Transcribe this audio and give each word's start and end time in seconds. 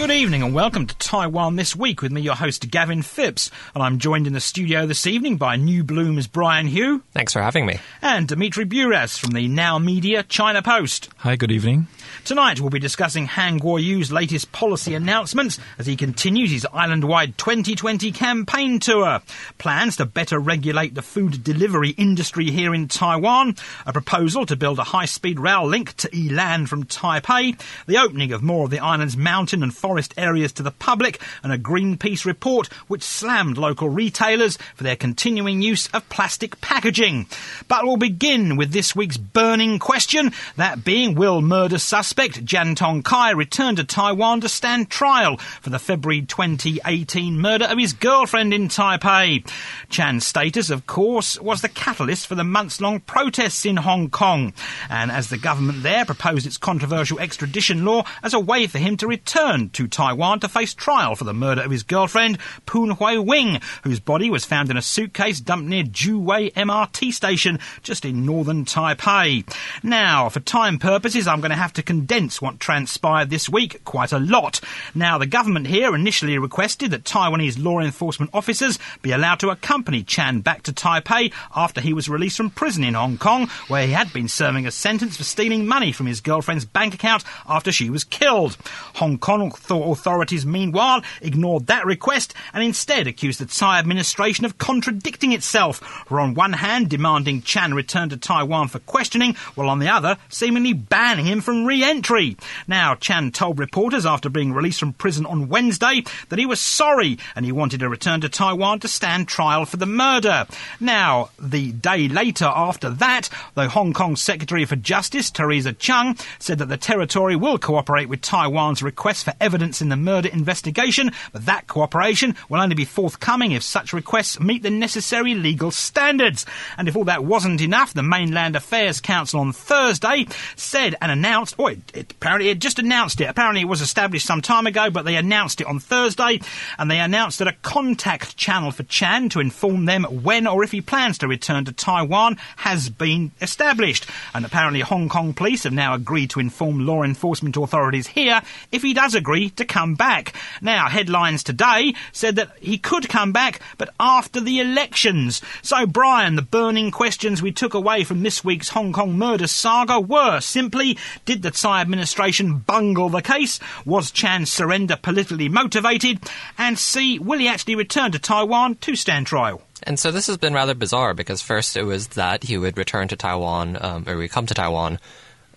Good 0.00 0.12
evening 0.12 0.42
and 0.42 0.54
welcome 0.54 0.86
to 0.86 0.96
Taiwan 0.96 1.56
This 1.56 1.76
Week 1.76 2.00
with 2.00 2.10
me, 2.10 2.22
your 2.22 2.34
host 2.34 2.70
Gavin 2.70 3.02
Phipps. 3.02 3.50
And 3.74 3.82
I'm 3.82 3.98
joined 3.98 4.26
in 4.26 4.32
the 4.32 4.40
studio 4.40 4.86
this 4.86 5.06
evening 5.06 5.36
by 5.36 5.56
New 5.56 5.84
Bloom's 5.84 6.26
Brian 6.26 6.66
Hioe. 6.68 7.02
Thanks 7.12 7.34
for 7.34 7.42
having 7.42 7.66
me. 7.66 7.80
And 8.00 8.26
Dimitri 8.26 8.64
Bruyas 8.64 9.18
from 9.18 9.32
the 9.32 9.46
Now 9.46 9.78
Media 9.78 10.22
China 10.22 10.62
Post. 10.62 11.10
Hi, 11.18 11.36
good 11.36 11.52
evening. 11.52 11.86
Tonight 12.24 12.60
we'll 12.60 12.70
be 12.70 12.78
discussing 12.78 13.26
Han 13.26 13.60
Kuo-yu's 13.60 14.10
latest 14.10 14.52
policy 14.52 14.94
announcements 14.94 15.58
as 15.78 15.86
he 15.86 15.96
continues 15.96 16.50
his 16.50 16.66
island-wide 16.72 17.36
2020 17.36 18.10
campaign 18.10 18.80
tour. 18.80 19.20
Plans 19.58 19.98
to 19.98 20.06
better 20.06 20.38
regulate 20.38 20.94
the 20.94 21.02
food 21.02 21.44
delivery 21.44 21.90
industry 21.90 22.50
here 22.50 22.74
in 22.74 22.88
Taiwan, 22.88 23.54
a 23.84 23.92
proposal 23.92 24.46
to 24.46 24.56
build 24.56 24.78
a 24.78 24.84
high-speed 24.84 25.38
rail 25.38 25.66
link 25.66 25.94
to 25.98 26.08
Yilan 26.08 26.66
from 26.66 26.84
Taipei, 26.84 27.60
the 27.86 27.98
opening 27.98 28.32
of 28.32 28.42
more 28.42 28.64
of 28.64 28.70
the 28.70 28.80
island's 28.80 29.16
mountain 29.16 29.62
and 29.62 29.74
forest 29.74 29.89
areas 30.16 30.52
to 30.52 30.62
the 30.62 30.70
public, 30.70 31.20
and 31.42 31.52
a 31.52 31.58
Greenpeace 31.58 32.24
report 32.24 32.68
which 32.88 33.02
slammed 33.02 33.58
local 33.58 33.88
retailers 33.88 34.56
for 34.74 34.84
their 34.84 34.96
continuing 34.96 35.62
use 35.62 35.88
of 35.88 36.08
plastic 36.08 36.60
packaging. 36.60 37.26
But 37.68 37.84
we'll 37.84 37.96
begin 37.96 38.56
with 38.56 38.72
this 38.72 38.94
week's 38.94 39.16
burning 39.16 39.78
question, 39.78 40.32
that 40.56 40.84
being 40.84 41.14
will 41.14 41.40
murder 41.40 41.78
suspect 41.78 42.46
Chan 42.46 42.74
Tong-kai 42.76 43.30
return 43.30 43.76
to 43.76 43.84
Taiwan 43.84 44.40
to 44.42 44.48
stand 44.48 44.90
trial 44.90 45.36
for 45.36 45.70
the 45.70 45.78
February 45.78 46.22
2018 46.22 47.38
murder 47.38 47.64
of 47.64 47.78
his 47.78 47.92
girlfriend 47.92 48.54
in 48.54 48.68
Taipei. 48.68 49.46
Chan's 49.88 50.26
status, 50.26 50.70
of 50.70 50.86
course, 50.86 51.40
was 51.40 51.62
the 51.62 51.68
catalyst 51.68 52.26
for 52.26 52.34
the 52.34 52.44
months 52.44 52.80
long 52.80 53.00
protests 53.00 53.64
in 53.64 53.76
Hong 53.76 54.10
Kong. 54.10 54.52
And 54.88 55.10
as 55.10 55.28
the 55.30 55.38
government 55.38 55.82
there 55.82 56.04
proposed 56.04 56.46
its 56.46 56.56
controversial 56.56 57.18
extradition 57.20 57.84
law 57.84 58.04
as 58.22 58.34
a 58.34 58.40
way 58.40 58.66
for 58.66 58.78
him 58.78 58.96
to 58.98 59.06
return 59.06 59.70
to 59.70 59.79
Taiwan 59.88 60.40
to 60.40 60.48
face 60.48 60.74
trial 60.74 61.14
for 61.14 61.24
the 61.24 61.32
murder 61.32 61.62
of 61.62 61.70
his 61.70 61.82
girlfriend, 61.82 62.38
Poon 62.66 62.90
Hiu-wing, 62.90 63.60
whose 63.82 64.00
body 64.00 64.30
was 64.30 64.44
found 64.44 64.70
in 64.70 64.76
a 64.76 64.82
suitcase 64.82 65.40
dumped 65.40 65.68
near 65.68 65.84
Zhuwei 65.84 66.52
MRT 66.52 67.12
station 67.12 67.58
just 67.82 68.04
in 68.04 68.24
northern 68.24 68.64
Taipei. 68.64 69.44
Now, 69.82 70.28
for 70.28 70.40
time 70.40 70.78
purposes, 70.78 71.26
I'm 71.26 71.40
going 71.40 71.50
to 71.50 71.56
have 71.56 71.72
to 71.74 71.82
condense 71.82 72.40
what 72.40 72.60
transpired 72.60 73.30
this 73.30 73.48
week 73.48 73.84
quite 73.84 74.12
a 74.12 74.18
lot. 74.18 74.60
Now, 74.94 75.18
the 75.18 75.26
government 75.26 75.66
here 75.66 75.94
initially 75.94 76.38
requested 76.38 76.90
that 76.90 77.04
Taiwanese 77.04 77.62
law 77.62 77.80
enforcement 77.80 78.30
officers 78.34 78.78
be 79.02 79.12
allowed 79.12 79.40
to 79.40 79.50
accompany 79.50 80.02
Chan 80.02 80.40
back 80.40 80.62
to 80.64 80.72
Taipei 80.72 81.32
after 81.54 81.80
he 81.80 81.92
was 81.92 82.08
released 82.08 82.36
from 82.36 82.50
prison 82.50 82.84
in 82.84 82.94
Hong 82.94 83.18
Kong, 83.18 83.48
where 83.68 83.86
he 83.86 83.92
had 83.92 84.12
been 84.12 84.28
serving 84.28 84.66
a 84.66 84.70
sentence 84.70 85.16
for 85.16 85.24
stealing 85.24 85.66
money 85.66 85.92
from 85.92 86.06
his 86.06 86.20
girlfriend's 86.20 86.64
bank 86.64 86.94
account 86.94 87.24
after 87.48 87.72
she 87.72 87.90
was 87.90 88.04
killed. 88.04 88.56
Hong 88.94 89.18
Kong 89.18 89.50
authorities, 89.76 90.46
meanwhile, 90.46 91.02
ignored 91.20 91.66
that 91.66 91.86
request 91.86 92.34
and 92.52 92.62
instead 92.62 93.06
accused 93.06 93.40
the 93.40 93.46
Tsai 93.46 93.78
administration 93.78 94.44
of 94.44 94.58
contradicting 94.58 95.32
itself, 95.32 95.78
for 96.06 96.20
on 96.20 96.34
one 96.34 96.52
hand 96.52 96.88
demanding 96.88 97.42
Chan 97.42 97.74
return 97.74 98.08
to 98.10 98.16
Taiwan 98.16 98.68
for 98.68 98.78
questioning, 98.80 99.34
while 99.54 99.68
on 99.68 99.78
the 99.78 99.88
other 99.88 100.16
seemingly 100.28 100.72
banning 100.72 101.26
him 101.26 101.40
from 101.40 101.66
re-entry. 101.66 102.36
Now, 102.66 102.94
Chan 102.94 103.32
told 103.32 103.58
reporters 103.58 104.06
after 104.06 104.28
being 104.28 104.52
released 104.52 104.80
from 104.80 104.92
prison 104.92 105.26
on 105.26 105.48
Wednesday 105.48 106.02
that 106.28 106.38
he 106.38 106.46
was 106.46 106.60
sorry 106.60 107.18
and 107.36 107.44
he 107.44 107.52
wanted 107.52 107.80
to 107.80 107.88
return 107.88 108.20
to 108.22 108.28
Taiwan 108.28 108.80
to 108.80 108.88
stand 108.88 109.28
trial 109.28 109.64
for 109.64 109.76
the 109.76 109.86
murder. 109.86 110.46
Now, 110.78 111.30
the 111.38 111.72
day 111.72 112.08
later 112.08 112.46
after 112.46 112.90
that, 112.90 113.28
the 113.54 113.68
Hong 113.68 113.92
Kong 113.92 114.16
Secretary 114.16 114.64
for 114.64 114.76
Justice, 114.76 115.30
Teresa 115.30 115.72
Cheng, 115.72 116.16
said 116.38 116.58
that 116.58 116.68
the 116.68 116.76
territory 116.76 117.36
will 117.36 117.58
cooperate 117.58 118.08
with 118.08 118.20
Taiwan's 118.22 118.82
request 118.82 119.24
for 119.24 119.34
evidence 119.40 119.49
in 119.54 119.88
the 119.88 119.96
murder 119.96 120.28
investigation, 120.28 121.10
but 121.32 121.46
that 121.46 121.66
cooperation 121.66 122.36
will 122.48 122.60
only 122.60 122.74
be 122.74 122.84
forthcoming 122.84 123.52
if 123.52 123.62
such 123.62 123.92
requests 123.92 124.38
meet 124.38 124.62
the 124.62 124.70
necessary 124.70 125.34
legal 125.34 125.70
standards. 125.70 126.46
And 126.76 126.88
if 126.88 126.96
all 126.96 127.04
that 127.04 127.24
wasn't 127.24 127.60
enough, 127.60 127.92
the 127.94 128.02
Mainland 128.02 128.56
Affairs 128.56 129.00
Council 129.00 129.40
on 129.40 129.52
Thursday 129.52 130.26
said 130.56 130.94
and 131.00 131.10
announced, 131.10 131.54
oh, 131.58 131.68
it, 131.68 131.78
it, 131.94 132.12
apparently 132.12 132.50
it 132.50 132.60
just 132.60 132.78
announced 132.78 133.20
it. 133.20 133.24
Apparently 133.24 133.62
it 133.62 133.68
was 133.68 133.80
established 133.80 134.26
some 134.26 134.42
time 134.42 134.66
ago, 134.66 134.90
but 134.90 135.04
they 135.04 135.16
announced 135.16 135.60
it 135.60 135.66
on 135.66 135.80
Thursday, 135.80 136.40
and 136.78 136.90
they 136.90 137.00
announced 137.00 137.38
that 137.38 137.48
a 137.48 137.56
contact 137.62 138.36
channel 138.36 138.70
for 138.70 138.82
Chan 138.84 139.30
to 139.30 139.40
inform 139.40 139.84
them 139.84 140.04
when 140.04 140.46
or 140.46 140.62
if 140.64 140.72
he 140.72 140.80
plans 140.80 141.18
to 141.18 141.28
return 141.28 141.64
to 141.64 141.72
Taiwan 141.72 142.36
has 142.56 142.88
been 142.88 143.32
established. 143.40 144.06
And 144.34 144.44
apparently 144.44 144.80
Hong 144.80 145.08
Kong 145.08 145.32
police 145.32 145.64
have 145.64 145.72
now 145.72 145.94
agreed 145.94 146.30
to 146.30 146.40
inform 146.40 146.86
law 146.86 147.02
enforcement 147.02 147.56
authorities 147.56 148.06
here 148.06 148.42
if 148.72 148.82
he 148.82 148.94
does 148.94 149.14
agree 149.14 149.39
to 149.48 149.64
come 149.64 149.94
back. 149.94 150.34
Now, 150.60 150.88
headlines 150.88 151.42
today 151.42 151.94
said 152.12 152.36
that 152.36 152.50
he 152.60 152.76
could 152.76 153.08
come 153.08 153.32
back, 153.32 153.60
but 153.78 153.88
after 153.98 154.40
the 154.40 154.60
elections. 154.60 155.40
So, 155.62 155.86
Brian, 155.86 156.36
the 156.36 156.42
burning 156.42 156.90
questions 156.90 157.40
we 157.40 157.52
took 157.52 157.72
away 157.72 158.04
from 158.04 158.22
this 158.22 158.44
week's 158.44 158.68
Hong 158.68 158.92
Kong 158.92 159.16
murder 159.16 159.46
saga 159.46 159.98
were 159.98 160.40
simply 160.40 160.98
did 161.24 161.40
the 161.42 161.50
Tsai 161.50 161.80
administration 161.80 162.58
bungle 162.58 163.08
the 163.08 163.22
case? 163.22 163.58
Was 163.86 164.10
Chan's 164.10 164.52
surrender 164.52 164.96
politically 164.96 165.48
motivated? 165.48 166.18
And 166.58 166.78
C, 166.78 167.18
will 167.18 167.38
he 167.38 167.48
actually 167.48 167.76
return 167.76 168.12
to 168.12 168.18
Taiwan 168.18 168.74
to 168.76 168.96
stand 168.96 169.26
trial? 169.26 169.62
And 169.82 169.98
so 169.98 170.10
this 170.10 170.26
has 170.26 170.36
been 170.36 170.52
rather 170.52 170.74
bizarre 170.74 171.14
because 171.14 171.40
first 171.40 171.76
it 171.76 171.84
was 171.84 172.08
that 172.08 172.42
he 172.42 172.58
would 172.58 172.76
return 172.76 173.08
to 173.08 173.16
Taiwan, 173.16 173.78
um, 173.80 174.04
or 174.06 174.16
would 174.16 174.30
come 174.30 174.46
to 174.46 174.54
Taiwan 174.54 174.98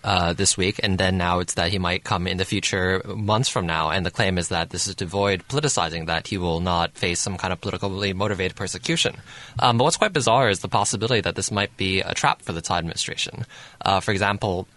uh, 0.04 0.34
this 0.34 0.56
week, 0.56 0.78
and 0.82 0.98
then 0.98 1.16
now 1.16 1.40
it's 1.40 1.54
that 1.54 1.70
he 1.70 1.78
might 1.78 2.04
come 2.04 2.26
in 2.26 2.36
the 2.36 2.44
future 2.44 3.02
months 3.06 3.48
from 3.48 3.66
now. 3.66 3.90
And 3.90 4.04
the 4.04 4.10
claim 4.10 4.38
is 4.38 4.48
that 4.48 4.70
this 4.70 4.86
is 4.86 4.94
to 4.96 5.04
avoid 5.04 5.48
politicizing, 5.48 6.06
that 6.06 6.28
he 6.28 6.38
will 6.38 6.60
not 6.60 6.96
face 6.96 7.18
some 7.18 7.38
kind 7.38 7.52
of 7.52 7.60
politically 7.60 8.12
motivated 8.12 8.54
persecution. 8.54 9.16
Um, 9.58 9.78
but 9.78 9.84
what's 9.84 9.96
quite 9.96 10.12
bizarre 10.12 10.50
is 10.50 10.60
the 10.60 10.68
possibility 10.68 11.22
that 11.22 11.34
this 11.34 11.50
might 11.50 11.76
be 11.76 12.00
a 12.00 12.14
trap 12.14 12.42
for 12.42 12.52
the 12.52 12.60
Tsai 12.60 12.78
administration. 12.78 13.46
Uh, 13.80 14.00
for 14.00 14.12
example, 14.12 14.68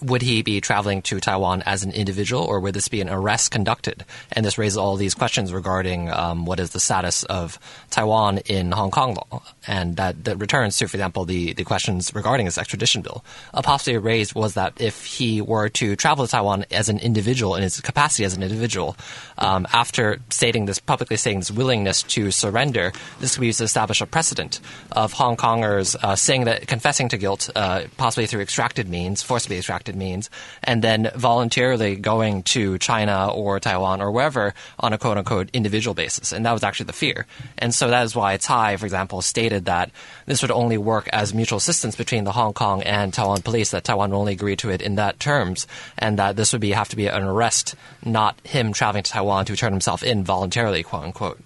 would 0.00 0.22
he 0.22 0.42
be 0.42 0.60
traveling 0.60 1.02
to 1.02 1.20
Taiwan 1.20 1.62
as 1.66 1.82
an 1.84 1.92
individual, 1.92 2.42
or 2.42 2.60
would 2.60 2.74
this 2.74 2.88
be 2.88 3.00
an 3.00 3.08
arrest 3.08 3.50
conducted? 3.50 4.04
And 4.32 4.44
this 4.44 4.58
raises 4.58 4.76
all 4.76 4.96
these 4.96 5.14
questions 5.14 5.52
regarding 5.52 6.10
um, 6.10 6.46
what 6.46 6.60
is 6.60 6.70
the 6.70 6.80
status 6.80 7.22
of 7.24 7.58
Taiwan 7.90 8.38
in 8.38 8.72
Hong 8.72 8.90
Kong 8.90 9.14
law, 9.14 9.42
and 9.66 9.96
that, 9.96 10.24
that 10.24 10.36
returns 10.36 10.76
to, 10.78 10.88
for 10.88 10.96
example, 10.96 11.24
the, 11.24 11.52
the 11.54 11.64
questions 11.64 12.14
regarding 12.14 12.46
his 12.46 12.58
extradition 12.58 13.02
bill. 13.02 13.24
A 13.52 13.62
possibility 13.62 14.02
raised 14.04 14.34
was 14.34 14.54
that 14.54 14.80
if 14.80 15.04
he 15.04 15.40
were 15.40 15.68
to 15.70 15.96
travel 15.96 16.26
to 16.26 16.30
Taiwan 16.30 16.64
as 16.70 16.88
an 16.88 16.98
individual 16.98 17.54
in 17.54 17.62
his 17.62 17.80
capacity 17.80 18.24
as 18.24 18.36
an 18.36 18.42
individual, 18.42 18.96
um, 19.38 19.66
after 19.72 20.18
stating 20.30 20.66
this 20.66 20.78
publicly 20.78 21.16
stating 21.16 21.40
his 21.40 21.52
willingness 21.52 22.02
to 22.02 22.30
surrender, 22.30 22.92
this 23.20 23.34
could 23.34 23.40
be 23.40 23.46
used 23.48 23.58
to 23.58 23.64
establish 23.64 24.00
a 24.00 24.06
precedent 24.06 24.60
of 24.92 25.12
Hong 25.14 25.36
Kongers 25.36 25.96
uh, 26.02 26.16
saying 26.16 26.44
that 26.44 26.66
confessing 26.66 27.08
to 27.08 27.16
guilt, 27.16 27.50
uh, 27.54 27.82
possibly 27.96 28.26
through 28.26 28.40
extracted 28.40 28.88
means, 28.88 29.22
forcibly 29.22 29.56
extracted 29.64 29.96
means, 29.96 30.28
and 30.62 30.82
then 30.82 31.10
voluntarily 31.16 31.96
going 31.96 32.42
to 32.42 32.76
China 32.78 33.30
or 33.32 33.58
Taiwan 33.58 34.02
or 34.02 34.10
wherever 34.10 34.52
on 34.78 34.92
a 34.92 34.98
quote 34.98 35.16
unquote 35.16 35.48
individual 35.54 35.94
basis. 35.94 36.32
And 36.32 36.44
that 36.44 36.52
was 36.52 36.62
actually 36.62 36.86
the 36.86 36.92
fear. 36.92 37.24
And 37.56 37.74
so 37.74 37.88
that 37.88 38.04
is 38.04 38.14
why 38.14 38.36
Tsai, 38.36 38.76
for 38.76 38.84
example, 38.84 39.22
stated 39.22 39.64
that 39.64 39.90
this 40.26 40.42
would 40.42 40.50
only 40.50 40.76
work 40.76 41.08
as 41.14 41.32
mutual 41.32 41.56
assistance 41.56 41.96
between 41.96 42.24
the 42.24 42.32
Hong 42.32 42.52
Kong 42.52 42.82
and 42.82 43.12
Taiwan 43.14 43.40
police, 43.40 43.70
that 43.70 43.84
Taiwan 43.84 44.10
would 44.10 44.18
only 44.18 44.34
agree 44.34 44.56
to 44.56 44.68
it 44.68 44.82
in 44.82 44.96
that 44.96 45.18
terms, 45.18 45.66
and 45.96 46.18
that 46.18 46.36
this 46.36 46.52
would 46.52 46.60
be 46.60 46.72
have 46.72 46.90
to 46.90 46.96
be 46.96 47.06
an 47.06 47.22
arrest, 47.22 47.74
not 48.04 48.38
him 48.44 48.74
traveling 48.74 49.04
to 49.04 49.10
Taiwan 49.10 49.46
to 49.46 49.56
turn 49.56 49.72
himself 49.72 50.02
in 50.02 50.24
voluntarily, 50.24 50.82
quote 50.82 51.04
unquote. 51.04 51.40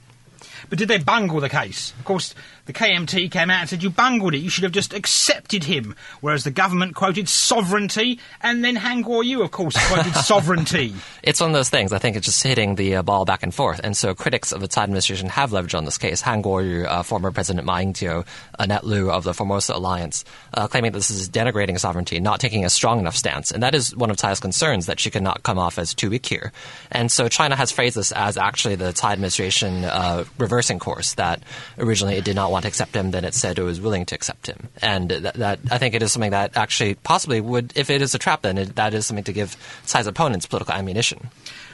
But 0.68 0.78
did 0.78 0.88
they 0.88 0.98
bungle 0.98 1.40
the 1.40 1.48
case? 1.48 1.94
Of 1.98 2.04
course, 2.04 2.34
the 2.68 2.74
KMT 2.74 3.30
came 3.30 3.48
out 3.48 3.60
and 3.60 3.68
said 3.70 3.82
you 3.82 3.88
bungled 3.88 4.34
it. 4.34 4.40
You 4.40 4.50
should 4.50 4.64
have 4.64 4.72
just 4.72 4.92
accepted 4.92 5.64
him. 5.64 5.96
Whereas 6.20 6.44
the 6.44 6.50
government 6.50 6.94
quoted 6.94 7.26
sovereignty, 7.26 8.20
and 8.42 8.62
then 8.62 8.76
Han 8.76 9.02
Kuo-yu, 9.02 9.42
of 9.42 9.50
course, 9.50 9.74
quoted 9.88 10.12
sovereignty. 10.24 10.94
It's 11.22 11.40
one 11.40 11.48
of 11.48 11.54
those 11.54 11.70
things. 11.70 11.94
I 11.94 11.98
think 11.98 12.16
it's 12.16 12.26
just 12.26 12.42
hitting 12.42 12.74
the 12.74 12.96
uh, 12.96 13.02
ball 13.02 13.24
back 13.24 13.42
and 13.42 13.54
forth. 13.54 13.80
And 13.82 13.96
so 13.96 14.14
critics 14.14 14.52
of 14.52 14.60
the 14.60 14.68
Tsai 14.68 14.82
administration 14.82 15.30
have 15.30 15.50
leveraged 15.50 15.78
on 15.78 15.86
this 15.86 15.96
case. 15.96 16.20
Han 16.20 16.42
Kuo-yu, 16.42 16.84
uh, 16.84 17.02
former 17.02 17.30
President 17.30 17.64
Ma 17.64 17.78
Ying-jeou, 17.78 18.26
Annette 18.58 18.84
Lu 18.84 19.10
of 19.10 19.24
the 19.24 19.32
Formosa 19.32 19.72
Alliance, 19.72 20.26
uh, 20.52 20.68
claiming 20.68 20.92
that 20.92 20.98
this 20.98 21.10
is 21.10 21.30
denigrating 21.30 21.80
sovereignty, 21.80 22.20
not 22.20 22.38
taking 22.38 22.66
a 22.66 22.70
strong 22.70 22.98
enough 22.98 23.16
stance. 23.16 23.50
And 23.50 23.62
that 23.62 23.74
is 23.74 23.96
one 23.96 24.10
of 24.10 24.18
Tsai's 24.18 24.40
concerns, 24.40 24.84
that 24.84 25.00
she 25.00 25.08
cannot 25.08 25.42
come 25.42 25.58
off 25.58 25.78
as 25.78 25.94
too 25.94 26.10
weak 26.10 26.26
here. 26.26 26.52
And 26.92 27.10
so 27.10 27.28
China 27.28 27.56
has 27.56 27.72
phrased 27.72 27.96
this 27.96 28.12
as 28.12 28.36
actually 28.36 28.74
the 28.74 28.92
Tsai 28.92 29.14
administration 29.14 29.86
uh, 29.86 30.24
reversing 30.36 30.78
course, 30.78 31.14
that 31.14 31.42
originally 31.78 32.16
it 32.16 32.24
did 32.26 32.36
not 32.36 32.50
want 32.50 32.57
to 32.62 32.68
accept 32.68 32.94
him, 32.94 33.10
then 33.10 33.24
it 33.24 33.34
said 33.34 33.58
it 33.58 33.62
was 33.62 33.80
willing 33.80 34.06
to 34.06 34.14
accept 34.14 34.46
him. 34.46 34.68
And 34.80 35.10
that, 35.10 35.34
that 35.34 35.60
I 35.70 35.78
think 35.78 35.94
it 35.94 36.02
is 36.02 36.12
something 36.12 36.30
that 36.30 36.56
actually 36.56 36.94
possibly 36.94 37.40
would, 37.40 37.72
if 37.76 37.90
it 37.90 38.02
is 38.02 38.14
a 38.14 38.18
trap, 38.18 38.42
then 38.42 38.58
it, 38.58 38.76
that 38.76 38.94
is 38.94 39.06
something 39.06 39.24
to 39.24 39.32
give 39.32 39.56
Tsai's 39.86 40.06
opponents 40.06 40.46
political 40.46 40.74
ammunition. 40.74 41.30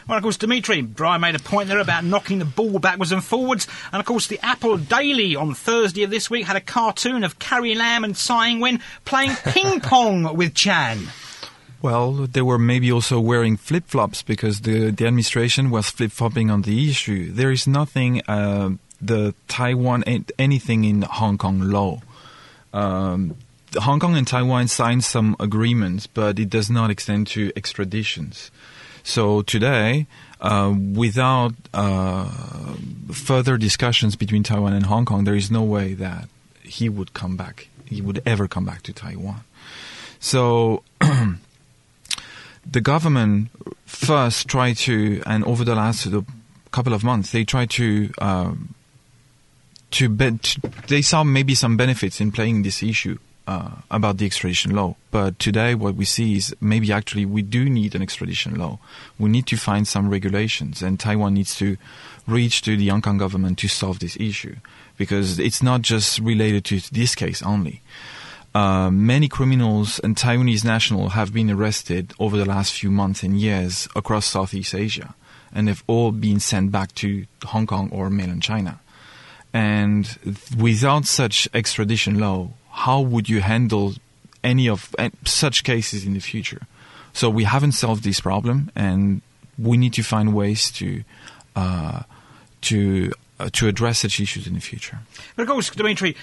Well, 0.08 0.18
of 0.18 0.22
course, 0.22 0.36
Dimitri, 0.36 0.82
Dry 0.82 1.16
made 1.16 1.34
a 1.34 1.38
point 1.38 1.68
there 1.68 1.78
about 1.78 2.04
knocking 2.04 2.38
the 2.38 2.44
ball 2.44 2.78
backwards 2.78 3.12
and 3.12 3.24
forwards. 3.24 3.66
And 3.90 4.00
of 4.00 4.06
course, 4.06 4.26
the 4.26 4.38
Apple 4.44 4.76
Daily 4.76 5.34
on 5.34 5.54
Thursday 5.54 6.02
of 6.02 6.10
this 6.10 6.28
week 6.28 6.46
had 6.46 6.56
a 6.56 6.60
cartoon 6.60 7.24
of 7.24 7.38
Carrie 7.38 7.74
Lam 7.74 8.04
and 8.04 8.14
Tsai 8.14 8.50
Ing-wen 8.50 8.80
playing 9.06 9.34
ping 9.44 9.80
pong 9.80 10.36
with 10.36 10.54
Chan. 10.54 11.08
Well, 11.84 12.12
they 12.12 12.40
were 12.40 12.58
maybe 12.58 12.90
also 12.90 13.20
wearing 13.20 13.58
flip 13.58 13.84
flops 13.86 14.22
because 14.22 14.62
the, 14.62 14.90
the 14.90 15.06
administration 15.06 15.68
was 15.68 15.90
flip 15.90 16.12
flopping 16.12 16.50
on 16.50 16.62
the 16.62 16.88
issue. 16.88 17.30
There 17.30 17.50
is 17.50 17.66
nothing, 17.66 18.22
uh, 18.26 18.70
the 19.06 19.34
Taiwan, 19.48 20.04
anything 20.38 20.84
in 20.84 21.02
Hong 21.02 21.38
Kong 21.38 21.60
law. 21.60 22.00
Um, 22.72 23.36
Hong 23.76 24.00
Kong 24.00 24.16
and 24.16 24.26
Taiwan 24.26 24.68
signed 24.68 25.04
some 25.04 25.36
agreements, 25.40 26.06
but 26.06 26.38
it 26.38 26.48
does 26.50 26.70
not 26.70 26.90
extend 26.90 27.26
to 27.28 27.50
extraditions. 27.52 28.50
So 29.02 29.42
today, 29.42 30.06
uh, 30.40 30.74
without 30.94 31.54
uh, 31.72 32.30
further 33.12 33.56
discussions 33.56 34.16
between 34.16 34.42
Taiwan 34.42 34.72
and 34.72 34.86
Hong 34.86 35.04
Kong, 35.04 35.24
there 35.24 35.34
is 35.34 35.50
no 35.50 35.62
way 35.62 35.94
that 35.94 36.28
he 36.62 36.88
would 36.88 37.12
come 37.12 37.36
back. 37.36 37.68
He 37.84 38.00
would 38.00 38.22
ever 38.24 38.48
come 38.48 38.64
back 38.64 38.82
to 38.82 38.92
Taiwan. 38.92 39.40
So 40.20 40.82
the 41.00 42.80
government 42.80 43.50
first 43.84 44.48
tried 44.48 44.76
to, 44.78 45.22
and 45.26 45.44
over 45.44 45.64
the 45.64 45.74
last 45.74 46.06
couple 46.70 46.94
of 46.94 47.04
months, 47.04 47.32
they 47.32 47.44
tried 47.44 47.70
to. 47.70 48.12
Um, 48.18 48.74
to, 49.94 50.08
be, 50.08 50.38
to 50.38 50.60
they 50.88 51.02
saw 51.02 51.24
maybe 51.24 51.54
some 51.54 51.76
benefits 51.76 52.20
in 52.20 52.32
playing 52.32 52.62
this 52.62 52.82
issue 52.82 53.18
uh, 53.46 53.70
about 53.90 54.18
the 54.18 54.26
extradition 54.26 54.74
law. 54.74 54.96
But 55.10 55.38
today, 55.38 55.74
what 55.74 55.94
we 55.94 56.04
see 56.04 56.36
is 56.36 56.54
maybe 56.60 56.92
actually 56.92 57.26
we 57.26 57.42
do 57.42 57.68
need 57.70 57.94
an 57.94 58.02
extradition 58.02 58.56
law. 58.56 58.78
We 59.18 59.30
need 59.30 59.46
to 59.48 59.56
find 59.56 59.86
some 59.86 60.08
regulations, 60.08 60.82
and 60.82 60.98
Taiwan 60.98 61.34
needs 61.34 61.54
to 61.56 61.76
reach 62.26 62.62
to 62.62 62.76
the 62.76 62.88
Hong 62.88 63.02
Kong 63.02 63.18
government 63.18 63.58
to 63.58 63.68
solve 63.68 63.98
this 63.98 64.16
issue 64.16 64.56
because 64.96 65.38
it's 65.38 65.62
not 65.62 65.82
just 65.82 66.18
related 66.18 66.64
to 66.66 66.80
this 66.92 67.14
case 67.14 67.42
only. 67.42 67.82
Uh, 68.54 68.88
many 68.88 69.28
criminals 69.28 69.98
and 70.00 70.16
Taiwanese 70.16 70.64
nationals 70.64 71.12
have 71.12 71.34
been 71.34 71.50
arrested 71.50 72.14
over 72.20 72.36
the 72.36 72.44
last 72.44 72.72
few 72.72 72.90
months 72.90 73.22
and 73.22 73.40
years 73.40 73.88
across 73.96 74.26
Southeast 74.26 74.74
Asia, 74.74 75.14
and 75.52 75.68
they've 75.68 75.84
all 75.86 76.12
been 76.12 76.40
sent 76.40 76.70
back 76.70 76.94
to 76.96 77.26
Hong 77.46 77.66
Kong 77.66 77.90
or 77.92 78.10
mainland 78.10 78.42
China. 78.42 78.80
And 79.54 80.18
without 80.58 81.06
such 81.06 81.48
extradition 81.54 82.18
law, 82.18 82.50
how 82.70 83.00
would 83.00 83.28
you 83.28 83.40
handle 83.40 83.94
any 84.42 84.68
of 84.68 84.94
such 85.24 85.62
cases 85.62 86.04
in 86.04 86.12
the 86.12 86.20
future? 86.20 86.62
So 87.12 87.30
we 87.30 87.44
haven't 87.44 87.72
solved 87.72 88.02
this 88.02 88.18
problem, 88.18 88.72
and 88.74 89.22
we 89.56 89.76
need 89.76 89.92
to 89.94 90.02
find 90.02 90.34
ways 90.34 90.72
to 90.72 91.04
uh, 91.54 92.02
to 92.62 93.12
uh, 93.38 93.48
to 93.52 93.68
address 93.68 94.00
such 94.00 94.18
issues 94.18 94.48
in 94.48 94.54
the 94.54 94.60
future. 94.60 94.98
But 95.36 95.42
of 95.42 95.48
course, 95.48 95.70
Dimitri, 95.70 96.16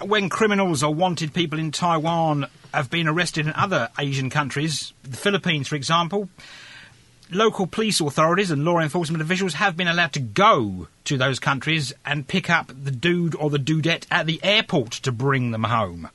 when 0.00 0.28
criminals 0.28 0.84
or 0.84 0.94
wanted 0.94 1.34
people 1.34 1.58
in 1.58 1.72
Taiwan 1.72 2.46
have 2.72 2.90
been 2.90 3.08
arrested 3.08 3.46
in 3.46 3.52
other 3.54 3.88
Asian 3.98 4.30
countries, 4.30 4.92
the 5.02 5.16
Philippines, 5.16 5.66
for 5.66 5.74
example, 5.74 6.28
local 7.34 7.66
police 7.66 8.00
authorities 8.00 8.50
and 8.50 8.64
law 8.64 8.78
enforcement 8.78 9.22
officials 9.22 9.54
have 9.54 9.76
been 9.76 9.88
allowed 9.88 10.12
to 10.12 10.20
go 10.20 10.88
to 11.04 11.16
those 11.16 11.38
countries 11.38 11.92
and 12.04 12.26
pick 12.26 12.48
up 12.50 12.68
the 12.68 12.90
dude 12.90 13.34
or 13.34 13.50
the 13.50 13.58
dudette 13.58 14.06
at 14.10 14.26
the 14.26 14.40
airport 14.42 14.92
to 14.92 15.12
bring 15.12 15.50
them 15.50 15.64
home. 15.64 16.08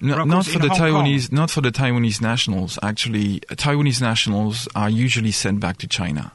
No, 0.00 0.24
not 0.24 0.46
for 0.46 0.58
the 0.58 0.68
Hong 0.68 0.78
Taiwanese, 0.78 1.30
Kong, 1.30 1.36
not 1.36 1.50
for 1.50 1.60
the 1.60 1.70
Taiwanese 1.70 2.20
nationals. 2.20 2.78
Actually, 2.82 3.40
Taiwanese 3.40 4.00
nationals 4.00 4.68
are 4.74 4.90
usually 4.90 5.30
sent 5.30 5.60
back 5.60 5.76
to 5.78 5.86
China 5.86 6.32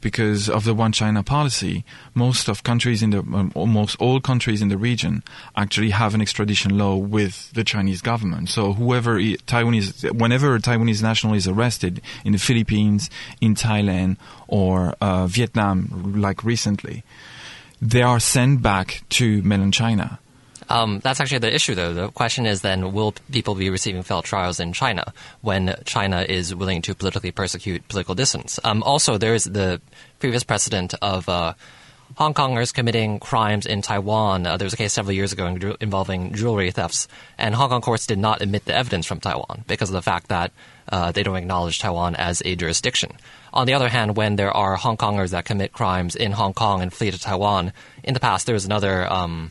because 0.00 0.48
of 0.48 0.64
the 0.64 0.74
one 0.74 0.92
China 0.92 1.22
policy, 1.22 1.84
most 2.14 2.48
of 2.48 2.62
countries 2.62 3.02
in 3.02 3.10
the 3.10 3.18
um, 3.18 3.52
almost 3.54 4.00
all 4.00 4.20
countries 4.20 4.62
in 4.62 4.68
the 4.68 4.76
region 4.76 5.22
actually 5.56 5.90
have 5.90 6.14
an 6.14 6.20
extradition 6.20 6.76
law 6.78 6.96
with 6.96 7.52
the 7.52 7.64
Chinese 7.64 8.00
government. 8.00 8.48
So 8.48 8.72
whoever 8.72 9.18
Taiwanese, 9.18 10.12
whenever 10.18 10.54
a 10.54 10.58
Taiwanese 10.58 11.02
national 11.02 11.34
is 11.34 11.46
arrested 11.46 12.00
in 12.24 12.32
the 12.32 12.38
Philippines, 12.38 13.10
in 13.40 13.54
Thailand, 13.54 14.16
or 14.48 14.94
uh, 15.00 15.26
Vietnam, 15.26 16.14
like 16.16 16.44
recently, 16.44 17.04
they 17.80 18.02
are 18.02 18.20
sent 18.20 18.62
back 18.62 19.02
to 19.10 19.42
mainland 19.42 19.74
China 19.74 20.18
um, 20.70 21.00
that's 21.00 21.20
actually 21.20 21.38
the 21.38 21.54
issue, 21.54 21.74
though. 21.74 21.92
The 21.92 22.08
question 22.08 22.46
is 22.46 22.62
then, 22.62 22.92
will 22.92 23.12
people 23.32 23.56
be 23.56 23.70
receiving 23.70 24.02
fair 24.02 24.22
trials 24.22 24.60
in 24.60 24.72
China 24.72 25.12
when 25.40 25.74
China 25.84 26.22
is 26.22 26.54
willing 26.54 26.80
to 26.82 26.94
politically 26.94 27.32
persecute 27.32 27.86
political 27.88 28.14
dissidents? 28.14 28.60
Um, 28.62 28.82
also, 28.84 29.18
there 29.18 29.34
is 29.34 29.44
the 29.44 29.80
previous 30.20 30.44
precedent 30.44 30.94
of 31.02 31.28
uh, 31.28 31.54
Hong 32.16 32.34
Kongers 32.34 32.72
committing 32.72 33.18
crimes 33.18 33.66
in 33.66 33.82
Taiwan. 33.82 34.46
Uh, 34.46 34.56
there 34.56 34.66
was 34.66 34.72
a 34.72 34.76
case 34.76 34.92
several 34.92 35.12
years 35.12 35.32
ago 35.32 35.46
in, 35.46 35.76
involving 35.80 36.34
jewelry 36.34 36.70
thefts, 36.70 37.08
and 37.36 37.54
Hong 37.54 37.68
Kong 37.68 37.80
courts 37.80 38.06
did 38.06 38.18
not 38.18 38.40
admit 38.40 38.64
the 38.64 38.74
evidence 38.74 39.06
from 39.06 39.18
Taiwan 39.18 39.64
because 39.66 39.90
of 39.90 39.94
the 39.94 40.02
fact 40.02 40.28
that 40.28 40.52
uh, 40.88 41.10
they 41.10 41.24
don't 41.24 41.36
acknowledge 41.36 41.80
Taiwan 41.80 42.14
as 42.14 42.42
a 42.44 42.54
jurisdiction. 42.54 43.12
On 43.52 43.66
the 43.66 43.74
other 43.74 43.88
hand, 43.88 44.16
when 44.16 44.36
there 44.36 44.56
are 44.56 44.76
Hong 44.76 44.96
Kongers 44.96 45.30
that 45.30 45.44
commit 45.44 45.72
crimes 45.72 46.14
in 46.14 46.30
Hong 46.30 46.52
Kong 46.52 46.80
and 46.80 46.92
flee 46.92 47.10
to 47.10 47.18
Taiwan, 47.18 47.72
in 48.04 48.14
the 48.14 48.20
past 48.20 48.46
there 48.46 48.54
was 48.54 48.64
another. 48.64 49.10
Um, 49.10 49.50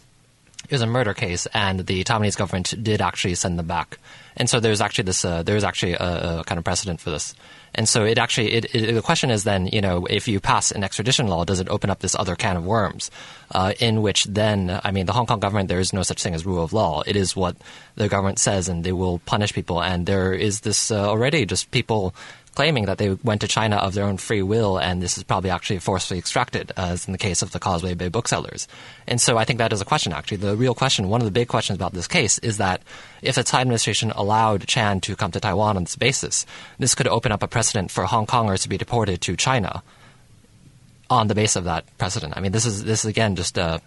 it 0.70 0.76
was 0.76 0.82
a 0.82 0.88
murder 0.88 1.16
case, 1.16 1.48
and 1.48 1.80
the 1.80 2.04
Taiwanese 2.04 2.38
government 2.38 2.76
did 2.82 3.02
actually 3.02 3.34
send 3.36 3.58
them 3.58 3.66
back. 3.66 3.98
And 4.38 4.50
so 4.50 4.60
there's 4.60 4.82
actually 4.82 5.06
this, 5.06 5.26
uh, 5.26 5.42
there's 5.42 5.64
actually 5.64 5.94
a, 5.94 6.40
a, 6.40 6.44
kind 6.46 6.60
of 6.60 6.64
precedent 6.64 7.02
for 7.02 7.10
this. 7.10 7.34
And 7.74 7.90
so 7.90 8.06
it 8.06 8.18
actually, 8.18 8.54
it, 8.54 8.76
it, 8.76 8.94
the 8.94 9.02
question 9.02 9.32
is 9.32 9.44
then, 9.44 9.68
you 9.68 9.82
know, 9.82 10.06
if 10.06 10.28
you 10.28 10.40
pass 10.40 10.72
an 10.72 10.84
extradition 10.84 11.28
law, 11.28 11.44
does 11.44 11.60
it 11.60 11.70
open 11.70 11.90
up 11.90 12.00
this 12.00 12.16
other 12.16 12.36
can 12.36 12.56
of 12.56 12.66
worms, 12.66 13.10
uh, 13.52 13.74
in 13.80 14.02
which 14.02 14.26
then, 14.26 14.80
I 14.84 14.92
mean, 14.92 15.08
the 15.08 15.14
Hong 15.14 15.26
Kong 15.26 15.40
government, 15.40 15.70
there 15.70 15.80
is 15.80 15.92
no 15.92 16.04
such 16.04 16.22
thing 16.22 16.36
as 16.36 16.46
rule 16.46 16.64
of 16.64 16.72
law. 16.72 17.02
It 17.06 17.16
is 17.16 17.36
what 17.36 17.58
the 17.96 18.08
government 18.08 18.40
says, 18.40 18.70
and 18.70 18.84
they 18.84 18.94
will 18.94 19.20
punish 19.20 19.54
people. 19.54 19.82
And 19.82 20.06
there 20.06 20.34
is 20.34 20.62
this 20.62 20.92
uh, 20.92 21.10
already 21.10 21.46
just 21.46 21.72
people 21.72 22.14
claiming 22.60 22.88
that 22.88 22.98
they 22.98 23.12
went 23.24 23.40
to 23.40 23.48
China 23.48 23.78
of 23.78 23.94
their 23.94 24.04
own 24.04 24.18
free 24.18 24.42
will, 24.42 24.78
and 24.78 25.02
this 25.02 25.18
is 25.18 25.24
probably 25.24 25.50
actually 25.50 25.80
forcefully 25.80 26.20
extracted, 26.20 26.74
as 26.76 27.08
in 27.08 27.14
the 27.14 27.18
case 27.18 27.42
of 27.42 27.52
the 27.52 27.60
Causeway 27.60 27.94
Bay 27.94 28.10
booksellers. 28.10 28.68
And 29.08 29.22
so 29.22 29.38
I 29.38 29.46
think 29.46 29.60
that 29.60 29.72
is 29.72 29.80
a 29.80 29.86
question, 29.86 30.12
actually. 30.12 30.40
The 30.40 30.58
real 30.58 30.76
question, 30.76 31.08
one 31.08 31.22
of 31.22 31.26
the 31.26 31.32
big 31.32 31.48
questions 31.48 31.78
about 31.78 31.94
this 31.94 32.06
case, 32.06 32.38
is 32.40 32.58
that 32.58 32.82
if 33.22 33.36
the 33.36 33.44
Tsai 33.44 33.62
administration 33.62 34.12
allowed 34.12 34.68
Chan 34.68 35.00
to 35.08 35.16
come 35.16 35.32
to 35.32 35.40
Taiwan 35.40 35.78
on 35.78 35.86
this 35.86 35.96
basis, 35.96 36.46
this 36.80 36.96
could 36.96 37.08
open 37.08 37.32
up 37.32 37.44
a 37.44 37.48
precedent 37.48 37.92
for 37.92 38.04
Hong 38.04 38.28
Kongers 38.28 38.64
to 38.64 38.68
be 38.68 38.78
deported 38.78 39.22
to 39.22 39.38
China 39.38 39.82
on 41.10 41.30
the 41.30 41.36
basis 41.36 41.56
of 41.56 41.64
that 41.64 41.86
precedent. 41.98 42.34
I 42.36 42.42
mean, 42.42 42.52
this 42.52 42.66
is 42.66 42.84
this 42.84 43.06
is 43.06 43.10
again 43.10 43.38
just 43.38 43.58
a 43.58 43.80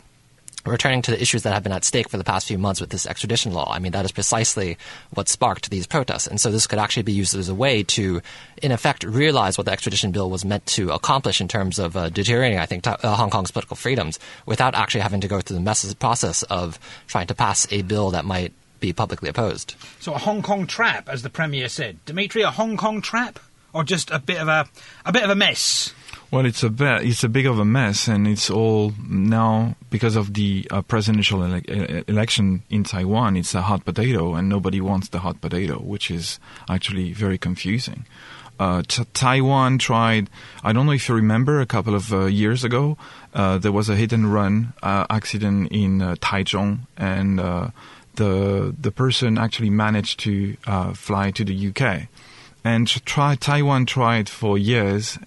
returning 0.64 1.02
to 1.02 1.10
the 1.10 1.20
issues 1.20 1.42
that 1.42 1.52
have 1.52 1.62
been 1.62 1.72
at 1.72 1.84
stake 1.84 2.08
for 2.08 2.16
the 2.16 2.24
past 2.24 2.46
few 2.46 2.58
months 2.58 2.80
with 2.80 2.90
this 2.90 3.06
extradition 3.06 3.52
law, 3.52 3.72
I 3.72 3.78
mean, 3.78 3.92
that 3.92 4.04
is 4.04 4.12
precisely 4.12 4.78
what 5.14 5.28
sparked 5.28 5.70
these 5.70 5.86
protests. 5.86 6.26
And 6.26 6.40
so 6.40 6.50
this 6.50 6.66
could 6.66 6.78
actually 6.78 7.02
be 7.02 7.12
used 7.12 7.34
as 7.34 7.48
a 7.48 7.54
way 7.54 7.82
to, 7.84 8.20
in 8.62 8.72
effect, 8.72 9.04
realize 9.04 9.58
what 9.58 9.64
the 9.64 9.72
extradition 9.72 10.12
bill 10.12 10.30
was 10.30 10.44
meant 10.44 10.64
to 10.66 10.90
accomplish 10.90 11.40
in 11.40 11.48
terms 11.48 11.78
of 11.78 11.96
uh, 11.96 12.08
deteriorating, 12.10 12.58
I 12.58 12.66
think, 12.66 12.86
uh, 12.86 12.96
Hong 13.02 13.30
Kong's 13.30 13.50
political 13.50 13.76
freedoms 13.76 14.18
without 14.46 14.74
actually 14.74 15.00
having 15.00 15.20
to 15.22 15.28
go 15.28 15.40
through 15.40 15.56
the 15.56 15.62
mess- 15.62 15.94
process 15.94 16.42
of 16.44 16.78
trying 17.06 17.26
to 17.26 17.34
pass 17.34 17.66
a 17.72 17.82
bill 17.82 18.10
that 18.10 18.24
might 18.24 18.52
be 18.80 18.92
publicly 18.92 19.28
opposed. 19.28 19.74
So 20.00 20.14
a 20.14 20.18
Hong 20.18 20.42
Kong 20.42 20.66
trap, 20.66 21.08
as 21.08 21.22
the 21.22 21.30
Premier 21.30 21.68
said. 21.68 22.04
Dimitri, 22.04 22.42
a 22.42 22.50
Hong 22.50 22.76
Kong 22.76 23.00
trap? 23.00 23.38
Or 23.72 23.84
just 23.84 24.10
a 24.10 24.18
bit 24.18 24.38
of 24.38 24.48
a, 24.48 24.68
a 25.06 25.12
bit 25.12 25.22
of 25.22 25.30
a 25.30 25.34
mess? 25.34 25.94
Well, 26.32 26.46
it's 26.46 26.62
a 26.62 26.70
bit, 26.70 27.02
it's 27.02 27.22
a 27.24 27.28
big 27.28 27.44
of 27.44 27.58
a 27.58 27.64
mess, 27.66 28.08
and 28.08 28.26
it's 28.26 28.48
all 28.48 28.94
now 29.06 29.76
because 29.90 30.16
of 30.16 30.32
the 30.32 30.66
uh, 30.70 30.80
presidential 30.80 31.44
ele- 31.44 32.04
election 32.08 32.62
in 32.70 32.84
Taiwan. 32.84 33.36
It's 33.36 33.54
a 33.54 33.60
hot 33.60 33.84
potato, 33.84 34.34
and 34.34 34.48
nobody 34.48 34.80
wants 34.80 35.10
the 35.10 35.18
hot 35.18 35.42
potato, 35.42 35.74
which 35.78 36.10
is 36.10 36.40
actually 36.70 37.12
very 37.12 37.36
confusing. 37.36 38.06
Uh, 38.58 38.80
t- 38.88 39.04
Taiwan 39.12 39.76
tried. 39.76 40.30
I 40.64 40.72
don't 40.72 40.86
know 40.86 40.92
if 40.92 41.06
you 41.06 41.14
remember, 41.14 41.60
a 41.60 41.66
couple 41.66 41.94
of 41.94 42.14
uh, 42.14 42.24
years 42.24 42.64
ago, 42.64 42.96
uh, 43.34 43.58
there 43.58 43.70
was 43.70 43.90
a 43.90 43.94
hit 43.94 44.14
and 44.14 44.32
run 44.32 44.72
uh, 44.82 45.04
accident 45.10 45.70
in 45.70 46.00
uh, 46.00 46.14
Taichung, 46.14 46.86
and 46.96 47.40
the 48.14 48.74
the 48.80 48.90
person 48.90 49.36
actually 49.36 49.68
managed 49.68 50.18
to 50.20 50.56
fly 50.94 51.30
to 51.32 51.44
the 51.44 51.68
UK. 51.68 52.08
And 52.64 52.88
try, 53.04 53.34
Taiwan 53.34 53.84
tried 53.84 54.30
for 54.30 54.56
years 54.56 55.18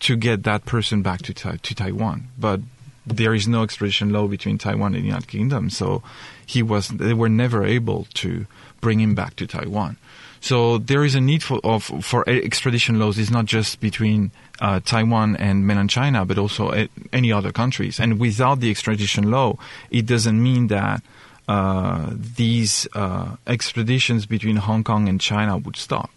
to 0.00 0.16
get 0.16 0.44
that 0.44 0.64
person 0.64 1.02
back 1.02 1.22
to 1.22 1.34
to 1.34 1.74
Taiwan. 1.74 2.28
But 2.38 2.60
there 3.06 3.34
is 3.34 3.48
no 3.48 3.62
extradition 3.62 4.12
law 4.12 4.26
between 4.26 4.58
Taiwan 4.58 4.94
and 4.94 5.02
the 5.02 5.08
United 5.08 5.28
Kingdom, 5.28 5.70
so 5.70 6.02
he 6.46 6.62
was 6.62 6.88
they 6.88 7.14
were 7.14 7.28
never 7.28 7.64
able 7.64 8.06
to 8.14 8.46
bring 8.80 9.00
him 9.00 9.14
back 9.14 9.36
to 9.36 9.46
Taiwan. 9.46 9.96
So 10.40 10.78
there 10.78 11.04
is 11.04 11.14
a 11.14 11.20
need 11.20 11.42
for 11.42 11.60
of, 11.64 11.84
for 12.04 12.28
extradition 12.28 12.98
laws. 12.98 13.18
It's 13.18 13.30
not 13.30 13.46
just 13.46 13.80
between 13.80 14.30
uh, 14.60 14.80
Taiwan 14.84 15.36
and 15.36 15.66
mainland 15.66 15.90
China, 15.90 16.24
but 16.24 16.38
also 16.38 16.86
any 17.12 17.32
other 17.32 17.52
countries. 17.52 17.98
And 17.98 18.20
without 18.20 18.60
the 18.60 18.70
extradition 18.70 19.30
law, 19.30 19.58
it 19.90 20.06
doesn't 20.06 20.40
mean 20.40 20.68
that 20.68 21.02
uh, 21.48 22.10
these 22.12 22.86
uh, 22.94 23.36
extraditions 23.46 24.28
between 24.28 24.56
Hong 24.56 24.84
Kong 24.84 25.08
and 25.08 25.20
China 25.20 25.56
would 25.56 25.76
stop. 25.76 26.10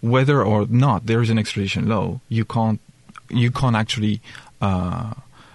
Whether 0.00 0.42
or 0.42 0.66
not 0.66 1.06
there 1.06 1.20
is 1.22 1.30
an 1.30 1.38
extradition 1.38 1.88
law, 1.88 2.20
you 2.28 2.44
can't 2.44 2.80
you 3.30 3.50
can't 3.50 3.76
actually 3.76 4.20
uh, 4.60 5.12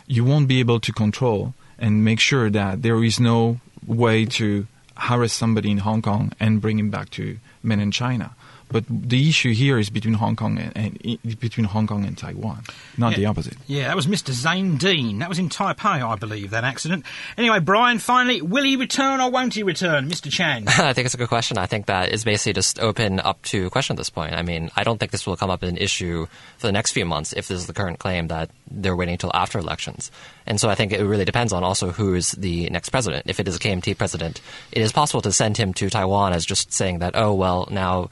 you 0.08 0.24
won't 0.24 0.48
be 0.48 0.60
able 0.60 0.80
to 0.80 0.92
control 0.92 1.53
and 1.77 2.03
make 2.03 2.20
sure 2.20 2.50
that 2.50 2.82
there 2.82 3.03
is 3.03 3.20
no 3.20 3.60
way 3.86 4.25
to 4.25 4.68
harass 4.96 5.34
somebody 5.34 5.72
in 5.72 5.80
Hong 5.80 6.01
Kong 6.01 6.32
and 6.39 6.62
bring 6.62 6.80
him 6.80 6.89
back 6.89 7.10
to 7.12 7.38
mainland 7.62 7.94
China. 7.94 8.36
But 8.74 8.84
the 8.89 9.30
issue 9.30 9.53
here 9.53 9.77
is 9.80 9.89
between 9.89 10.15
Hong 10.15 10.36
Kong 10.36 10.58
and, 10.58 10.75
and 10.75 11.39
between 11.39 11.65
Hong 11.65 11.88
Kong 11.88 12.03
and 12.06 12.18
Taiwan, 12.18 12.63
not 12.98 13.12
Yeah. 13.12 13.18
the 13.20 13.25
opposite. 13.27 13.53
Yeah, 13.68 13.88
that 13.88 13.96
was 13.96 14.08
Mr. 14.08 14.32
Zain 14.34 14.77
Dean. 14.77 15.20
That 15.20 15.30
was 15.30 15.39
in 15.39 15.48
Taipei, 15.48 16.01
I 16.03 16.15
believe, 16.15 16.50
that 16.50 16.63
accident. 16.65 17.06
Anyway, 17.38 17.60
Brian, 17.60 18.00
finally, 18.00 18.42
will 18.42 18.63
he 18.63 18.75
return 18.75 19.22
or 19.22 19.30
won't 19.32 19.53
he 19.53 19.63
return? 19.63 20.10
Mr. 20.10 20.30
Chang. 20.32 20.68
I 20.68 20.92
think 20.94 21.06
it's 21.06 21.13
a 21.13 21.18
good 21.18 21.30
question. 21.30 21.58
I 21.58 21.68
think 21.68 21.86
that 21.86 22.10
is 22.12 22.24
basically 22.25 22.53
just 22.53 22.80
open 22.80 23.20
up 23.20 23.42
to 23.44 23.70
question 23.70 23.94
at 23.94 23.98
this 23.98 24.10
point. 24.10 24.34
I 24.34 24.42
mean, 24.42 24.72
I 24.75 24.84
don't 24.84 25.00
think 25.00 25.12
this 25.12 25.25
will 25.25 25.38
come 25.38 25.50
up 25.51 25.63
as 25.63 25.70
an 25.70 25.77
issue 25.77 26.25
for 26.58 26.68
the 26.68 26.74
next 26.74 26.92
few 26.92 27.06
months 27.06 27.32
if 27.34 27.48
this 27.48 27.60
is 27.60 27.68
the 27.68 27.74
current 27.74 28.00
claim 28.00 28.27
that 28.30 28.50
they're 28.72 28.96
waiting 28.96 29.13
until 29.13 29.32
after 29.36 29.60
elections. 29.60 30.10
And 30.48 30.60
so 30.60 30.68
I 30.70 30.75
think 30.75 30.92
it 30.92 31.03
really 31.03 31.25
depends 31.25 31.53
on 31.53 31.63
also 31.63 31.92
who 31.92 32.15
is 32.15 32.32
the 32.32 32.70
next 32.72 32.89
president. 32.89 33.25
If 33.27 33.39
it 33.39 33.48
is 33.48 33.56
a 33.56 33.60
KMT 33.60 33.98
president, 33.98 34.42
it 34.72 34.82
is 34.82 34.92
possible 34.92 35.22
to 35.22 35.32
send 35.32 35.58
him 35.58 35.74
to 35.75 35.89
Taiwan 35.89 36.34
as 36.34 36.44
just 36.46 36.74
saying 36.74 37.00
that, 37.00 37.12
oh, 37.15 37.34
well, 37.34 37.68
now 37.70 38.10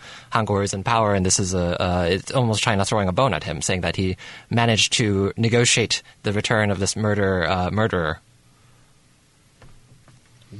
Hangor 0.51 0.63
is 0.63 0.73
in 0.73 0.83
power 0.83 1.13
and 1.13 1.25
this 1.25 1.39
is 1.39 1.53
a, 1.53 1.81
uh, 1.81 2.03
it's 2.09 2.31
almost 2.31 2.61
China 2.61 2.85
throwing 2.85 3.07
a 3.07 3.11
bone 3.11 3.33
at 3.33 3.43
him, 3.43 3.61
saying 3.61 3.81
that 3.81 3.95
he 3.95 4.17
managed 4.49 4.93
to 4.93 5.33
negotiate 5.37 6.03
the 6.23 6.33
return 6.33 6.71
of 6.71 6.79
this 6.79 6.95
murder, 6.95 7.47
uh, 7.47 7.71
murderer. 7.71 8.19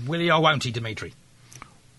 will 0.07 0.19
he 0.19 0.31
or 0.31 0.41
won't 0.41 0.63
he, 0.63 0.71
Dimitri? 0.71 1.13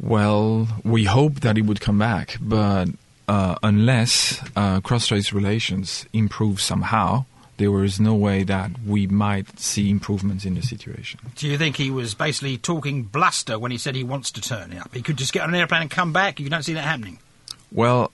Well, 0.00 0.68
we 0.84 1.04
hope 1.04 1.40
that 1.40 1.56
he 1.56 1.62
would 1.62 1.80
come 1.80 1.98
back, 1.98 2.38
but 2.40 2.88
uh, 3.28 3.56
unless 3.62 4.42
uh, 4.56 4.80
cross-strait 4.80 5.32
relations 5.32 6.06
improve 6.12 6.60
somehow, 6.60 7.26
there 7.58 7.84
is 7.84 8.00
no 8.00 8.14
way 8.14 8.42
that 8.42 8.70
we 8.84 9.06
might 9.06 9.60
see 9.60 9.90
improvements 9.90 10.44
in 10.44 10.54
the 10.54 10.62
situation. 10.62 11.20
Do 11.36 11.46
you 11.46 11.56
think 11.58 11.76
he 11.76 11.90
was 11.90 12.14
basically 12.14 12.56
talking 12.58 13.04
bluster 13.04 13.58
when 13.58 13.70
he 13.70 13.78
said 13.78 13.94
he 13.94 14.02
wants 14.02 14.32
to 14.32 14.40
turn 14.40 14.76
up? 14.76 14.92
He 14.92 15.02
could 15.02 15.18
just 15.18 15.32
get 15.32 15.42
on 15.42 15.50
an 15.50 15.54
airplane 15.54 15.82
and 15.82 15.90
come 15.90 16.12
back. 16.12 16.40
You 16.40 16.48
don't 16.48 16.64
see 16.64 16.74
that 16.74 16.82
happening. 16.82 17.18
Well, 17.72 18.12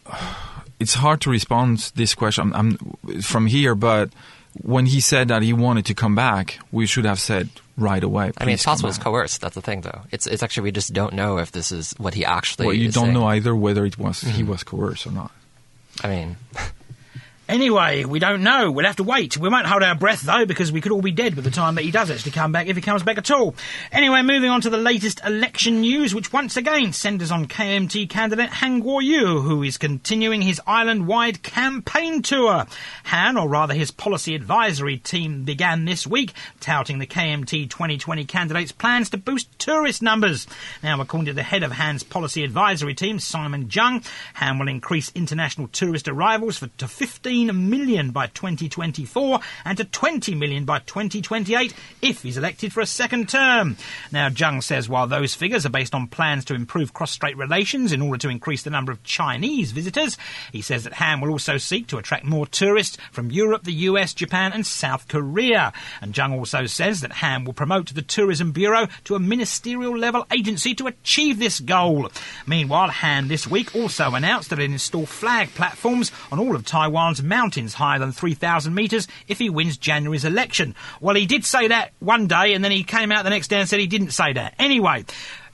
it's 0.79 0.95
hard 0.95 1.21
to 1.23 1.31
respond 1.31 1.79
to 1.81 1.97
this 1.97 2.15
question 2.15 2.53
I'm, 2.55 2.77
I'm, 3.05 3.21
from 3.23 3.47
here, 3.47 3.75
but 3.75 4.11
when 4.63 4.87
he 4.87 5.01
said 5.01 5.29
that 5.29 5.43
he 5.43 5.53
wanted 5.53 5.87
to 5.87 5.95
come 5.95 6.15
back, 6.15 6.59
we 6.73 6.87
should 6.87 7.05
have 7.05 7.21
said 7.21 7.49
right 7.77 8.03
away. 8.03 8.33
I 8.39 8.45
mean, 8.45 8.55
it's 8.55 8.63
"Please 8.63 8.65
come 8.65 8.73
possible 8.73 8.89
it's 8.91 8.99
coerced. 8.99 9.41
That's 9.41 9.55
the 9.55 9.63
thing, 9.63 9.83
though. 9.83 10.03
It's 10.11 10.27
it's 10.27 10.43
actually 10.43 10.65
we 10.65 10.73
just 10.73 10.93
don't 10.93 11.13
know 11.15 11.39
if 11.39 11.53
this 11.53 11.71
is 11.73 11.95
what 11.99 12.15
he 12.15 12.25
actually. 12.25 12.67
Well, 12.67 12.75
you 12.75 12.91
don't 12.91 13.05
saying. 13.05 13.15
know 13.15 13.27
either 13.27 13.55
whether 13.55 13.85
it 13.85 13.99
was 13.99 14.21
he 14.21 14.43
Mm-hmm. 14.43 14.51
was 14.51 14.63
coerced 14.65 15.07
or 15.07 15.13
not. 15.13 15.31
I 16.03 16.09
mean, 16.09 16.37
Anyway, 17.49 18.05
we 18.05 18.19
don't 18.19 18.43
know. 18.43 18.71
We'll 18.71 18.85
have 18.85 18.97
to 18.97 19.03
wait. 19.03 19.39
We 19.39 19.49
won't 19.49 19.67
hold 19.67 19.83
our 19.83 19.95
breath, 19.95 20.21
though, 20.21 20.45
because 20.45 20.71
we 20.71 20.83
could 20.83 20.93
all 20.93 21.01
be 21.01 21.13
dead 21.13 21.35
by 21.35 21.41
the 21.41 21.51
time 21.51 21.77
that 21.77 21.85
he 21.85 21.91
does 21.91 22.11
actually 22.11 22.33
come 22.33 22.53
back, 22.53 22.67
if 22.67 22.77
he 22.77 22.83
comes 22.83 23.03
back 23.03 23.17
at 23.17 23.31
all. 23.31 23.55
Anyway, 23.91 24.21
moving 24.21 24.51
on 24.51 24.61
to 24.61 24.69
the 24.69 24.77
latest 24.77 25.25
election 25.25 25.81
news, 25.81 26.15
which 26.15 26.31
once 26.31 26.59
again 26.59 26.93
centres 26.93 27.33
on 27.33 27.47
KMT 27.47 28.11
candidate 28.11 28.51
Han 28.51 28.83
Kuo-yu, 28.83 29.41
who 29.41 29.63
is 29.63 29.79
continuing 29.79 30.43
his 30.43 30.61
island-wide 30.67 31.43
campaign 31.43 32.21
tour. 32.21 32.67
Han, 33.05 33.39
or 33.39 33.49
rather 33.49 33.73
his 33.73 33.93
policy 33.93 34.35
advisory 34.35 34.99
team, 34.99 35.45
began 35.45 35.87
this 35.87 36.07
week, 36.07 36.35
touting 36.61 36.99
the 36.99 37.07
KMT 37.07 37.71
2020 37.71 38.27
candidate's 38.27 38.73
plans 38.73 39.09
to 39.09 39.17
boost 39.17 39.59
tourist 39.59 40.03
numbers. 40.03 40.47
Now, 40.83 41.01
according 41.01 41.27
to 41.27 41.33
the 41.33 41.43
head 41.43 41.63
of 41.63 41.73
Han's 41.73 42.03
policy 42.03 42.45
advisory 42.45 42.95
team, 42.95 43.19
Simon 43.19 43.71
Chang, 43.71 44.05
Han 44.35 44.59
will 44.59 44.69
increase 44.69 45.11
international 45.15 45.69
tourist 45.69 46.09
arrivals 46.09 46.59
for, 46.59 46.67
to 46.77 46.87
15 46.87 47.38
million 47.47 48.11
by 48.11 48.27
2024 48.29 49.41
and 49.65 49.79
to 49.79 49.85
20 49.85 50.35
million 50.35 50.65
by 50.65 50.79
2028 50.81 51.75
if 52.03 52.23
he's 52.23 52.37
elected 52.37 52.73
for 52.73 52.81
a 52.81 52.87
second 52.87 53.29
term. 53.29 53.77
Now, 54.13 54.29
Chang 54.31 54.61
says 54.61 54.89
while 54.89 55.07
those 55.07 55.35
figures 55.35 55.65
are 55.67 55.71
based 55.71 55.95
on 55.95 56.07
plans 56.07 56.45
to 56.47 56.55
improve 56.55 56.93
cross-strait 56.93 57.37
relations 57.37 57.93
in 57.93 58.03
order 58.03 58.19
to 58.19 58.29
increase 58.29 58.63
the 58.63 58.71
number 58.71 58.93
of 58.93 59.03
Chinese 59.03 59.73
visitors, 59.73 60.17
he 60.53 60.63
says 60.63 60.85
that 60.85 60.95
Han 60.95 61.21
will 61.21 61.31
also 61.31 61.57
seek 61.57 61.87
to 61.89 61.99
attract 61.99 62.25
more 62.25 62.47
tourists 62.47 62.99
from 63.13 63.31
Europe, 63.31 63.65
the 63.65 63.73
US, 63.73 64.15
Japan 64.15 64.53
and 64.53 64.67
South 64.67 65.09
Korea. 65.09 65.73
And 66.01 66.15
Chang 66.15 66.33
also 66.33 66.67
says 66.67 67.01
that 67.01 67.13
Han 67.13 67.45
will 67.45 67.53
promote 67.53 67.95
the 67.95 68.03
Tourism 68.03 68.53
Bureau 68.53 68.89
to 69.05 69.15
a 69.15 69.21
ministerial 69.21 69.97
level 69.97 70.27
agency 70.33 70.75
to 70.77 70.87
achieve 70.87 71.39
this 71.39 71.61
goal. 71.61 72.11
Meanwhile, 72.47 72.91
Han 72.91 73.29
this 73.29 73.47
week 73.47 73.75
also 73.75 74.15
announced 74.15 74.51
that 74.51 74.59
it 74.59 74.71
install 74.71 75.07
flag 75.07 75.49
platforms 75.55 76.13
on 76.31 76.39
all 76.39 76.55
of 76.55 76.65
Taiwan's 76.65 77.23
mountains 77.29 77.75
higher 77.75 77.99
than 77.99 78.13
3,000 78.13 78.75
metres 78.75 79.07
if 79.29 79.39
he 79.39 79.51
wins 79.51 79.77
January's 79.77 80.25
election. 80.25 80.75
Well, 81.01 81.15
he 81.15 81.27
did 81.27 81.45
say 81.45 81.69
that 81.69 81.93
one 82.01 82.27
day 82.27 82.55
and 82.55 82.65
then 82.65 82.73
he 82.73 82.83
came 82.83 83.13
out 83.13 83.25
the 83.25 83.31
next 83.31 83.49
day 83.49 83.61
and 83.61 83.69
said 83.69 83.81
he 83.81 83.87
didn't 83.87 84.11
say 84.11 84.33
that. 84.33 84.55
Anyway, 84.59 85.05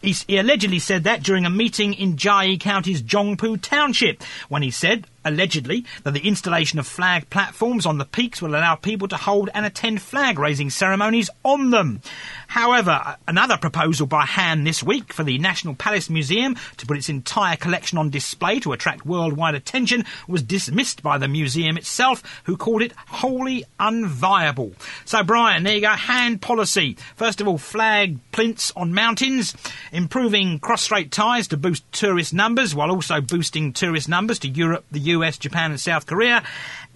he 0.01 0.39
allegedly 0.39 0.79
said 0.79 1.05
that 1.05 1.23
during 1.23 1.45
a 1.47 1.51
meeting 1.51 1.95
in 1.95 2.17
Chiayi 2.17 2.61
County's 2.61 3.03
Zhongpu 3.03 3.61
Township 3.61 4.23
when 4.49 4.63
he 4.63 4.71
said, 4.71 5.07
allegedly, 5.25 5.85
that 6.03 6.13
the 6.13 6.27
installation 6.27 6.79
of 6.79 6.87
flag 6.87 7.31
platforms 7.31 7.87
on 7.87 7.99
the 7.99 8.05
peaks 8.05 8.43
will 8.43 8.51
allow 8.51 8.75
people 8.75 9.09
to 9.09 9.17
hold 9.17 9.51
and 9.55 9.67
attend 9.67 10.03
flag 10.03 10.39
raising 10.39 10.71
ceremonies 10.71 11.31
on 11.45 11.71
them. 11.71 12.01
However, 12.49 13.17
another 13.27 13.57
proposal 13.57 14.07
by 14.07 14.25
Han 14.27 14.65
this 14.65 14.83
week 14.83 15.13
for 15.13 15.25
the 15.25 15.39
National 15.39 15.75
Palace 15.75 16.09
Museum 16.09 16.57
to 16.77 16.87
put 16.87 16.97
its 16.97 17.09
entire 17.09 17.57
collection 17.57 17.99
on 17.99 18.11
display 18.11 18.61
to 18.61 18.73
attract 18.73 19.07
worldwide 19.07 19.55
attention 19.55 20.05
was 20.29 20.43
dismissed 20.43 21.03
by 21.03 21.19
the 21.19 21.29
museum 21.29 21.77
itself, 21.77 22.23
who 22.45 22.57
called 22.57 22.83
it 22.83 22.93
wholly 23.09 23.65
unviable. 23.81 24.75
So, 25.05 25.23
Brian, 25.25 25.65
there 25.65 25.75
you 25.75 25.81
go. 25.81 25.89
Han 25.89 26.39
policy. 26.39 26.97
First 27.17 27.41
of 27.41 27.49
all, 27.49 27.59
flag 27.59 28.19
plinths 28.33 28.73
on 28.77 28.95
mountains, 28.95 29.55
improving 29.93 30.59
cross-strait 30.59 31.11
ties 31.11 31.49
to 31.49 31.57
boost 31.57 31.91
tourist 31.93 32.33
numbers, 32.33 32.75
while 32.75 32.91
also 32.91 33.21
boosting 33.21 33.73
tourist 33.73 34.09
numbers 34.09 34.39
to 34.41 34.49
Europe, 34.49 34.85
the 34.91 35.01
US, 35.01 35.14
Japan, 35.39 35.71
and 35.71 35.81
South 35.81 36.07
Korea. 36.07 36.43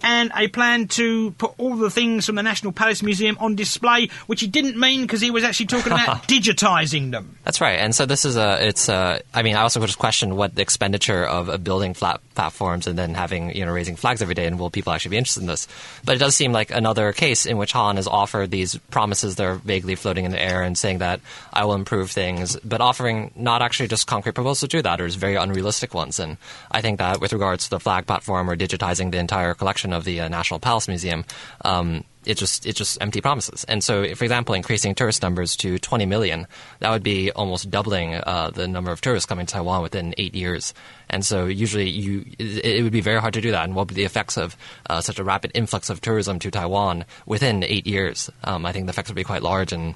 And 0.01 0.31
a 0.35 0.47
plan 0.47 0.87
to 0.89 1.31
put 1.31 1.53
all 1.57 1.75
the 1.75 1.89
things 1.89 2.25
from 2.25 2.35
the 2.35 2.43
National 2.43 2.71
Palace 2.71 3.03
Museum 3.03 3.37
on 3.39 3.55
display, 3.55 4.09
which 4.27 4.41
he 4.41 4.47
didn't 4.47 4.79
mean 4.79 5.01
because 5.01 5.21
he 5.21 5.31
was 5.31 5.43
actually 5.43 5.65
talking 5.65 5.91
about 5.91 6.23
digitising 6.27 7.11
them. 7.11 7.37
That's 7.43 7.59
right, 7.59 7.79
and 7.79 7.93
so 7.93 8.05
this 8.05 8.25
is 8.25 8.37
a. 8.37 8.65
It's 8.65 8.87
a. 8.89 9.21
I 9.33 9.43
mean, 9.43 9.55
I 9.55 9.61
also 9.61 9.79
just 9.81 9.99
question 9.99 10.35
what 10.35 10.55
the 10.55 10.61
expenditure 10.61 11.25
of, 11.25 11.49
of 11.49 11.63
building 11.63 11.93
flat 11.93 12.21
platforms 12.35 12.87
and 12.87 12.97
then 12.97 13.13
having 13.13 13.55
you 13.55 13.65
know 13.65 13.71
raising 13.71 13.95
flags 13.95 14.21
every 14.21 14.35
day, 14.35 14.45
and 14.45 14.59
will 14.59 14.69
people 14.69 14.93
actually 14.93 15.11
be 15.11 15.17
interested 15.17 15.41
in 15.41 15.47
this? 15.47 15.67
But 16.05 16.15
it 16.15 16.19
does 16.19 16.35
seem 16.35 16.51
like 16.53 16.71
another 16.71 17.11
case 17.11 17.45
in 17.45 17.57
which 17.57 17.73
Han 17.73 17.97
has 17.97 18.07
offered 18.07 18.51
these 18.51 18.77
promises 18.89 19.35
that 19.35 19.45
are 19.45 19.55
vaguely 19.55 19.95
floating 19.95 20.25
in 20.25 20.31
the 20.31 20.41
air 20.41 20.61
and 20.61 20.77
saying 20.77 20.99
that 20.99 21.19
I 21.51 21.65
will 21.65 21.73
improve 21.73 22.11
things, 22.11 22.57
but 22.63 22.81
offering 22.81 23.31
not 23.35 23.61
actually 23.61 23.89
just 23.89 24.07
concrete 24.07 24.33
proposals 24.33 24.61
to 24.61 24.67
do 24.67 24.81
that, 24.81 25.01
or 25.01 25.07
just 25.07 25.19
very 25.19 25.35
unrealistic 25.35 25.93
ones. 25.93 26.19
And 26.19 26.37
I 26.71 26.81
think 26.81 26.99
that 26.99 27.19
with 27.19 27.33
regards 27.33 27.65
to 27.65 27.69
the 27.71 27.79
flag 27.79 28.07
platform 28.07 28.49
or 28.49 28.55
digitizing 28.55 29.11
the 29.11 29.17
entire 29.17 29.53
collection 29.53 29.88
of 29.93 30.03
the 30.03 30.21
uh, 30.21 30.27
National 30.27 30.59
Palace 30.59 30.87
Museum. 30.87 31.25
Um, 31.65 32.03
it 32.25 32.37
just 32.37 32.65
it's 32.65 32.77
just 32.77 33.01
empty 33.01 33.21
promises. 33.21 33.63
And 33.65 33.83
so, 33.83 34.03
for 34.15 34.23
example, 34.23 34.53
increasing 34.53 34.93
tourist 34.93 35.21
numbers 35.21 35.55
to 35.57 35.79
20 35.79 36.05
million, 36.05 36.47
that 36.79 36.91
would 36.91 37.03
be 37.03 37.31
almost 37.31 37.71
doubling 37.71 38.15
uh, 38.15 38.51
the 38.53 38.67
number 38.67 38.91
of 38.91 39.01
tourists 39.01 39.25
coming 39.25 39.45
to 39.45 39.53
Taiwan 39.53 39.81
within 39.81 40.13
eight 40.17 40.35
years. 40.35 40.73
And 41.09 41.25
so, 41.25 41.45
usually, 41.45 41.89
you 41.89 42.25
it, 42.37 42.65
it 42.65 42.83
would 42.83 42.91
be 42.91 43.01
very 43.01 43.19
hard 43.21 43.33
to 43.35 43.41
do 43.41 43.51
that. 43.51 43.63
And 43.63 43.75
what 43.75 43.87
would 43.87 43.95
be 43.95 44.01
the 44.01 44.05
effects 44.05 44.37
of 44.37 44.57
uh, 44.89 45.01
such 45.01 45.19
a 45.19 45.23
rapid 45.23 45.51
influx 45.53 45.89
of 45.89 46.01
tourism 46.01 46.39
to 46.39 46.51
Taiwan 46.51 47.05
within 47.25 47.63
eight 47.63 47.87
years? 47.87 48.29
Um, 48.43 48.65
I 48.65 48.73
think 48.73 48.85
the 48.85 48.91
effects 48.91 49.09
would 49.09 49.15
be 49.15 49.23
quite 49.23 49.43
large 49.43 49.73
and. 49.73 49.95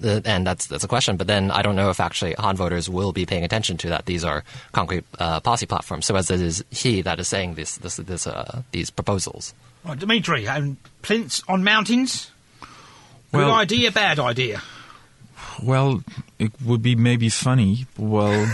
The, 0.00 0.22
and 0.24 0.46
that's 0.46 0.66
that's 0.66 0.84
a 0.84 0.88
question. 0.88 1.16
But 1.16 1.26
then 1.26 1.50
I 1.50 1.62
don't 1.62 1.76
know 1.76 1.90
if 1.90 2.00
actually 2.00 2.34
Han 2.38 2.56
voters 2.56 2.88
will 2.88 3.12
be 3.12 3.24
paying 3.26 3.44
attention 3.44 3.76
to 3.78 3.88
that. 3.90 4.06
These 4.06 4.24
are 4.24 4.44
concrete 4.72 5.04
uh, 5.18 5.40
policy 5.40 5.66
platforms. 5.66 6.06
So 6.06 6.16
as 6.16 6.30
it 6.30 6.40
is 6.40 6.64
he 6.70 7.02
that 7.02 7.18
is 7.18 7.28
saying 7.28 7.54
this 7.54 7.76
this, 7.78 7.96
this 7.96 8.26
uh, 8.26 8.62
these 8.72 8.90
proposals. 8.90 9.54
Right, 9.84 9.98
Dimitri, 9.98 10.46
and 10.46 10.76
plinths 11.02 11.42
on 11.48 11.62
mountains. 11.64 12.30
Good 13.32 13.38
Well- 13.46 13.52
idea, 13.52 13.90
bad 13.90 14.18
idea. 14.18 14.62
Well, 15.62 16.02
it 16.38 16.52
would 16.64 16.82
be 16.82 16.96
maybe 16.96 17.28
funny. 17.30 17.86
Well, 17.96 18.46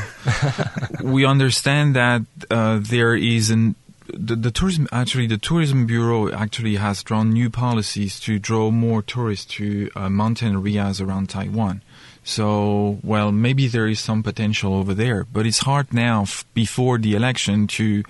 we 1.02 1.24
understand 1.24 1.96
that 1.96 2.22
uh, 2.50 2.78
there 2.80 3.14
is 3.16 3.50
an 3.50 3.74
the, 4.12 4.36
the 4.36 4.50
tourism 4.50 4.88
actually 4.92 5.26
the 5.26 5.38
tourism 5.38 5.86
bureau 5.86 6.30
actually 6.32 6.76
has 6.76 7.02
drawn 7.02 7.30
new 7.30 7.50
policies 7.50 8.20
to 8.20 8.38
draw 8.38 8.70
more 8.70 9.02
tourists 9.02 9.46
to 9.56 9.90
uh, 9.96 10.08
mountain 10.08 10.56
areas 10.56 11.00
around 11.00 11.28
Taiwan. 11.28 11.82
So, 12.24 13.00
well, 13.02 13.32
maybe 13.32 13.66
there 13.66 13.88
is 13.88 13.98
some 13.98 14.22
potential 14.22 14.74
over 14.74 14.94
there, 14.94 15.24
but 15.24 15.44
it's 15.44 15.60
hard 15.60 15.92
now 15.92 16.22
f- 16.22 16.44
before 16.54 16.98
the 16.98 17.14
election 17.16 17.66
to 17.68 18.04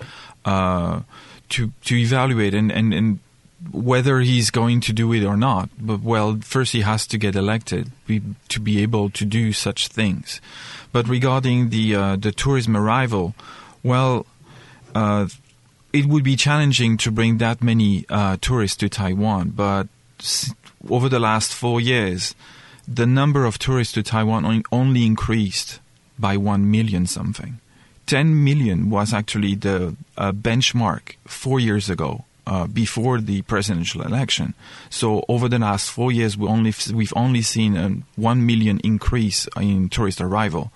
uh, 0.44 1.00
to 1.50 1.73
to 1.85 1.97
evaluate 1.97 2.52
and, 2.52 2.71
and, 2.71 2.92
and 2.92 3.18
whether 3.71 4.21
he's 4.21 4.50
going 4.50 4.80
to 4.80 4.92
do 4.92 5.12
it 5.12 5.25
or 5.25 5.37
not. 5.37 5.71
But 5.78 6.02
well, 6.02 6.38
first 6.42 6.73
he 6.73 6.82
has 6.82 7.06
to 7.06 7.18
get 7.18 7.37
elected 7.37 7.90
be, 8.06 8.21
to 8.49 8.61
be 8.61 8.82
able 8.82 9.09
to 9.11 9.25
do 9.25 9.52
such 9.52 9.88
things. 9.88 10.40
But 10.92 11.09
regarding 11.09 11.71
the 11.71 11.94
uh, 11.94 12.16
the 12.16 12.32
tourism 12.32 12.76
arrival, 12.76 13.35
well, 13.82 14.26
uh, 14.94 15.28
it 15.92 16.06
would 16.06 16.25
be 16.25 16.37
challenging 16.37 16.96
to 16.99 17.11
bring 17.11 17.38
that 17.38 17.62
many 17.62 18.04
uh, 18.08 18.37
tourists 18.40 18.76
to 18.78 18.88
Taiwan, 18.88 19.50
but 19.50 19.88
over 20.88 21.08
the 21.08 21.20
last 21.20 21.52
four 21.52 21.80
years, 21.80 22.34
the 22.88 23.06
number 23.06 23.44
of 23.44 23.58
tourists 23.58 23.94
to 23.94 24.02
Taiwan 24.02 24.64
only 24.72 25.06
increased 25.06 25.80
by 26.18 26.37
1 26.37 26.70
million 26.70 27.06
something. 27.06 27.58
10 28.06 28.42
million 28.42 28.90
was 28.90 29.14
actually 29.14 29.54
the 29.54 29.96
uh, 30.16 30.32
benchmark 30.32 31.16
four 31.26 31.61
years 31.61 31.88
ago. 31.88 32.25
Uh, 32.44 32.66
before 32.66 33.20
the 33.20 33.40
presidential 33.42 34.02
election, 34.02 34.52
so 34.90 35.25
over 35.28 35.49
the 35.49 35.61
last 35.61 35.88
four 35.88 36.11
years, 36.11 36.37
we 36.37 36.49
only 36.49 36.75
we've 36.92 37.12
only 37.14 37.40
seen 37.40 37.76
a 37.76 37.88
one 38.16 38.44
million 38.44 38.80
increase 38.82 39.46
in 39.56 39.88
tourist 39.88 40.20
arrival. 40.20 40.72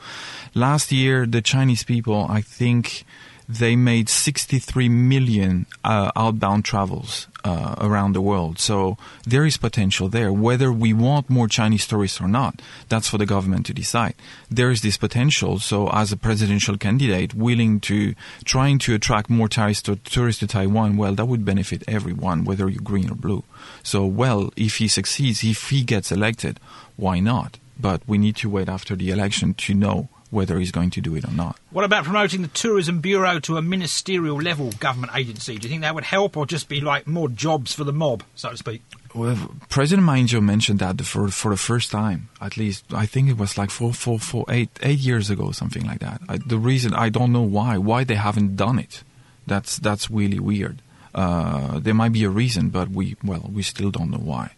Last 0.54 0.92
year, 0.92 1.26
the 1.26 1.42
Chinese 1.42 1.82
people, 1.82 2.24
I 2.30 2.40
think, 2.40 3.04
they 3.48 3.76
made 3.76 4.08
63 4.08 4.88
million 4.88 5.66
uh, 5.84 6.10
outbound 6.16 6.64
travels 6.64 7.28
uh, 7.44 7.76
around 7.78 8.12
the 8.12 8.20
world. 8.20 8.58
So 8.58 8.98
there 9.24 9.44
is 9.44 9.56
potential 9.56 10.08
there. 10.08 10.32
Whether 10.32 10.72
we 10.72 10.92
want 10.92 11.30
more 11.30 11.46
Chinese 11.46 11.86
tourists 11.86 12.20
or 12.20 12.26
not, 12.26 12.60
that's 12.88 13.08
for 13.08 13.18
the 13.18 13.26
government 13.26 13.66
to 13.66 13.74
decide. 13.74 14.14
There 14.50 14.70
is 14.70 14.82
this 14.82 14.96
potential. 14.96 15.60
So 15.60 15.88
as 15.90 16.10
a 16.10 16.16
presidential 16.16 16.76
candidate 16.76 17.34
willing 17.34 17.78
to 17.80 18.14
trying 18.44 18.78
to 18.80 18.94
attract 18.94 19.30
more 19.30 19.48
tourists 19.48 19.82
to, 19.84 19.96
tourists 19.96 20.40
to 20.40 20.48
Taiwan, 20.48 20.96
well, 20.96 21.14
that 21.14 21.26
would 21.26 21.44
benefit 21.44 21.84
everyone, 21.86 22.44
whether 22.44 22.68
you're 22.68 22.82
green 22.82 23.10
or 23.10 23.14
blue. 23.14 23.44
So, 23.82 24.04
well, 24.04 24.52
if 24.56 24.78
he 24.78 24.88
succeeds, 24.88 25.44
if 25.44 25.70
he 25.70 25.84
gets 25.84 26.10
elected, 26.10 26.58
why 26.96 27.20
not? 27.20 27.58
But 27.78 28.02
we 28.08 28.18
need 28.18 28.36
to 28.36 28.50
wait 28.50 28.68
after 28.68 28.96
the 28.96 29.10
election 29.10 29.54
to 29.54 29.74
know 29.74 30.08
whether 30.36 30.58
he's 30.58 30.70
going 30.70 30.90
to 30.90 31.00
do 31.00 31.16
it 31.16 31.24
or 31.24 31.32
not. 31.32 31.58
What 31.70 31.84
about 31.84 32.04
promoting 32.04 32.42
the 32.42 32.48
Tourism 32.48 33.00
Bureau 33.00 33.40
to 33.40 33.56
a 33.56 33.62
ministerial 33.62 34.36
level 34.36 34.70
government 34.72 35.12
agency? 35.16 35.56
Do 35.56 35.66
you 35.66 35.70
think 35.72 35.82
that 35.82 35.94
would 35.94 36.04
help 36.04 36.36
or 36.36 36.44
just 36.44 36.68
be 36.68 36.80
like 36.80 37.06
more 37.06 37.30
jobs 37.30 37.72
for 37.72 37.84
the 37.84 37.92
mob, 37.92 38.22
so 38.34 38.50
to 38.50 38.56
speak? 38.56 38.82
Well, 39.14 39.56
President 39.70 40.04
Ma 40.04 40.12
Ying-jeou 40.12 40.42
mentioned 40.42 40.80
that 40.80 41.00
for 41.00 41.28
for 41.28 41.50
the 41.50 41.56
first 41.56 41.90
time, 41.90 42.28
at 42.38 42.58
least 42.58 42.84
I 42.92 43.06
think 43.06 43.30
it 43.30 43.38
was 43.38 43.56
like 43.56 43.70
four, 43.70 43.94
four, 43.94 44.18
four, 44.18 44.44
eight, 44.50 44.68
eight 44.82 44.98
years 44.98 45.30
ago, 45.30 45.52
something 45.52 45.86
like 45.86 46.00
that. 46.00 46.20
I, 46.28 46.36
the 46.36 46.58
reason 46.58 46.92
I 46.92 47.08
don't 47.08 47.32
know 47.32 47.40
why, 47.40 47.78
why 47.78 48.04
they 48.04 48.16
haven't 48.16 48.56
done 48.56 48.78
it. 48.78 49.02
That's 49.46 49.78
that's 49.78 50.10
really 50.10 50.38
weird. 50.38 50.82
Uh, 51.14 51.78
there 51.80 51.94
might 51.94 52.12
be 52.12 52.24
a 52.24 52.30
reason, 52.30 52.68
but 52.68 52.90
we 52.90 53.16
well, 53.24 53.48
we 53.50 53.62
still 53.62 53.90
don't 53.90 54.10
know 54.10 54.24
why. 54.32 54.52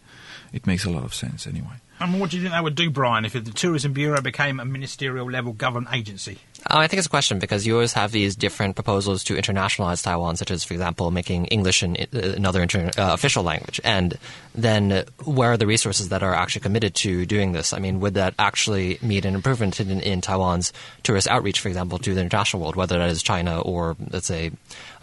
It 0.53 0.67
makes 0.67 0.85
a 0.85 0.91
lot 0.91 1.05
of 1.05 1.15
sense 1.15 1.47
anyway. 1.47 1.79
And 2.01 2.21
what 2.21 2.31
do 2.31 2.37
you 2.37 2.43
think 2.43 2.55
they 2.55 2.61
would 2.61 2.77
do, 2.77 2.91
Brian, 2.91 3.25
if 3.25 3.33
the 3.33 3.41
Tourism 3.41 3.93
Bureau 3.93 4.21
became 4.21 4.61
a 4.61 4.65
ministerial 4.65 5.29
level 5.31 5.53
government 5.53 5.95
agency? 5.95 6.39
Uh, 6.67 6.79
I 6.79 6.89
think 6.89 6.99
it's 6.99 7.07
a 7.07 7.11
question 7.11 7.39
because 7.39 7.67
you 7.67 7.75
always 7.75 7.93
have 7.93 8.11
these 8.11 8.35
different 8.35 8.75
proposals 8.75 9.23
to 9.25 9.35
internationalize 9.35 10.03
Taiwan, 10.03 10.37
such 10.37 10.51
as, 10.51 10.65
for 10.65 10.75
example, 10.75 11.11
making 11.11 11.47
English 11.47 11.83
an, 11.83 11.97
uh, 11.97 12.19
another 12.37 12.63
inter- 12.63 12.91
uh, 12.99 13.13
official 13.13 13.45
language. 13.45 13.81
And 13.85 14.19
then 14.55 15.05
where 15.25 15.53
are 15.53 15.57
the 15.57 15.67
resources 15.67 16.09
that 16.09 16.23
are 16.23 16.35
actually 16.35 16.63
committed 16.63 16.95
to 16.97 17.25
doing 17.27 17.53
this? 17.53 17.73
I 17.73 17.79
mean, 17.79 18.01
would 18.01 18.15
that 18.15 18.35
actually 18.39 18.99
mean 19.01 19.25
an 19.25 19.35
improvement 19.37 19.79
in, 19.79 20.01
in 20.01 20.21
Taiwan's 20.21 20.73
tourist 21.05 21.29
outreach, 21.29 21.61
for 21.61 21.69
example, 21.69 21.99
to 21.99 22.13
the 22.13 22.21
international 22.21 22.63
world, 22.63 22.75
whether 22.75 22.99
that 22.99 23.09
is 23.09 23.23
China 23.23 23.61
or, 23.61 23.97
let's 24.11 24.27
say, 24.27 24.51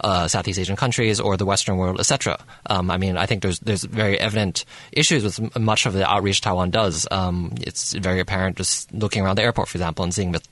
uh, 0.00 0.28
Southeast 0.28 0.58
Asian 0.58 0.76
countries 0.76 1.18
or 1.18 1.38
the 1.38 1.46
Western 1.46 1.78
world, 1.78 1.98
etc. 1.98 2.38
Um, 2.66 2.90
I 2.90 2.98
mean, 2.98 3.16
I 3.16 3.24
think 3.24 3.42
there's 3.42 3.60
there's 3.60 3.84
very 3.84 4.20
evident 4.20 4.66
issues 4.92 5.24
with 5.24 5.58
much 5.58 5.86
of 5.86 5.94
the 5.94 6.08
outreach 6.08 6.42
Taiwan 6.42 6.70
does. 6.70 7.08
Um, 7.10 7.54
it's 7.62 7.94
very 7.94 8.20
apparent 8.20 8.58
just 8.58 8.92
looking 8.92 9.24
around 9.24 9.36
the 9.36 9.42
airport, 9.42 9.68
for 9.68 9.78
example, 9.78 10.04
and 10.04 10.12
seeing 10.12 10.32
with 10.32 10.46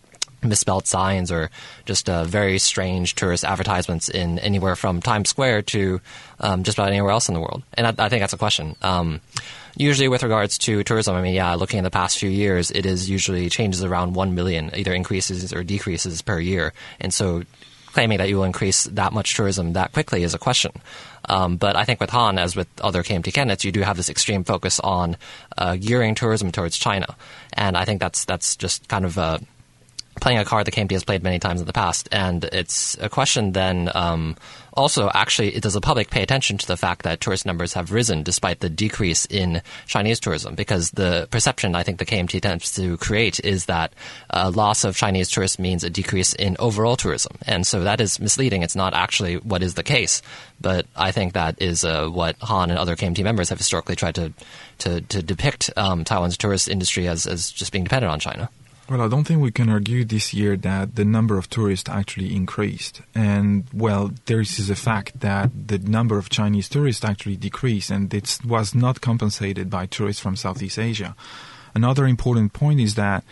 misspelled 0.44 0.86
signs 0.86 1.32
or 1.32 1.50
just 1.84 2.08
uh, 2.08 2.24
very 2.24 2.58
strange 2.58 3.14
tourist 3.14 3.44
advertisements 3.44 4.08
in 4.08 4.38
anywhere 4.38 4.76
from 4.76 5.00
Times 5.00 5.28
Square 5.28 5.62
to 5.62 6.00
um, 6.40 6.62
just 6.62 6.78
about 6.78 6.90
anywhere 6.90 7.10
else 7.10 7.28
in 7.28 7.34
the 7.34 7.40
world. 7.40 7.62
And 7.74 7.86
I, 7.86 8.04
I 8.04 8.08
think 8.08 8.20
that's 8.20 8.32
a 8.32 8.38
question. 8.38 8.76
Um, 8.82 9.20
usually, 9.76 10.08
with 10.08 10.22
regards 10.22 10.58
to 10.58 10.82
tourism, 10.84 11.16
I 11.16 11.22
mean, 11.22 11.34
yeah, 11.34 11.54
looking 11.54 11.78
at 11.78 11.84
the 11.84 11.90
past 11.90 12.18
few 12.18 12.30
years, 12.30 12.70
it 12.70 12.86
is 12.86 13.08
usually 13.08 13.48
changes 13.48 13.82
around 13.82 14.14
one 14.14 14.34
million, 14.34 14.70
either 14.74 14.92
increases 14.92 15.52
or 15.52 15.64
decreases 15.64 16.23
per 16.23 16.38
year. 16.38 16.73
And 17.00 17.12
so, 17.12 17.42
claiming 17.86 18.19
that 18.19 18.28
you 18.28 18.36
will 18.36 18.45
increase 18.45 18.84
that 18.84 19.12
much 19.12 19.34
tourism 19.34 19.73
that 19.75 19.92
quickly 19.92 20.25
is 20.25 20.34
a 20.34 20.38
question. 20.38 20.73
Um, 21.28 21.56
but 21.56 21.76
I 21.76 21.84
think 21.84 22.00
with 22.00 22.10
Han, 22.10 22.38
as 22.38 22.56
with 22.56 22.69
other 22.80 23.02
KMT 23.02 23.32
candidates, 23.32 23.64
you 23.64 23.73
do 23.73 23.80
have 23.80 23.97
this 23.97 24.10
extreme 24.10 24.45
focus 24.45 24.80
on 24.80 25.16
uh, 25.56 25.76
gearing 25.76 26.14
tourism 26.14 26.52
towards 26.52 26.76
China, 26.76 27.06
and 27.54 27.76
I 27.76 27.84
think 27.84 28.00
that's 28.00 28.25
that's 28.25 28.56
just 28.56 28.88
kind 28.88 29.04
of 29.04 29.16
uh, 29.16 29.38
playing 30.20 30.38
a 30.38 30.44
card 30.44 30.66
that 30.66 30.74
KMT 30.74 30.92
has 30.92 31.04
played 31.04 31.22
many 31.22 31.38
times 31.38 31.60
in 31.60 31.66
the 31.66 31.72
past. 31.72 32.08
And 32.12 32.44
it's 32.44 32.96
a 33.00 33.08
question 33.08 33.52
then 33.52 33.90
um, 33.94 34.36
also, 34.74 35.08
actually, 35.14 35.52
does 35.60 35.74
the 35.74 35.80
public 35.80 36.10
pay 36.10 36.22
attention 36.22 36.58
to 36.58 36.66
the 36.66 36.76
fact 36.76 37.02
that 37.02 37.20
tourist 37.20 37.46
numbers 37.46 37.74
have 37.74 37.92
risen 37.92 38.24
despite 38.24 38.58
the 38.58 38.68
decrease 38.68 39.24
in 39.26 39.62
Chinese 39.86 40.18
tourism? 40.18 40.56
Because 40.56 40.90
the 40.90 41.28
perception 41.30 41.76
I 41.76 41.84
think 41.84 41.98
the 41.98 42.04
KMT 42.04 42.40
tends 42.40 42.74
to 42.74 42.96
create 42.96 43.38
is 43.44 43.66
that 43.66 43.92
a 44.30 44.50
loss 44.50 44.82
of 44.82 44.96
Chinese 44.96 45.30
tourists 45.30 45.60
means 45.60 45.84
a 45.84 45.90
decrease 45.90 46.32
in 46.34 46.56
overall 46.58 46.96
tourism. 46.96 47.36
And 47.46 47.64
so 47.64 47.84
that 47.84 48.00
is 48.00 48.18
misleading. 48.18 48.62
It's 48.62 48.74
not 48.74 48.94
actually 48.94 49.36
what 49.36 49.62
is 49.62 49.74
the 49.74 49.84
case. 49.84 50.22
But 50.60 50.86
I 50.96 51.12
think 51.12 51.34
that 51.34 51.62
is 51.62 51.84
uh, 51.84 52.08
what 52.08 52.36
Han 52.40 52.70
and 52.70 52.78
other 52.78 52.96
KMT 52.96 53.22
members 53.22 53.50
have 53.50 53.58
historically 53.58 53.94
tried 53.94 54.16
to, 54.16 54.32
to, 54.78 55.00
to 55.02 55.22
depict 55.22 55.70
um, 55.76 56.02
Taiwan's 56.02 56.36
tourist 56.36 56.68
industry 56.68 57.06
as, 57.06 57.26
as 57.26 57.52
just 57.52 57.70
being 57.70 57.84
dependent 57.84 58.12
on 58.12 58.18
China. 58.18 58.50
Well, 58.86 59.00
I 59.00 59.08
don't 59.08 59.25
think 59.25 59.40
we 59.40 59.50
can 59.50 59.70
argue 59.70 60.04
this 60.04 60.34
year 60.34 60.58
that 60.58 60.97
the 60.97 61.06
number 61.06 61.38
of 61.38 61.49
tourists 61.49 61.88
actually 61.88 62.36
increased. 62.36 63.00
And, 63.14 63.64
well, 63.73 64.12
there 64.26 64.42
is 64.42 64.68
a 64.68 64.76
fact 64.76 65.20
that 65.20 65.68
the 65.68 65.78
number 65.78 66.18
of 66.18 66.28
Chinese 66.28 66.68
tourists 66.68 67.02
actually 67.02 67.36
decreased, 67.36 67.90
and 67.90 68.12
it 68.12 68.38
was 68.44 68.75
not 68.75 69.00
compensated 69.00 69.70
by 69.70 69.86
tourists 69.86 70.20
from 70.20 70.36
Southeast 70.36 70.78
Asia. 70.78 71.16
Another 71.75 72.06
important 72.06 72.52
point 72.52 72.80
is 72.80 72.95
that 72.95 73.25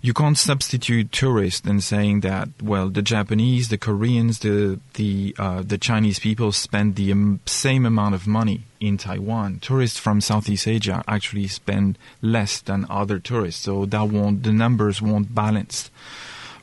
you 0.00 0.14
can't 0.14 0.38
substitute 0.38 1.10
tourists 1.10 1.66
and 1.66 1.82
saying 1.82 2.20
that 2.20 2.48
well 2.62 2.88
the 2.88 3.02
Japanese, 3.02 3.68
the 3.68 3.78
Koreans, 3.78 4.38
the 4.38 4.78
the 4.94 5.34
uh, 5.38 5.62
the 5.62 5.78
Chinese 5.78 6.20
people 6.20 6.52
spend 6.52 6.94
the 6.94 7.10
um, 7.10 7.40
same 7.44 7.84
amount 7.84 8.14
of 8.14 8.26
money 8.26 8.62
in 8.80 8.98
Taiwan. 8.98 9.58
Tourists 9.60 9.98
from 9.98 10.20
Southeast 10.20 10.68
Asia 10.68 11.02
actually 11.08 11.48
spend 11.48 11.98
less 12.22 12.60
than 12.60 12.86
other 12.88 13.18
tourists, 13.18 13.62
so 13.62 13.84
that 13.86 14.08
won't 14.08 14.44
the 14.44 14.52
numbers 14.52 15.02
won't 15.02 15.34
balance. 15.34 15.90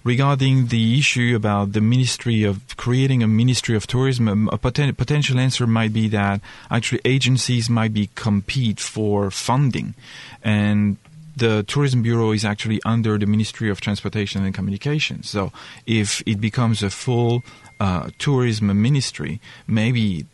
Regarding 0.05 0.67
the 0.67 0.99
issue 0.99 1.35
about 1.35 1.73
the 1.73 1.81
Ministry 1.81 2.43
of 2.43 2.77
creating 2.77 3.23
a 3.23 3.27
Ministry 3.27 3.75
of 3.75 3.87
Tourism, 3.87 4.47
a 4.49 4.57
poten- 4.59 4.95
potential 4.95 5.39
answer 5.39 5.65
might 5.65 5.93
be 5.93 6.07
that 6.09 6.41
actually 6.69 7.01
agencies 7.03 7.71
might 7.71 7.91
be 7.91 8.11
compete 8.13 8.79
for 8.79 9.31
funding, 9.31 9.95
and 10.43 10.97
the 11.35 11.63
Tourism 11.63 12.01
Bureau 12.01 12.31
is 12.31 12.45
actually 12.45 12.79
under 12.85 13.17
the 13.17 13.25
Ministry 13.25 13.69
of 13.69 13.81
Transportation 13.81 14.45
and 14.45 14.53
Communications. 14.53 15.29
So 15.29 15.51
if 15.85 16.23
it 16.25 16.39
becomes 16.39 16.81
a 16.81 16.89
full 16.89 17.43
uh, 17.79 18.09
tourism 18.17 18.81
ministry, 18.81 19.41
maybe 19.67 20.25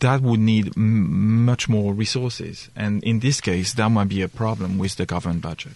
that 0.00 0.22
would 0.22 0.40
need 0.40 0.76
m- 0.76 1.44
much 1.44 1.68
more 1.68 1.92
resources. 1.92 2.70
And 2.74 3.04
in 3.04 3.20
this 3.20 3.40
case, 3.40 3.74
that 3.74 3.90
might 3.90 4.08
be 4.08 4.22
a 4.22 4.28
problem 4.28 4.78
with 4.78 4.96
the 4.96 5.06
government 5.06 5.42
budget. 5.42 5.72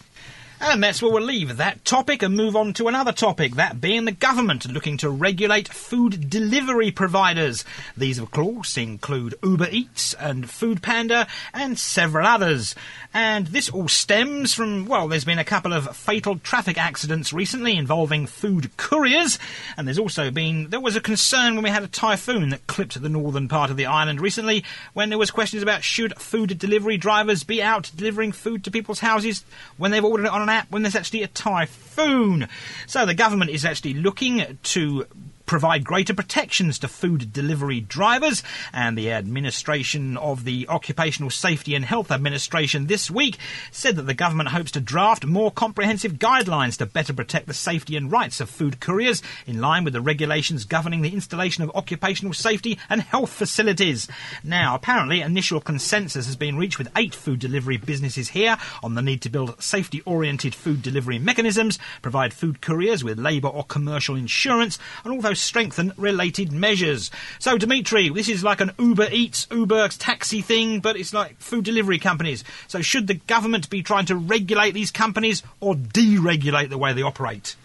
And 0.62 0.82
that's 0.82 1.00
where 1.00 1.10
we'll 1.10 1.22
leave 1.22 1.56
that 1.56 1.86
topic 1.86 2.22
and 2.22 2.36
move 2.36 2.54
on 2.54 2.74
to 2.74 2.86
another 2.86 3.12
topic, 3.12 3.54
that 3.54 3.80
being 3.80 4.04
the 4.04 4.12
government 4.12 4.70
looking 4.70 4.98
to 4.98 5.08
regulate 5.08 5.68
food 5.68 6.28
delivery 6.28 6.90
providers. 6.90 7.64
These, 7.96 8.18
of 8.18 8.30
course, 8.30 8.76
include 8.76 9.36
Uber 9.42 9.68
Eats 9.70 10.12
and 10.12 10.50
Food 10.50 10.82
Panda 10.82 11.26
and 11.54 11.78
several 11.78 12.26
others. 12.26 12.74
And 13.14 13.46
this 13.46 13.70
all 13.70 13.88
stems 13.88 14.52
from, 14.52 14.84
well, 14.84 15.08
there's 15.08 15.24
been 15.24 15.38
a 15.38 15.44
couple 15.44 15.72
of 15.72 15.96
fatal 15.96 16.38
traffic 16.38 16.76
accidents 16.76 17.32
recently 17.32 17.78
involving 17.78 18.26
food 18.26 18.76
couriers. 18.76 19.38
And 19.78 19.86
there's 19.86 19.98
also 19.98 20.30
been, 20.30 20.68
there 20.68 20.78
was 20.78 20.94
a 20.94 21.00
concern 21.00 21.54
when 21.54 21.64
we 21.64 21.70
had 21.70 21.84
a 21.84 21.88
typhoon 21.88 22.50
that 22.50 22.66
clipped 22.66 23.00
the 23.00 23.08
northern 23.08 23.48
part 23.48 23.70
of 23.70 23.78
the 23.78 23.86
island 23.86 24.20
recently 24.20 24.64
when 24.92 25.08
there 25.08 25.18
was 25.18 25.30
questions 25.30 25.62
about 25.62 25.84
should 25.84 26.18
food 26.18 26.58
delivery 26.58 26.98
drivers 26.98 27.44
be 27.44 27.62
out 27.62 27.90
delivering 27.96 28.32
food 28.32 28.62
to 28.64 28.70
people's 28.70 29.00
houses 29.00 29.42
when 29.78 29.90
they've 29.90 30.04
ordered 30.04 30.26
it 30.26 30.32
on 30.32 30.42
an 30.42 30.49
when 30.70 30.82
there's 30.82 30.96
actually 30.96 31.22
a 31.22 31.28
typhoon. 31.28 32.48
So 32.86 33.06
the 33.06 33.14
government 33.14 33.50
is 33.50 33.64
actually 33.64 33.94
looking 33.94 34.58
to 34.62 35.06
provide 35.50 35.82
greater 35.82 36.14
protections 36.14 36.78
to 36.78 36.86
food 36.86 37.32
delivery 37.32 37.80
drivers. 37.80 38.44
And 38.72 38.96
the 38.96 39.10
administration 39.10 40.16
of 40.16 40.44
the 40.44 40.68
Occupational 40.68 41.28
Safety 41.28 41.74
and 41.74 41.84
Health 41.84 42.12
Administration 42.12 42.86
this 42.86 43.10
week 43.10 43.36
said 43.72 43.96
that 43.96 44.02
the 44.02 44.14
government 44.14 44.50
hopes 44.50 44.70
to 44.70 44.80
draft 44.80 45.26
more 45.26 45.50
comprehensive 45.50 46.20
guidelines 46.20 46.78
to 46.78 46.86
better 46.86 47.12
protect 47.12 47.48
the 47.48 47.52
safety 47.52 47.96
and 47.96 48.12
rights 48.12 48.40
of 48.40 48.48
food 48.48 48.78
couriers 48.78 49.24
in 49.44 49.60
line 49.60 49.82
with 49.82 49.92
the 49.92 50.00
regulations 50.00 50.64
governing 50.64 51.02
the 51.02 51.12
installation 51.12 51.64
of 51.64 51.72
occupational 51.74 52.32
safety 52.32 52.78
and 52.88 53.02
health 53.02 53.30
facilities. 53.30 54.06
Now, 54.44 54.76
apparently, 54.76 55.20
initial 55.20 55.60
consensus 55.60 56.26
has 56.26 56.36
been 56.36 56.58
reached 56.58 56.78
with 56.78 56.92
eight 56.96 57.12
food 57.12 57.40
delivery 57.40 57.76
businesses 57.76 58.28
here 58.28 58.56
on 58.84 58.94
the 58.94 59.02
need 59.02 59.20
to 59.22 59.28
build 59.28 59.60
safety 59.60 60.00
oriented 60.02 60.54
food 60.54 60.80
delivery 60.80 61.18
mechanisms, 61.18 61.80
provide 62.02 62.32
food 62.32 62.60
couriers 62.60 63.02
with 63.02 63.18
labour 63.18 63.48
or 63.48 63.64
commercial 63.64 64.14
insurance, 64.14 64.78
and 65.02 65.12
although 65.12 65.34
strengthen 65.40 65.92
related 65.96 66.52
measures. 66.52 67.10
So, 67.38 67.58
Dimitri, 67.58 68.08
this 68.10 68.28
is 68.28 68.44
like 68.44 68.60
an 68.60 68.72
Uber 68.78 69.08
Eats, 69.10 69.46
Uber 69.50 69.88
taxi 69.88 70.42
thing, 70.42 70.80
but 70.80 70.96
it's 70.96 71.12
like 71.12 71.38
food 71.40 71.64
delivery 71.64 71.98
companies. 71.98 72.44
So, 72.68 72.82
should 72.82 73.06
the 73.06 73.14
government 73.14 73.70
be 73.70 73.82
trying 73.82 74.06
to 74.06 74.16
regulate 74.16 74.72
these 74.72 74.90
companies 74.90 75.42
or 75.60 75.74
deregulate 75.74 76.68
the 76.68 76.78
way 76.78 76.92
they 76.92 77.02
operate? 77.02 77.56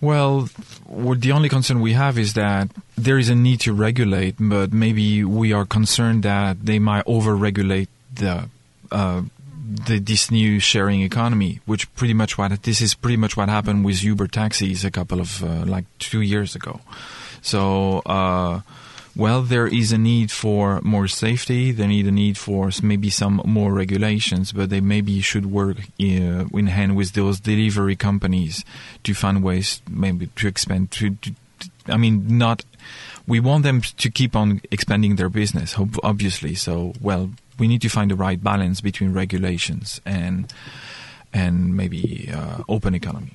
Well, 0.00 0.50
the 0.86 1.32
only 1.32 1.48
concern 1.48 1.80
we 1.80 1.94
have 1.94 2.18
is 2.18 2.34
that 2.34 2.68
there 2.96 3.16
is 3.16 3.30
a 3.30 3.34
need 3.34 3.60
to 3.60 3.72
regulate, 3.72 4.36
but 4.38 4.72
maybe 4.72 5.24
we 5.24 5.54
are 5.54 5.64
concerned 5.64 6.24
that 6.24 6.66
they 6.66 6.78
might 6.78 7.04
over-regulate 7.06 7.88
the, 8.14 8.50
uh, 8.92 9.22
the 9.86 9.98
this 9.98 10.30
new 10.30 10.60
sharing 10.60 11.02
economy, 11.02 11.60
which 11.66 11.92
pretty 11.94 12.14
much 12.14 12.36
what 12.36 12.62
this 12.62 12.80
is 12.80 12.94
pretty 12.94 13.16
much 13.16 13.36
what 13.36 13.48
happened 13.48 13.84
with 13.84 14.02
Uber 14.02 14.28
taxis 14.28 14.84
a 14.84 14.90
couple 14.90 15.20
of 15.20 15.42
uh, 15.42 15.64
like 15.64 15.84
two 15.98 16.20
years 16.20 16.54
ago. 16.54 16.80
So. 17.42 18.00
Uh, 18.00 18.60
well, 19.16 19.42
there 19.42 19.68
is 19.68 19.92
a 19.92 19.98
need 19.98 20.32
for 20.32 20.80
more 20.82 21.06
safety. 21.06 21.70
There 21.70 21.86
need 21.86 22.06
a 22.06 22.10
need 22.10 22.36
for 22.36 22.70
maybe 22.82 23.10
some 23.10 23.40
more 23.44 23.72
regulations, 23.72 24.50
but 24.50 24.70
they 24.70 24.80
maybe 24.80 25.20
should 25.20 25.46
work 25.46 25.78
uh, 25.78 25.84
in 26.00 26.66
hand 26.66 26.96
with 26.96 27.12
those 27.12 27.38
delivery 27.38 27.94
companies 27.94 28.64
to 29.04 29.14
find 29.14 29.44
ways 29.44 29.80
maybe 29.88 30.26
to 30.34 30.48
expand. 30.48 30.90
To, 30.92 31.10
to, 31.10 31.30
to- 31.30 31.70
I 31.86 31.96
mean, 31.96 32.38
not. 32.38 32.64
We 33.26 33.40
want 33.40 33.62
them 33.62 33.80
to 33.82 34.10
keep 34.10 34.34
on 34.34 34.60
expanding 34.70 35.16
their 35.16 35.28
business, 35.28 35.76
obviously. 36.02 36.54
So, 36.56 36.92
well, 37.00 37.30
we 37.58 37.68
need 37.68 37.82
to 37.82 37.88
find 37.88 38.10
the 38.10 38.16
right 38.16 38.42
balance 38.42 38.80
between 38.80 39.12
regulations 39.12 40.00
and 40.04 40.52
and 41.32 41.76
maybe 41.76 42.30
uh, 42.32 42.62
open 42.68 42.94
economy. 42.94 43.32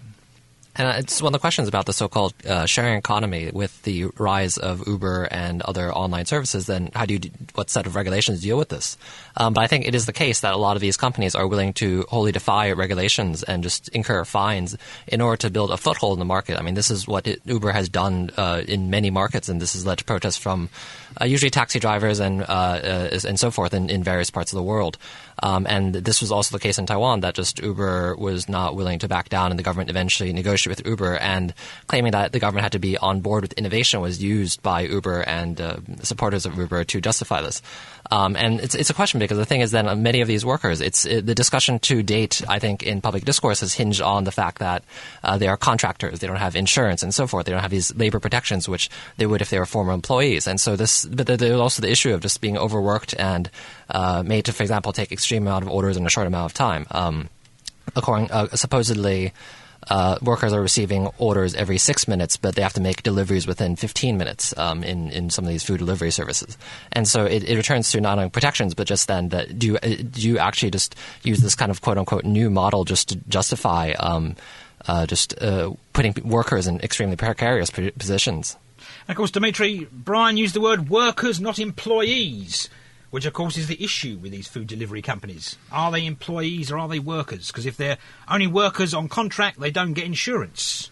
And 0.75 0.97
it's 0.97 1.21
one 1.21 1.31
of 1.31 1.33
the 1.33 1.41
questions 1.41 1.67
about 1.67 1.87
the 1.87 1.93
so-called 1.93 2.33
uh, 2.45 2.65
sharing 2.65 2.97
economy 2.97 3.51
with 3.51 3.81
the 3.83 4.05
rise 4.17 4.55
of 4.57 4.87
Uber 4.87 5.27
and 5.29 5.61
other 5.63 5.93
online 5.93 6.25
services. 6.25 6.67
Then, 6.67 6.89
how 6.95 7.05
do 7.05 7.15
you, 7.15 7.19
what 7.55 7.69
set 7.69 7.85
of 7.85 7.95
regulations 7.95 8.41
deal 8.41 8.57
with 8.57 8.69
this? 8.69 8.97
Um, 9.35 9.53
but 9.53 9.61
I 9.61 9.67
think 9.67 9.85
it 9.85 9.93
is 9.93 10.05
the 10.05 10.13
case 10.13 10.39
that 10.39 10.53
a 10.53 10.57
lot 10.57 10.77
of 10.77 10.81
these 10.81 10.95
companies 10.95 11.35
are 11.35 11.47
willing 11.47 11.73
to 11.73 12.05
wholly 12.07 12.31
defy 12.31 12.71
regulations 12.71 13.43
and 13.43 13.61
just 13.61 13.89
incur 13.89 14.23
fines 14.23 14.77
in 15.05 15.19
order 15.19 15.35
to 15.37 15.49
build 15.49 15.71
a 15.71 15.75
foothold 15.75 16.13
in 16.13 16.19
the 16.19 16.25
market. 16.25 16.57
I 16.57 16.61
mean, 16.61 16.75
this 16.75 16.91
is 16.91 17.05
what 17.05 17.27
it, 17.27 17.41
Uber 17.43 17.73
has 17.73 17.89
done 17.89 18.31
uh, 18.37 18.61
in 18.65 18.89
many 18.89 19.09
markets, 19.09 19.49
and 19.49 19.61
this 19.61 19.73
has 19.73 19.85
led 19.85 19.97
to 19.97 20.05
protests 20.05 20.37
from 20.37 20.69
uh, 21.19 21.25
usually 21.25 21.49
taxi 21.49 21.79
drivers 21.79 22.19
and 22.19 22.41
uh, 22.41 22.45
uh, 22.45 23.19
and 23.27 23.39
so 23.39 23.51
forth 23.51 23.73
in, 23.73 23.89
in 23.89 24.03
various 24.03 24.29
parts 24.29 24.51
of 24.51 24.57
the 24.57 24.63
world. 24.63 24.97
Um, 25.41 25.65
and 25.69 25.93
this 25.95 26.19
was 26.19 26.31
also 26.31 26.55
the 26.55 26.61
case 26.61 26.77
in 26.77 26.85
Taiwan 26.85 27.21
that 27.21 27.33
just 27.33 27.59
Uber 27.59 28.15
was 28.17 28.49
not 28.49 28.75
willing 28.75 28.99
to 28.99 29.07
back 29.07 29.29
down, 29.29 29.51
and 29.51 29.59
the 29.59 29.63
government 29.63 29.89
eventually 29.89 30.33
negotiated 30.33 30.79
with 30.79 30.87
Uber, 30.87 31.17
and 31.17 31.53
claiming 31.87 32.11
that 32.11 32.33
the 32.33 32.39
government 32.39 32.63
had 32.63 32.73
to 32.73 32.79
be 32.79 32.97
on 32.97 33.21
board 33.21 33.41
with 33.43 33.53
innovation 33.53 34.01
was 34.01 34.21
used 34.21 34.61
by 34.61 34.81
Uber 34.81 35.21
and 35.21 35.61
uh, 35.61 35.77
supporters 36.01 36.45
of 36.45 36.57
Uber 36.57 36.83
to 36.83 36.99
justify 36.99 37.41
this. 37.41 37.61
Um, 38.11 38.35
and 38.35 38.59
it's 38.59 38.73
it's 38.73 38.89
a 38.89 38.93
question 38.93 39.19
because 39.19 39.37
the 39.37 39.45
thing 39.45 39.61
is, 39.61 39.69
then 39.71 40.01
many 40.01 40.21
of 40.21 40.27
these 40.27 40.43
workers, 40.43 40.81
it's 40.81 41.05
it, 41.05 41.25
the 41.27 41.35
discussion 41.35 41.77
to 41.79 42.01
date, 42.01 42.41
I 42.49 42.57
think, 42.57 42.81
in 42.81 43.01
public 43.01 43.23
discourse 43.23 43.59
has 43.59 43.73
hinged 43.75 44.01
on 44.01 44.23
the 44.23 44.31
fact 44.31 44.59
that 44.59 44.83
uh, 45.23 45.37
they 45.37 45.47
are 45.47 45.57
contractors, 45.57 46.19
they 46.19 46.25
don't 46.27 46.37
have 46.37 46.55
insurance 46.55 47.03
and 47.03 47.13
so 47.13 47.27
forth, 47.27 47.45
they 47.45 47.51
don't 47.51 47.61
have 47.61 47.69
these 47.69 47.93
labor 47.95 48.19
protections 48.19 48.67
which 48.67 48.89
they 49.17 49.27
would 49.27 49.41
if 49.41 49.51
they 49.51 49.59
were 49.59 49.65
former 49.67 49.93
employees, 49.93 50.47
and 50.47 50.59
so 50.59 50.75
this. 50.75 51.05
But 51.05 51.27
there- 51.27 51.37
there's 51.37 51.59
also 51.59 51.81
the 51.83 51.91
issue 51.91 52.13
of 52.13 52.21
just 52.21 52.41
being 52.41 52.57
overworked 52.57 53.13
and 53.19 53.49
uh, 53.89 54.23
made 54.25 54.45
to, 54.45 54.53
for 54.53 54.63
example, 54.63 54.91
take 54.91 55.11
extreme 55.11 55.43
amount 55.45 55.63
of 55.63 55.69
orders 55.69 55.95
in 55.95 56.05
a 56.05 56.09
short 56.09 56.25
amount 56.25 56.45
of 56.51 56.53
time. 56.53 56.87
Um, 56.91 57.29
according, 57.95 58.31
uh, 58.31 58.47
supposedly. 58.55 59.33
Uh, 59.89 60.17
workers 60.21 60.53
are 60.53 60.61
receiving 60.61 61.07
orders 61.17 61.55
every 61.55 61.77
six 61.77 62.07
minutes, 62.07 62.37
but 62.37 62.55
they 62.55 62.61
have 62.61 62.73
to 62.73 62.81
make 62.81 63.03
deliveries 63.03 63.47
within 63.47 63.75
15 63.75 64.17
minutes 64.17 64.55
um, 64.57 64.83
in 64.83 65.09
in 65.09 65.29
some 65.29 65.45
of 65.45 65.49
these 65.49 65.63
food 65.63 65.79
delivery 65.79 66.11
services. 66.11 66.57
And 66.91 67.07
so 67.07 67.25
it, 67.25 67.43
it 67.43 67.57
returns 67.57 67.91
to 67.91 68.01
not 68.01 68.17
only 68.17 68.29
protections, 68.29 68.73
but 68.73 68.87
just 68.87 69.07
then 69.07 69.29
that 69.29 69.57
do 69.57 69.67
you, 69.67 69.77
uh, 69.77 69.95
do 70.11 70.21
you 70.21 70.37
actually 70.37 70.71
just 70.71 70.95
use 71.23 71.39
this 71.39 71.55
kind 71.55 71.71
of 71.71 71.81
quote 71.81 71.97
unquote 71.97 72.23
new 72.23 72.49
model 72.49 72.85
just 72.85 73.09
to 73.09 73.15
justify 73.27 73.91
um, 73.99 74.35
uh, 74.87 75.05
just 75.05 75.41
uh, 75.41 75.71
putting 75.93 76.13
workers 76.23 76.67
in 76.67 76.79
extremely 76.81 77.15
precarious 77.15 77.69
positions? 77.69 78.55
And 79.07 79.15
of 79.15 79.17
course, 79.17 79.31
Dimitri, 79.31 79.87
Brian 79.91 80.37
used 80.37 80.53
the 80.53 80.61
word 80.61 80.89
workers, 80.89 81.39
not 81.39 81.59
employees, 81.59 82.69
which 83.09 83.25
of 83.25 83.33
course 83.33 83.57
is 83.57 83.67
the 83.67 83.83
issue 83.83 84.17
with 84.21 84.31
these 84.31 84.47
food 84.47 84.67
delivery 84.67 85.01
companies. 85.01 85.57
Are 85.71 85.91
they 85.91 86.05
employees 86.05 86.71
or 86.71 86.77
are 86.77 86.87
they 86.87 86.99
workers? 86.99 87.47
Because 87.47 87.65
if 87.65 87.77
they're 87.77 87.97
only 88.27 88.47
workers 88.47 88.93
on 88.93 89.09
contract, 89.09 89.59
they 89.59 89.71
don't 89.71 89.93
get 89.93 90.05
insurance. 90.05 90.91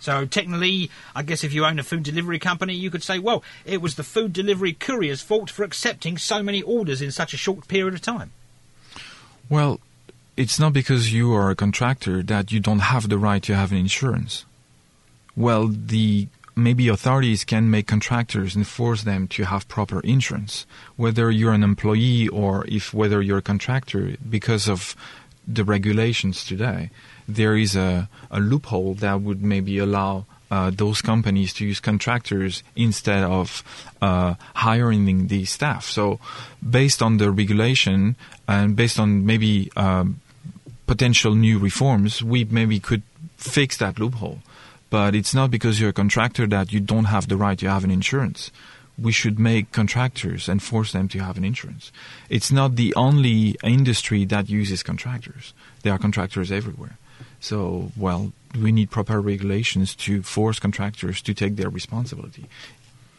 So 0.00 0.24
technically, 0.24 0.90
I 1.14 1.22
guess 1.22 1.44
if 1.44 1.52
you 1.52 1.66
own 1.66 1.78
a 1.78 1.82
food 1.82 2.02
delivery 2.02 2.38
company, 2.38 2.74
you 2.74 2.90
could 2.90 3.02
say, 3.02 3.18
well, 3.18 3.44
it 3.66 3.82
was 3.82 3.96
the 3.96 4.02
food 4.02 4.32
delivery 4.32 4.72
courier's 4.72 5.20
fault 5.20 5.50
for 5.50 5.62
accepting 5.62 6.16
so 6.16 6.42
many 6.42 6.62
orders 6.62 7.02
in 7.02 7.10
such 7.10 7.34
a 7.34 7.36
short 7.36 7.68
period 7.68 7.92
of 7.92 8.00
time. 8.00 8.32
Well, 9.50 9.78
it's 10.38 10.58
not 10.58 10.72
because 10.72 11.12
you 11.12 11.34
are 11.34 11.50
a 11.50 11.56
contractor 11.56 12.22
that 12.22 12.50
you 12.50 12.60
don't 12.60 12.78
have 12.78 13.10
the 13.10 13.18
right 13.18 13.42
to 13.42 13.54
have 13.54 13.72
an 13.72 13.78
insurance. 13.78 14.46
Well, 15.36 15.68
the 15.68 16.28
maybe 16.56 16.88
authorities 16.88 17.44
can 17.44 17.70
make 17.70 17.86
contractors 17.86 18.54
and 18.54 18.66
force 18.66 19.02
them 19.02 19.28
to 19.28 19.44
have 19.44 19.68
proper 19.68 20.00
insurance, 20.00 20.66
whether 20.96 21.30
you're 21.30 21.52
an 21.52 21.62
employee 21.62 22.28
or 22.28 22.64
if 22.68 22.92
whether 22.92 23.22
you're 23.22 23.38
a 23.38 23.42
contractor, 23.42 24.16
because 24.28 24.68
of 24.68 24.96
the 25.46 25.64
regulations 25.64 26.44
today. 26.44 26.90
There 27.28 27.56
is 27.56 27.76
a, 27.76 28.08
a 28.30 28.40
loophole 28.40 28.94
that 28.94 29.20
would 29.20 29.42
maybe 29.42 29.78
allow 29.78 30.26
uh, 30.50 30.70
those 30.74 31.00
companies 31.00 31.52
to 31.54 31.64
use 31.64 31.78
contractors 31.78 32.62
instead 32.74 33.22
of 33.22 33.62
uh, 34.02 34.34
hiring 34.54 35.28
the 35.28 35.44
staff. 35.44 35.84
So, 35.84 36.18
based 36.68 37.02
on 37.02 37.18
the 37.18 37.30
regulation 37.30 38.16
and 38.48 38.74
based 38.74 38.98
on 38.98 39.24
maybe 39.24 39.70
um, 39.76 40.20
potential 40.86 41.36
new 41.36 41.58
reforms, 41.58 42.22
we 42.22 42.44
maybe 42.44 42.80
could 42.80 43.02
fix 43.36 43.76
that 43.76 44.00
loophole. 44.00 44.40
But 44.90 45.14
it's 45.14 45.34
not 45.34 45.50
because 45.50 45.80
you're 45.80 45.90
a 45.90 45.94
contractor 45.94 46.46
that 46.48 46.72
you 46.72 46.80
don't 46.80 47.06
have 47.06 47.28
the 47.28 47.36
right 47.36 47.58
to 47.58 47.70
have 47.70 47.84
an 47.84 47.90
insurance. 47.90 48.50
We 48.98 49.12
should 49.12 49.38
make 49.38 49.72
contractors 49.72 50.48
and 50.48 50.62
force 50.62 50.92
them 50.92 51.08
to 51.08 51.20
have 51.20 51.38
an 51.38 51.44
insurance. 51.44 51.90
It's 52.28 52.52
not 52.52 52.76
the 52.76 52.92
only 52.96 53.56
industry 53.62 54.24
that 54.26 54.50
uses 54.50 54.82
contractors. 54.82 55.54
There 55.82 55.92
are 55.94 55.98
contractors 55.98 56.52
everywhere. 56.52 56.98
So, 57.38 57.92
well, 57.96 58.32
we 58.60 58.72
need 58.72 58.90
proper 58.90 59.20
regulations 59.20 59.94
to 59.96 60.22
force 60.22 60.58
contractors 60.58 61.22
to 61.22 61.32
take 61.32 61.56
their 61.56 61.70
responsibility. 61.70 62.46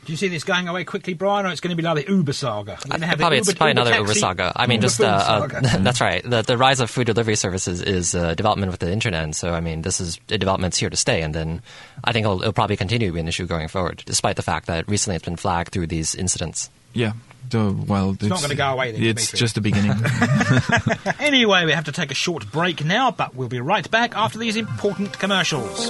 Do 0.04 0.12
you 0.12 0.18
see 0.18 0.30
this 0.30 0.44
going 0.44 0.68
away 0.68 0.84
quickly, 0.84 1.14
Brian, 1.14 1.46
or 1.46 1.50
it's 1.50 1.62
going 1.62 1.76
to 1.76 1.76
be 1.76 1.84
like 1.84 2.06
the 2.06 2.12
Uber 2.12 2.34
saga? 2.34 2.78
We're 2.86 2.92
gonna 2.92 3.06
have 3.06 3.18
the 3.20 3.22
probably 3.22 3.38
it's 3.38 3.48
Uber- 3.50 3.58
probably 3.58 3.72
Uber 3.72 3.82
another 3.82 3.92
taxi, 3.92 4.02
Uber 4.02 4.14
saga. 4.16 4.52
I 4.56 4.66
mean, 4.66 4.78
Uber 4.78 4.82
just 4.82 5.02
uh, 5.02 5.06
uh, 5.06 5.48
that's 5.80 6.02
right. 6.02 6.24
The, 6.28 6.42
the 6.42 6.58
rise 6.58 6.80
of 6.80 6.90
food 6.90 7.06
delivery 7.06 7.36
services 7.36 7.82
is 7.82 8.16
uh, 8.16 8.34
development 8.34 8.72
with 8.72 8.80
the 8.80 8.92
internet. 8.92 9.24
And 9.24 9.36
so, 9.36 9.54
I 9.54 9.60
mean, 9.60 9.84
this 9.84 10.02
is 10.02 10.20
a 10.30 10.40
development's 10.40 10.78
here 10.78 10.90
to 10.90 10.98
stay, 10.98 11.22
and 11.22 11.36
then 11.36 11.62
I 12.04 12.14
think 12.14 12.26
it'll, 12.26 12.42
it'll 12.42 12.54
probably 12.54 12.78
continue 12.78 13.08
to 13.10 13.14
be 13.14 13.20
an 13.20 13.28
issue 13.28 13.46
going 13.46 13.68
forward, 13.68 14.02
despite 14.06 14.38
the 14.38 14.42
fact 14.42 14.68
that 14.68 14.88
recently 14.88 15.18
it's 15.18 15.26
been 15.26 15.36
flagged 15.36 15.72
through 15.72 15.88
these 15.88 16.16
incidents. 16.16 16.72
Yeah, 16.94 17.14
the, 17.50 17.72
well, 17.72 18.12
it's, 18.12 18.24
not 18.24 18.42
gonna 18.42 18.56
go 18.56 18.68
away 18.68 18.92
then, 18.92 19.04
It's 19.04 19.28
Dimitri. 19.28 19.40
just 19.40 19.56
the 19.56 19.62
beginning. 19.62 19.94
Anyway, 21.20 21.66
we 21.66 21.72
have 21.72 21.86
to 21.86 21.92
take 21.92 22.12
a 22.12 22.16
short 22.16 22.52
break 22.52 22.84
now, 22.84 23.12
but 23.12 23.36
we'll 23.36 23.48
be 23.48 23.60
right 23.62 23.90
back 23.90 24.18
after 24.18 24.40
these 24.40 24.58
important 24.58 25.18
commercials. 25.20 25.90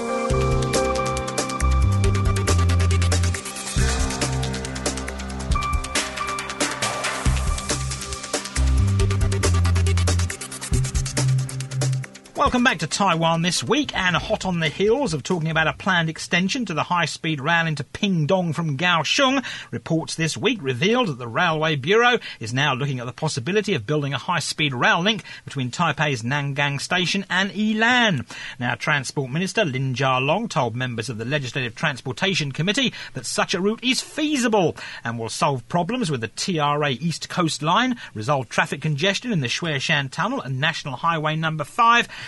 Welcome 12.42 12.64
back 12.64 12.80
to 12.80 12.88
Taiwan 12.88 13.44
this 13.44 13.64
week, 13.64 13.96
and 13.96 14.16
hot 14.16 14.46
on 14.46 14.62
the 14.62 14.68
heels 14.68 15.14
of 15.14 15.22
talking 15.22 15.52
about 15.52 15.68
a 15.68 15.74
planned 15.74 16.10
extension 16.10 16.66
to 16.66 16.74
the 16.74 16.82
high-speed 16.82 17.40
rail 17.40 17.68
into 17.68 17.84
Pingdong 17.84 18.56
from 18.56 18.80
Kaohsiung, 18.80 19.46
reports 19.70 20.16
this 20.16 20.36
week 20.36 20.58
revealed 20.60 21.10
that 21.10 21.20
the 21.20 21.28
Railway 21.28 21.76
Bureau 21.76 22.18
is 22.40 22.52
now 22.52 22.74
looking 22.74 23.00
at 23.00 23.06
the 23.06 23.14
possibility 23.14 23.76
of 23.76 23.86
building 23.86 24.16
a 24.16 24.18
high-speed 24.18 24.74
rail 24.74 25.02
link 25.02 25.24
between 25.46 25.70
Taipei's 25.70 26.24
Nangang 26.24 26.82
Station 26.82 27.28
and 27.30 27.52
Yilan. 27.52 28.26
Now, 28.60 28.74
Transport 28.74 29.30
Minister 29.30 29.64
Lin 29.64 29.94
Jialong 29.94 30.50
told 30.50 30.76
members 30.76 31.10
of 31.10 31.20
the 31.20 31.26
Legislative 31.26 31.76
Transportation 31.76 32.52
Committee 32.52 32.92
that 33.14 33.28
such 33.28 33.54
a 33.54 33.62
route 33.62 33.84
is 33.84 34.02
feasible 34.02 34.76
and 35.04 35.20
will 35.20 35.30
solve 35.30 35.70
problems 35.70 36.10
with 36.10 36.22
the 36.22 36.28
TRA 36.28 36.90
East 36.90 37.30
Coast 37.30 37.62
Line, 37.62 37.98
resolve 38.16 38.50
traffic 38.50 38.82
congestion 38.82 39.32
in 39.32 39.42
the 39.42 39.48
Xueshan 39.48 40.10
Tunnel 40.10 40.42
and 40.42 40.60
National 40.60 40.96
Highway 40.96 41.36
Number 41.36 41.64
5, 41.64 42.08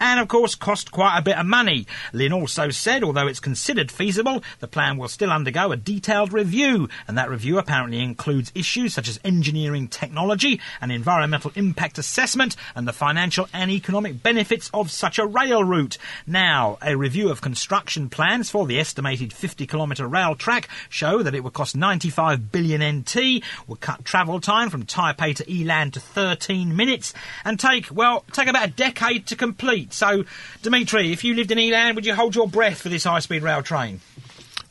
and 0.00 0.20
of 0.20 0.28
course 0.28 0.54
cost 0.54 0.90
quite 0.90 1.18
a 1.18 1.22
bit 1.22 1.38
of 1.38 1.46
money. 1.46 1.86
Lin 2.12 2.32
also 2.32 2.70
said, 2.70 3.02
although 3.02 3.26
it's 3.26 3.40
considered 3.40 3.90
feasible, 3.90 4.42
the 4.60 4.68
plan 4.68 4.96
will 4.96 5.08
still 5.08 5.30
undergo 5.30 5.72
a 5.72 5.76
detailed 5.76 6.32
review, 6.32 6.88
and 7.06 7.16
that 7.16 7.30
review 7.30 7.58
apparently 7.58 8.00
includes 8.00 8.52
issues 8.54 8.94
such 8.94 9.08
as 9.08 9.20
engineering 9.24 9.88
technology 9.88 10.60
and 10.80 10.92
environmental 10.92 11.52
impact 11.54 11.98
assessment 11.98 12.56
and 12.74 12.86
the 12.86 12.92
financial 12.92 13.48
and 13.52 13.70
economic 13.70 14.22
benefits 14.22 14.70
of 14.74 14.90
such 14.90 15.18
a 15.18 15.26
rail 15.26 15.62
route. 15.62 15.98
Now, 16.26 16.78
a 16.82 16.96
review 16.96 17.30
of 17.30 17.40
construction 17.40 18.08
plans 18.08 18.50
for 18.50 18.66
the 18.66 18.78
estimated 18.78 19.32
50 19.32 19.66
kilometre 19.66 20.06
rail 20.06 20.34
track 20.34 20.68
show 20.88 21.22
that 21.22 21.34
it 21.34 21.44
would 21.44 21.52
cost 21.52 21.76
95 21.76 22.52
billion 22.52 22.98
NT, 22.98 23.42
would 23.66 23.80
cut 23.80 24.04
travel 24.04 24.40
time 24.40 24.70
from 24.70 24.84
Taipei 24.84 25.34
to 25.36 25.44
Yilan 25.44 25.92
to 25.92 26.00
13 26.00 26.74
minutes, 26.74 27.14
and 27.44 27.58
take, 27.58 27.86
well, 27.90 28.24
take 28.32 28.48
about 28.48 28.68
a 28.68 28.72
decade 28.72 29.26
to 29.26 29.36
complete. 29.36 29.85
So, 29.90 30.24
Dimitri, 30.62 31.12
if 31.12 31.24
you 31.24 31.34
lived 31.34 31.50
in 31.50 31.58
Yilan, 31.58 31.94
would 31.94 32.06
you 32.06 32.14
hold 32.14 32.34
your 32.34 32.48
breath 32.48 32.82
for 32.82 32.88
this 32.88 33.04
high 33.04 33.20
speed 33.20 33.42
rail 33.42 33.62
train? 33.62 34.00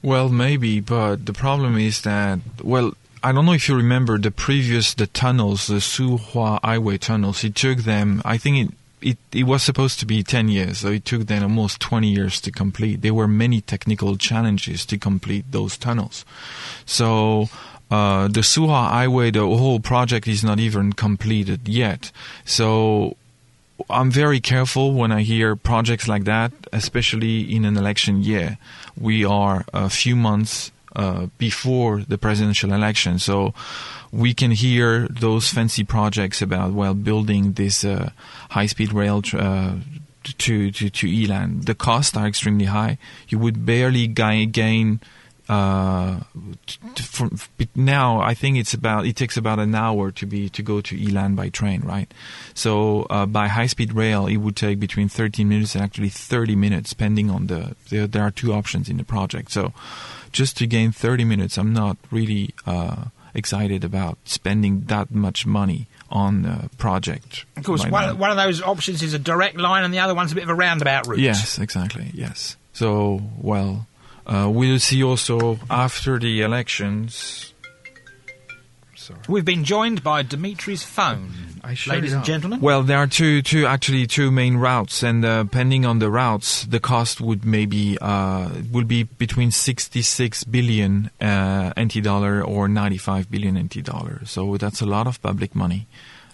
Well, 0.02 0.30
maybe, 0.30 0.80
but 0.80 1.26
the 1.26 1.34
problem 1.34 1.78
is 1.78 2.02
that, 2.02 2.40
well, 2.64 2.94
I 3.24 3.32
don't 3.32 3.46
know 3.46 3.54
if 3.54 3.68
you 3.68 3.76
remember 3.76 4.20
the 4.20 4.30
previous 4.30 4.94
the 4.94 5.08
tunnels, 5.08 5.68
the 5.68 5.76
Suhua 5.76 6.60
Highway 6.64 7.00
tunnels. 7.00 7.44
It 7.44 7.56
took 7.56 7.80
them, 7.80 8.22
I 8.24 8.38
think 8.38 8.70
it 8.70 8.78
it, 9.06 9.18
it 9.32 9.44
was 9.44 9.62
supposed 9.62 10.00
to 10.00 10.06
be 10.06 10.24
10 10.24 10.50
years, 10.50 10.80
so 10.80 10.90
it 10.90 11.06
took 11.06 11.28
them 11.28 11.44
almost 11.44 11.80
20 11.80 12.10
years 12.10 12.42
to 12.42 12.52
complete. 12.52 13.02
There 13.02 13.14
were 13.14 13.28
many 13.28 13.62
technical 13.62 14.18
challenges 14.18 14.86
to 14.88 14.98
complete 14.98 15.46
those 15.52 15.78
tunnels. 15.78 16.26
So, 16.86 17.50
uh, 17.92 18.28
the 18.28 18.40
Suhua 18.40 18.90
Highway, 18.90 19.30
the 19.30 19.42
whole 19.42 19.80
project 19.80 20.28
is 20.28 20.44
not 20.44 20.60
even 20.60 20.94
completed 20.94 21.68
yet. 21.68 22.12
So, 22.46 23.16
I'm 23.90 24.10
very 24.10 24.40
careful 24.40 24.94
when 24.94 25.12
I 25.12 25.22
hear 25.22 25.56
projects 25.56 26.08
like 26.08 26.24
that, 26.24 26.52
especially 26.72 27.42
in 27.42 27.66
an 27.66 27.78
election 27.78 28.24
year. 28.24 28.58
We 29.00 29.26
are 29.26 29.66
a 29.74 29.90
few 29.90 30.16
months 30.16 30.72
uh, 30.96 31.28
before 31.38 32.02
the 32.08 32.18
presidential 32.18 32.72
election, 32.72 33.20
so 33.20 33.54
we 34.12 34.34
can 34.34 34.52
hear 34.52 35.08
those 35.10 35.50
fancy 35.50 35.84
projects 35.84 36.42
about 36.42 36.72
well 36.72 36.94
building 36.94 37.54
this 37.54 37.84
uh, 37.84 38.12
high-speed 38.52 38.94
rail 38.94 39.22
uh, 39.34 39.76
to 40.24 40.72
to 40.72 40.90
to 40.90 41.08
Yilan. 41.08 41.66
The 41.66 41.76
costs 41.76 42.16
are 42.16 42.28
extremely 42.28 42.66
high. 42.66 42.98
You 43.28 43.40
would 43.40 43.66
barely 43.66 44.08
gain. 44.08 45.02
Uh, 45.48 46.22
from, 46.98 47.38
now 47.76 48.20
I 48.20 48.34
think 48.34 48.58
it's 48.58 48.74
about 48.74 49.06
it 49.06 49.16
takes 49.16 49.38
about 49.38 49.60
an 49.60 49.76
hour 49.76 50.12
to 50.12 50.26
be 50.26 50.50
to 50.50 50.64
go 50.64 50.82
to 50.82 50.98
Yilan 50.98 51.36
by 51.36 51.50
train, 51.50 51.82
right? 51.82 52.12
So 52.54 53.04
uh, 53.10 53.26
by 53.26 53.48
high 53.48 53.68
speed 53.68 53.94
rail, 53.94 54.28
it 54.28 54.38
would 54.38 54.56
take 54.56 54.80
between 54.80 55.08
13 55.08 55.48
minutes 55.48 55.76
and 55.76 55.84
actually 55.84 56.10
30 56.10 56.56
minutes, 56.56 56.90
depending 56.90 57.30
on 57.30 57.48
the 57.48 57.76
there, 57.90 58.08
there 58.08 58.24
are 58.24 58.32
two 58.32 58.54
options 58.54 58.90
in 58.90 58.98
the 58.98 59.04
project. 59.04 59.52
So 59.52 59.74
just 60.32 60.58
to 60.58 60.68
gain 60.68 60.92
30 60.92 61.26
minutes, 61.26 61.58
I'm 61.58 61.74
not 61.74 61.98
really 62.12 62.54
uh, 62.66 63.06
excited 63.36 63.84
about 63.84 64.18
spending 64.26 64.82
that 64.86 65.12
much 65.12 65.46
money 65.46 65.88
on 66.10 66.42
the 66.44 66.70
project. 66.78 67.46
Of 67.58 67.64
course, 67.64 67.86
one, 67.86 68.18
one, 68.18 68.32
of 68.32 68.38
those 68.38 68.62
options 68.62 69.04
is 69.04 69.14
a 69.14 69.20
direct 69.20 69.58
line, 69.58 69.84
and 69.84 69.94
the 69.94 70.00
other 70.00 70.16
one's 70.16 70.32
a 70.32 70.36
bit 70.36 70.44
of 70.44 70.50
a 70.50 70.56
roundabout 70.56 71.08
route. 71.08 71.20
Yes, 71.20 71.60
exactly. 71.60 72.12
Yes. 72.14 72.58
So, 72.74 73.22
well, 73.38 73.88
uh, 74.28 74.50
we'll 74.52 74.80
see 74.80 75.04
also 75.04 75.60
after 75.70 76.20
the 76.20 76.42
elections 76.42 77.54
Sorry. 79.06 79.20
We've 79.30 79.46
been 79.46 79.64
joined 79.64 80.02
by 80.04 80.24
Dimitri's 80.24 80.82
phone, 80.82 81.30
ladies 81.86 82.14
and 82.14 82.26
gentlemen. 82.26 82.60
Well, 82.60 82.82
there 82.82 82.98
are 82.98 83.06
two, 83.06 83.44
two 83.44 83.68
actually 83.68 84.08
two 84.08 84.32
main 84.32 84.58
routes, 84.58 85.04
and 85.04 85.24
uh, 85.24 85.44
depending 85.44 85.86
on 85.86 86.00
the 86.00 86.10
routes, 86.10 86.66
the 86.66 86.80
cost 86.80 87.22
would 87.22 87.46
maybe 87.46 88.00
uh, 88.02 88.50
would 88.72 88.88
be 88.88 89.04
between 89.04 89.52
66 89.52 90.46
billion 90.46 91.12
uh, 91.22 91.72
NT 91.80 92.02
dollar 92.02 92.42
or 92.42 92.68
95 92.68 93.30
billion 93.30 93.60
NT 93.60 93.84
dollar. 93.84 94.22
So 94.26 94.58
that's 94.58 94.82
a 94.82 94.88
lot 94.88 95.06
of 95.06 95.22
public 95.22 95.54
money 95.54 95.86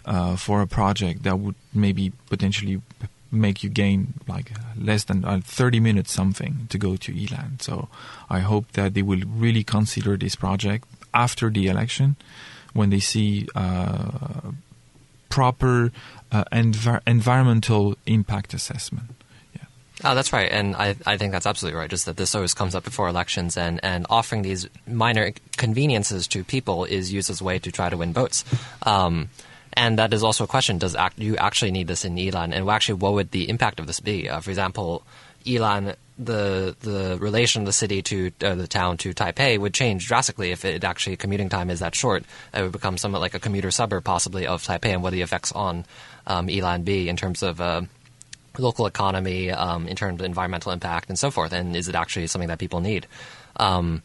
uh, 0.05 0.37
for 0.37 0.61
a 0.61 0.67
project 0.67 1.23
that 1.23 1.39
would 1.39 1.55
maybe 1.73 2.13
potentially 2.29 2.81
make 3.31 3.63
you 3.63 3.69
gain 3.69 4.13
like 4.27 4.51
less 4.77 5.05
than 5.05 5.23
uh, 5.23 5.39
30 5.43 5.79
minutes 5.79 6.11
something 6.11 6.67
to 6.69 6.77
go 6.77 6.95
to 6.97 7.13
Yilan. 7.13 7.61
So 7.61 7.87
I 8.29 8.39
hope 8.39 8.71
that 8.73 8.93
they 8.93 9.01
will 9.01 9.21
really 9.25 9.63
consider 9.63 10.17
this 10.17 10.35
project 10.35 10.87
after 11.13 11.49
the 11.49 11.67
election 11.67 12.15
when 12.73 12.89
they 12.89 12.99
see 12.99 13.47
uh, 13.55 14.51
proper 15.29 15.91
uh, 16.31 16.43
env- 16.51 17.01
environmental 17.07 17.95
impact 18.05 18.53
assessment. 18.53 19.15
Oh, 20.03 20.15
that's 20.15 20.33
right, 20.33 20.51
and 20.51 20.75
I, 20.75 20.95
I 21.05 21.17
think 21.17 21.31
that's 21.31 21.45
absolutely 21.45 21.79
right. 21.79 21.89
Just 21.89 22.07
that 22.07 22.17
this 22.17 22.33
always 22.33 22.53
comes 22.55 22.73
up 22.73 22.83
before 22.83 23.07
elections, 23.07 23.55
and, 23.55 23.79
and 23.83 24.07
offering 24.09 24.41
these 24.41 24.67
minor 24.87 25.31
conveniences 25.57 26.27
to 26.29 26.43
people 26.43 26.85
is 26.85 27.13
used 27.13 27.29
as 27.29 27.41
a 27.41 27.43
way 27.43 27.59
to 27.59 27.71
try 27.71 27.89
to 27.89 27.97
win 27.97 28.11
votes. 28.11 28.43
Um, 28.83 29.29
and 29.73 29.99
that 29.99 30.13
is 30.13 30.23
also 30.23 30.43
a 30.43 30.47
question: 30.47 30.77
Does 30.77 30.95
act, 30.95 31.19
you 31.19 31.37
actually 31.37 31.71
need 31.71 31.87
this 31.87 32.05
in 32.05 32.15
Yilan? 32.15 32.53
And 32.53 32.69
actually, 32.69 32.95
what 32.95 33.13
would 33.13 33.31
the 33.31 33.49
impact 33.49 33.79
of 33.79 33.87
this 33.87 33.99
be? 33.99 34.29
Uh, 34.29 34.39
for 34.39 34.49
example, 34.49 35.03
Yilan, 35.45 35.95
the 36.17 36.75
the 36.81 37.17
relation 37.19 37.61
of 37.61 37.65
the 37.65 37.73
city 37.73 38.01
to 38.03 38.31
uh, 38.43 38.55
the 38.55 38.67
town 38.67 38.97
to 38.97 39.13
Taipei 39.13 39.57
would 39.57 39.73
change 39.73 40.07
drastically 40.07 40.51
if 40.51 40.65
it 40.65 40.83
actually 40.83 41.17
commuting 41.17 41.49
time 41.49 41.69
is 41.69 41.79
that 41.79 41.95
short. 41.95 42.23
It 42.53 42.61
would 42.61 42.71
become 42.71 42.97
somewhat 42.97 43.21
like 43.21 43.33
a 43.33 43.39
commuter 43.39 43.71
suburb 43.71 44.03
possibly 44.03 44.45
of 44.45 44.63
Taipei, 44.63 44.93
and 44.93 45.03
what 45.03 45.13
the 45.13 45.21
effects 45.21 45.51
on 45.51 45.85
um, 46.27 46.47
Yilan 46.47 46.85
be 46.85 47.09
in 47.09 47.17
terms 47.17 47.41
of 47.41 47.61
uh, 47.61 47.81
local 48.57 48.85
economy, 48.85 49.51
um, 49.51 49.87
in 49.87 49.95
terms 49.95 50.19
of 50.19 50.25
environmental 50.25 50.71
impact, 50.71 51.09
and 51.09 51.17
so 51.17 51.31
forth. 51.31 51.53
And 51.53 51.75
is 51.75 51.87
it 51.87 51.95
actually 51.95 52.27
something 52.27 52.49
that 52.49 52.59
people 52.59 52.81
need? 52.81 53.07
Um, 53.55 54.03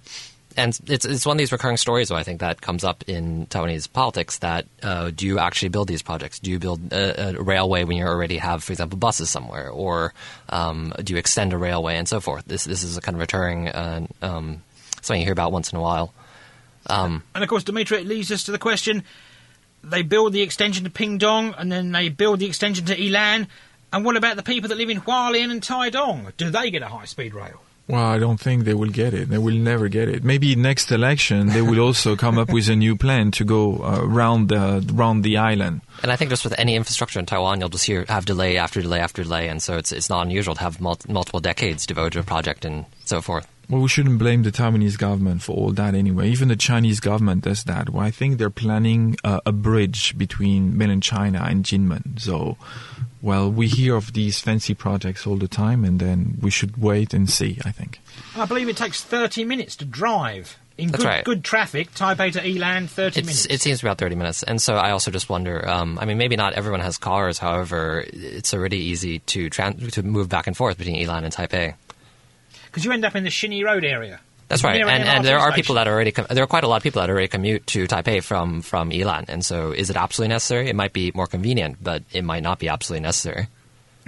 and 0.56 0.78
it's 0.86 1.04
it's 1.04 1.26
one 1.26 1.36
of 1.36 1.38
these 1.38 1.52
recurring 1.52 1.76
stories, 1.76 2.08
though 2.08 2.16
I 2.16 2.22
think 2.22 2.40
that 2.40 2.60
comes 2.60 2.82
up 2.82 3.04
in 3.06 3.46
Taiwanese 3.46 3.92
politics. 3.92 4.38
That 4.38 4.66
uh, 4.82 5.10
do 5.10 5.26
you 5.26 5.38
actually 5.38 5.68
build 5.68 5.88
these 5.88 6.02
projects? 6.02 6.38
Do 6.38 6.50
you 6.50 6.58
build 6.58 6.92
a, 6.92 7.36
a, 7.36 7.42
railway 7.42 7.84
when 7.84 7.96
you 7.96 8.04
already 8.04 8.38
have, 8.38 8.64
for 8.64 8.72
example, 8.72 8.98
buses 8.98 9.28
somewhere, 9.28 9.68
or 9.70 10.14
um, 10.48 10.92
do 11.02 11.12
you 11.12 11.18
extend 11.18 11.52
a 11.52 11.58
railway 11.58 11.96
and 11.96 12.08
so 12.08 12.20
forth? 12.20 12.46
This 12.46 12.64
this 12.64 12.82
is 12.82 12.96
a 12.96 13.00
kind 13.00 13.16
of 13.16 13.20
recurring 13.20 13.68
uh, 13.68 14.06
um, 14.22 14.62
something 15.02 15.20
you 15.20 15.26
hear 15.26 15.32
about 15.32 15.52
once 15.52 15.72
in 15.72 15.78
a 15.78 15.82
while. 15.82 16.14
Um, 16.88 17.22
and 17.34 17.44
of 17.44 17.50
course, 17.50 17.64
Dimitri, 17.64 17.98
it 17.98 18.06
leads 18.06 18.32
us 18.32 18.44
to 18.44 18.52
the 18.52 18.58
question: 18.58 19.04
they 19.84 20.02
build 20.02 20.32
the 20.32 20.42
extension 20.42 20.84
to 20.84 20.90
Pingdong, 20.90 21.54
and 21.58 21.70
then 21.70 21.92
they 21.92 22.08
build 22.08 22.40
the 22.40 22.46
extension 22.46 22.86
to 22.86 22.96
Yilan. 22.96 23.48
And 23.92 24.04
what 24.04 24.16
about 24.16 24.36
the 24.36 24.42
people 24.42 24.68
that 24.70 24.78
live 24.78 24.90
in 24.90 25.00
Hualien 25.00 25.50
and 25.50 25.62
Taidong? 25.62 26.36
Do 26.36 26.50
they 26.50 26.70
get 26.70 26.82
a 26.82 26.88
high 26.88 27.04
speed 27.04 27.34
rail? 27.34 27.62
Well, 27.88 28.04
I 28.04 28.18
don't 28.18 28.40
think 28.40 28.64
they 28.64 28.74
will 28.74 28.90
get 28.90 29.14
it. 29.14 29.28
They 29.28 29.38
will 29.38 29.54
never 29.54 29.88
get 29.88 30.08
it. 30.08 30.24
Maybe 30.24 30.56
next 30.56 30.90
election 30.90 31.48
they 31.48 31.62
will 31.62 31.78
also 31.78 32.16
come 32.16 32.36
up 32.36 32.50
with 32.50 32.68
a 32.68 32.74
new 32.74 32.96
plan 32.96 33.30
to 33.32 33.44
go 33.44 33.78
uh, 33.84 34.04
round 34.04 34.48
the 34.48 34.84
round 34.92 35.22
the 35.22 35.36
island. 35.36 35.82
And 36.02 36.10
I 36.10 36.16
think 36.16 36.30
just 36.30 36.42
with 36.42 36.58
any 36.58 36.74
infrastructure 36.74 37.20
in 37.20 37.26
Taiwan, 37.26 37.60
you'll 37.60 37.68
just 37.68 37.86
hear 37.86 38.04
have 38.08 38.24
delay 38.24 38.56
after 38.56 38.82
delay 38.82 38.98
after 38.98 39.22
delay, 39.22 39.48
and 39.48 39.62
so 39.62 39.76
it's 39.76 39.92
it's 39.92 40.10
not 40.10 40.22
unusual 40.22 40.56
to 40.56 40.60
have 40.62 40.80
mul- 40.80 40.98
multiple 41.08 41.38
decades 41.38 41.86
devoted 41.86 42.14
to 42.14 42.20
a 42.20 42.22
project 42.24 42.64
and 42.64 42.86
so 43.04 43.22
forth. 43.22 43.46
Well, 43.68 43.82
we 43.82 43.88
shouldn't 43.88 44.18
blame 44.20 44.44
the 44.44 44.52
Taiwanese 44.52 44.96
government 44.96 45.42
for 45.42 45.56
all 45.56 45.72
that 45.72 45.94
anyway. 45.94 46.28
Even 46.30 46.48
the 46.48 46.56
Chinese 46.56 47.00
government 47.00 47.42
does 47.42 47.64
that. 47.64 47.90
Well, 47.90 48.04
I 48.04 48.12
think 48.12 48.38
they're 48.38 48.48
planning 48.48 49.16
uh, 49.24 49.40
a 49.44 49.50
bridge 49.50 50.16
between 50.16 50.78
mainland 50.78 51.02
China 51.02 51.44
and 51.48 51.64
Jinmen. 51.64 52.20
So 52.20 52.56
well, 53.22 53.50
we 53.50 53.66
hear 53.66 53.96
of 53.96 54.12
these 54.12 54.40
fancy 54.40 54.74
projects 54.74 55.26
all 55.26 55.36
the 55.36 55.48
time, 55.48 55.84
and 55.84 55.98
then 55.98 56.38
we 56.40 56.50
should 56.50 56.76
wait 56.76 57.14
and 57.14 57.28
see. 57.28 57.58
I 57.64 57.72
think. 57.72 58.00
I 58.36 58.44
believe 58.44 58.68
it 58.68 58.76
takes 58.76 59.02
thirty 59.02 59.44
minutes 59.44 59.76
to 59.76 59.84
drive 59.84 60.58
in 60.78 60.90
That's 60.90 61.02
good, 61.02 61.08
right. 61.08 61.24
good 61.24 61.44
traffic. 61.44 61.92
Taipei 61.92 62.32
to 62.32 62.40
Yilan, 62.40 62.88
thirty 62.88 63.20
it's, 63.20 63.26
minutes. 63.26 63.46
It 63.46 63.60
seems 63.60 63.82
about 63.82 63.98
thirty 63.98 64.14
minutes, 64.14 64.42
and 64.42 64.60
so 64.60 64.76
I 64.76 64.90
also 64.90 65.10
just 65.10 65.28
wonder. 65.28 65.66
Um, 65.68 65.98
I 65.98 66.04
mean, 66.04 66.18
maybe 66.18 66.36
not 66.36 66.52
everyone 66.54 66.80
has 66.80 66.98
cars. 66.98 67.38
However, 67.38 68.04
it's 68.12 68.52
already 68.52 68.78
easy 68.78 69.20
to 69.20 69.48
tran- 69.50 69.90
to 69.92 70.02
move 70.02 70.28
back 70.28 70.46
and 70.46 70.56
forth 70.56 70.78
between 70.78 70.96
Yilan 70.96 71.24
and 71.24 71.32
Taipei. 71.32 71.74
Because 72.66 72.84
you 72.84 72.92
end 72.92 73.04
up 73.04 73.16
in 73.16 73.24
the 73.24 73.30
Shiny 73.30 73.64
Road 73.64 73.84
area. 73.84 74.20
That's 74.48 74.62
right, 74.62 74.80
and, 74.80 75.04
and 75.04 75.24
there 75.24 75.38
are 75.38 75.52
people 75.52 75.74
that 75.74 75.88
already 75.88 76.12
com- 76.12 76.26
there 76.30 76.44
are 76.44 76.46
quite 76.46 76.62
a 76.62 76.68
lot 76.68 76.76
of 76.76 76.82
people 76.84 77.00
that 77.00 77.10
already 77.10 77.26
commute 77.26 77.66
to 77.68 77.86
Taipei 77.86 78.22
from 78.22 78.62
from 78.62 78.90
Yilan, 78.90 79.24
and 79.28 79.44
so 79.44 79.72
is 79.72 79.90
it 79.90 79.96
absolutely 79.96 80.32
necessary? 80.34 80.68
It 80.68 80.76
might 80.76 80.92
be 80.92 81.10
more 81.14 81.26
convenient, 81.26 81.78
but 81.82 82.04
it 82.12 82.22
might 82.22 82.44
not 82.44 82.60
be 82.60 82.68
absolutely 82.68 83.02
necessary. 83.02 83.48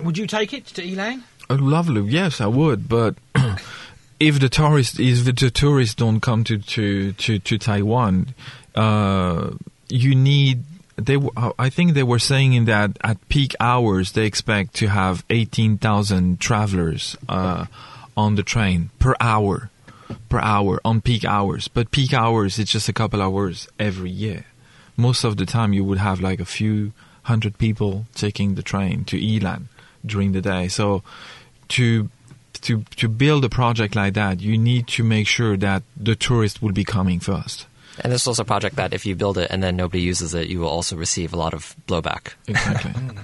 Would 0.03 0.17
you 0.17 0.29
take 0.29 0.53
it 0.53 0.67
to 0.67 0.83
Yilan? 0.83 1.23
Oh, 1.51 1.55
lovely, 1.55 2.03
yes, 2.03 2.41
I 2.41 2.47
would. 2.47 2.89
But 2.89 3.17
if 4.21 4.39
the 4.39 4.49
tourists, 4.49 4.99
if 4.99 5.25
the 5.25 5.51
tourists 5.51 5.95
don't 5.95 6.21
come 6.21 6.45
to 6.45 6.59
to 6.59 7.13
to, 7.13 7.39
to 7.39 7.59
Taiwan, 7.59 8.35
uh, 8.75 9.51
you 9.89 10.15
need. 10.15 10.65
They, 10.97 11.17
I 11.37 11.71
think 11.71 11.95
they 11.95 12.03
were 12.03 12.19
saying 12.19 12.55
in 12.55 12.65
that 12.65 12.99
at 13.03 13.29
peak 13.29 13.55
hours 13.61 14.13
they 14.13 14.27
expect 14.27 14.75
to 14.77 14.89
have 14.89 15.25
eighteen 15.31 15.79
thousand 15.79 16.41
travelers 16.41 17.17
uh, 17.29 17.67
on 18.17 18.35
the 18.35 18.43
train 18.43 18.91
per 18.99 19.15
hour, 19.21 19.71
per 20.29 20.39
hour 20.39 20.81
on 20.85 21.01
peak 21.01 21.25
hours. 21.25 21.69
But 21.69 21.91
peak 21.91 22.13
hours 22.13 22.59
it's 22.59 22.73
just 22.73 22.89
a 22.89 22.93
couple 22.93 23.23
hours 23.23 23.69
every 23.79 24.11
year. 24.11 24.47
Most 24.97 25.25
of 25.25 25.37
the 25.37 25.47
time 25.47 25.73
you 25.73 25.85
would 25.85 25.99
have 25.99 26.21
like 26.21 26.41
a 26.41 26.45
few 26.45 26.93
hundred 27.23 27.59
people 27.59 28.07
taking 28.15 28.55
the 28.55 28.63
train 28.63 29.05
to 29.05 29.17
Yilan 29.19 29.65
during 30.05 30.33
the 30.33 30.41
day. 30.41 30.69
So 30.69 31.03
to 31.69 32.11
to 32.63 32.83
to 32.97 33.09
build 33.09 33.45
a 33.45 33.49
project 33.49 33.95
like 33.95 34.15
that, 34.15 34.41
you 34.41 34.59
need 34.59 34.87
to 34.89 35.05
make 35.05 35.27
sure 35.27 35.57
that 35.57 35.83
the 35.97 36.17
tourist 36.17 36.63
will 36.63 36.73
be 36.73 36.85
coming 36.85 37.21
first. 37.21 37.67
And 38.01 38.13
this 38.13 38.23
is 38.23 38.29
also 38.29 38.43
a 38.43 38.47
project 38.47 38.77
that 38.77 38.93
if 38.93 39.07
you 39.07 39.17
build 39.17 39.39
it 39.39 39.51
and 39.51 39.63
then 39.63 39.77
nobody 39.77 40.03
uses 40.03 40.33
it, 40.33 40.49
you 40.49 40.61
will 40.61 40.69
also 40.69 40.97
receive 40.97 41.33
a 41.33 41.37
lot 41.37 41.53
of 41.53 41.75
blowback. 41.87 42.35
Exactly. 42.47 42.93
Hmm. 43.01 43.19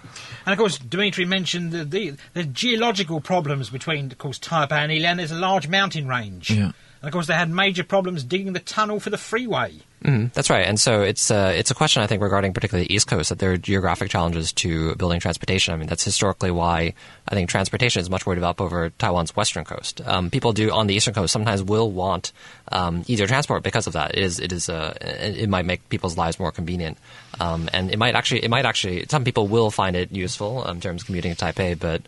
And 0.47 0.53
of 0.53 0.59
course, 0.59 0.79
Dimitri 0.79 1.25
mentioned 1.25 1.73
the, 1.73 1.85
the, 1.85 2.15
the 2.35 2.45
geological 2.45 3.21
problems 3.21 3.71
between, 3.71 4.07
of 4.07 4.19
course, 4.19 4.39
Taipei 4.39 4.73
and 4.73 4.93
Ilan. 4.93 5.17
There's 5.17 5.31
a 5.31 5.37
large 5.37 5.69
mountain 5.69 6.07
range. 6.07 6.51
Yeah. 6.51 6.73
And 7.05 7.09
of 7.11 7.13
course, 7.13 7.27
they 7.27 7.35
had 7.35 7.51
major 7.51 7.85
problems 7.85 8.25
digging 8.25 8.55
the 8.55 8.61
tunnel 8.61 8.99
for 8.99 9.11
the 9.11 9.19
freeway. 9.19 9.75
Mm, 10.03 10.33
that's 10.33 10.49
right, 10.49 10.67
and 10.67 10.81
so 10.81 11.03
it's 11.03 11.31
uh, 11.31 11.53
it's 11.55 11.71
a 11.71 11.75
question 11.75 12.03
I 12.03 12.07
think 12.07 12.23
regarding 12.23 12.55
particularly 12.55 12.87
the 12.89 12.95
East 12.95 13.09
Coast 13.09 13.29
that 13.29 13.41
there 13.41 13.53
are 13.53 13.59
geographic 13.59 14.09
challenges 14.09 14.55
to 14.55 14.95
building 14.95 15.21
transportation. 15.21 15.75
I 15.75 15.77
mean 15.77 15.87
that's 15.87 16.03
historically 16.03 16.51
why 16.51 16.95
I 17.29 17.35
think 17.35 17.51
transportation 17.51 18.01
is 18.01 18.09
much 18.09 18.25
more 18.25 18.35
developed 18.35 18.63
over 18.63 18.89
Taiwan's 18.89 19.37
western 19.37 19.67
coast. 19.67 20.01
Um, 20.07 20.31
people 20.31 20.55
do 20.55 20.71
on 20.73 20.87
the 20.87 20.95
eastern 20.95 21.13
coast 21.13 21.31
sometimes 21.31 21.63
will 21.63 21.91
want 21.91 22.33
um, 22.73 23.05
easier 23.07 23.27
transport 23.27 23.63
because 23.63 23.87
of 23.87 23.93
that. 23.93 24.13
It 24.17 24.23
is 24.25 24.41
it 24.41 24.51
is 24.51 24.71
uh, 24.71 24.97
it 25.03 25.51
might 25.51 25.67
make 25.67 25.87
people's 25.91 26.17
lives 26.17 26.39
more 26.39 26.53
convenient, 26.53 26.97
um, 27.39 27.69
and 27.75 27.91
it 27.91 27.99
might 27.99 28.15
actually 28.15 28.45
it 28.45 28.49
might 28.49 28.65
actually 28.65 29.05
some 29.11 29.25
people 29.25 29.47
will 29.47 29.71
find 29.71 29.95
it 29.95 30.11
useful 30.11 30.67
in 30.67 30.81
terms 30.81 31.03
of 31.03 31.07
commuting 31.07 31.35
to 31.35 31.45
Taipei, 31.45 31.79
but 31.79 32.01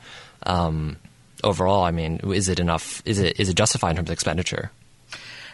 um, 0.45 0.97
overall, 1.45 1.85
I 1.85 1.91
mean, 1.91 2.21
is 2.25 2.49
it 2.49 2.61
enough? 2.61 3.03
Is 3.05 3.19
it 3.19 3.39
is 3.41 3.49
it 3.49 3.55
justified 3.55 3.91
in 3.91 3.97
terms 3.97 4.11
of 4.11 4.13
expenditure? 4.13 4.71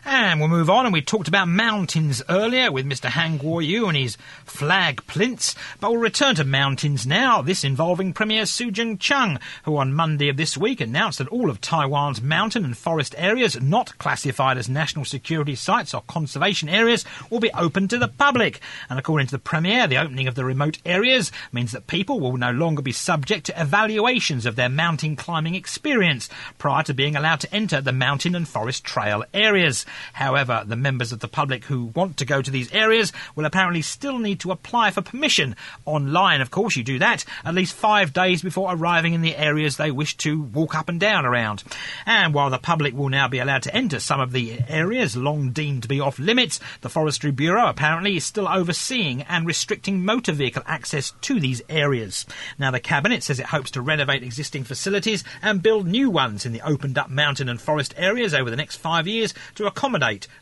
And 0.05 0.41
we'll 0.41 0.49
move 0.49 0.69
on, 0.69 0.85
and 0.85 0.93
we 0.93 1.01
talked 1.01 1.29
about 1.29 1.47
mountains 1.47 2.25
earlier 2.29 2.73
with 2.73 2.85
Mr. 2.85 3.09
Han 3.09 3.39
Kuo-yu 3.39 3.87
and 3.87 3.97
his 3.97 4.17
flag 4.45 5.07
plinths, 5.07 5.55
but 5.79 5.93
we'll 5.93 6.01
return 6.01 6.35
to 6.35 6.45
mountains 6.45 7.07
now, 7.07 7.41
this 7.41 7.63
involving 7.63 8.13
Premier 8.13 8.45
Su 8.45 8.73
Tseng-chang, 8.73 9.39
who 9.65 9.77
on 9.77 9.95
Monday 9.95 10.29
of 10.29 10.37
this 10.37 10.59
week 10.59 10.81
announced 10.81 11.19
that 11.19 11.29
all 11.29 11.49
of 11.49 11.61
Taiwan's 11.61 12.21
mountain 12.21 12.65
and 12.65 12.77
forest 12.77 13.15
areas 13.17 13.61
not 13.61 13.97
classified 13.99 14.59
as 14.59 14.69
national 14.69 15.05
security 15.05 15.55
sites 15.55 15.95
or 15.95 16.03
conservation 16.09 16.69
areas 16.69 17.05
will 17.31 17.41
be 17.41 17.53
open 17.53 17.87
to 17.87 17.99
the 17.99 18.09
public. 18.09 18.61
And 18.91 18.99
according 18.99 19.29
to 19.29 19.33
the 19.33 19.39
Premier, 19.39 19.87
the 19.87 19.99
opening 19.99 20.27
of 20.27 20.35
the 20.35 20.45
remote 20.45 20.79
areas 20.85 21.31
means 21.53 21.71
that 21.71 21.87
people 21.87 22.19
will 22.19 22.37
no 22.37 22.51
longer 22.51 22.83
be 22.83 22.93
subject 22.93 23.47
to 23.47 23.61
evaluations 23.61 24.47
of 24.47 24.57
their 24.57 24.69
mountain 24.69 25.15
climbing 25.15 25.55
experience 25.55 26.29
prior 26.59 26.83
to 26.83 26.93
being 26.93 27.15
allowed 27.15 27.39
to 27.41 27.55
enter 27.55 27.81
the 27.81 27.93
mountain 27.93 28.35
and 28.35 28.49
forest 28.49 28.83
trail 28.83 29.23
areas. 29.33 29.87
However, 30.13 30.65
the 30.67 30.77
members 30.77 31.13
of 31.13 31.21
the 31.21 31.29
public 31.29 31.65
who 31.65 31.87
want 31.95 32.17
to 32.19 32.25
go 32.25 32.43
to 32.43 32.51
these 32.51 32.73
areas 32.73 33.13
will 33.35 33.45
apparently 33.45 33.83
still 33.83 34.19
need 34.19 34.41
to 34.41 34.51
apply 34.53 34.91
for 34.91 35.03
permission. 35.03 35.57
Online, 35.85 36.41
of 36.41 36.51
course, 36.51 36.77
you 36.77 36.85
do 36.85 36.99
that 36.99 37.25
at 37.45 37.55
least 37.55 37.75
five 37.75 38.13
days 38.13 38.43
before 38.43 38.75
arriving 38.75 39.15
in 39.15 39.23
the 39.23 39.37
areas 39.37 39.77
they 39.77 39.91
wish 39.91 40.17
to 40.19 40.43
walk 40.43 40.75
up 40.75 40.89
and 40.89 41.01
down 41.01 41.25
around. 41.25 41.63
And 42.07 42.35
while 42.35 42.51
the 42.51 42.59
public 42.59 42.95
will 42.95 43.09
now 43.09 43.29
be 43.29 43.39
allowed 43.39 43.63
to 43.65 43.75
enter 43.75 44.01
some 44.01 44.21
of 44.21 44.33
the 44.33 44.61
areas 44.69 45.17
long 45.17 45.51
deemed 45.51 45.83
to 45.83 45.89
be 45.89 46.01
off 46.01 46.19
limits, 46.19 46.61
the 46.81 46.89
Forestry 46.89 47.31
Bureau 47.31 47.69
apparently 47.69 48.17
is 48.17 48.25
still 48.25 48.49
overseeing 48.49 49.23
and 49.23 49.47
restricting 49.47 50.05
motor 50.05 50.33
vehicle 50.33 50.63
access 50.67 51.13
to 51.23 51.41
these 51.41 51.63
areas. 51.69 52.27
Now, 52.59 52.71
the 52.71 52.81
Cabinet 52.81 53.23
says 53.23 53.41
it 53.41 53.47
hopes 53.47 53.71
to 53.73 53.81
renovate 53.81 54.23
existing 54.23 54.65
facilities 54.65 55.25
and 55.43 55.63
build 55.63 55.87
new 55.87 56.11
ones 56.11 56.47
in 56.47 56.53
the 56.53 56.63
opened 56.63 56.99
up 56.99 57.11
mountain 57.11 57.49
and 57.49 57.61
forest 57.61 57.95
areas 57.97 58.35
over 58.35 58.51
the 58.51 58.57
next 58.57 58.77
five 58.77 59.07
years 59.07 59.35
to 59.55 59.67
accommodate 59.67 59.82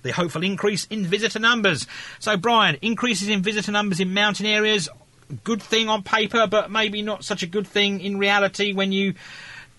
the 0.02 0.12
hopeful 0.12 0.42
increase 0.42 0.86
in 0.86 1.06
visitor 1.06 1.38
numbers. 1.38 1.86
So, 2.18 2.36
Brian, 2.36 2.76
increases 2.82 3.28
in 3.28 3.42
visitor 3.42 3.72
numbers 3.72 4.00
in 4.00 4.14
mountain 4.14 4.46
areas, 4.46 4.88
good 5.44 5.62
thing 5.62 5.88
on 5.88 6.02
paper, 6.02 6.46
but 6.46 6.70
maybe 6.70 7.02
not 7.02 7.24
such 7.24 7.42
a 7.42 7.46
good 7.46 7.66
thing 7.66 8.00
in 8.00 8.18
reality 8.18 8.72
when 8.72 8.92
you 8.92 9.14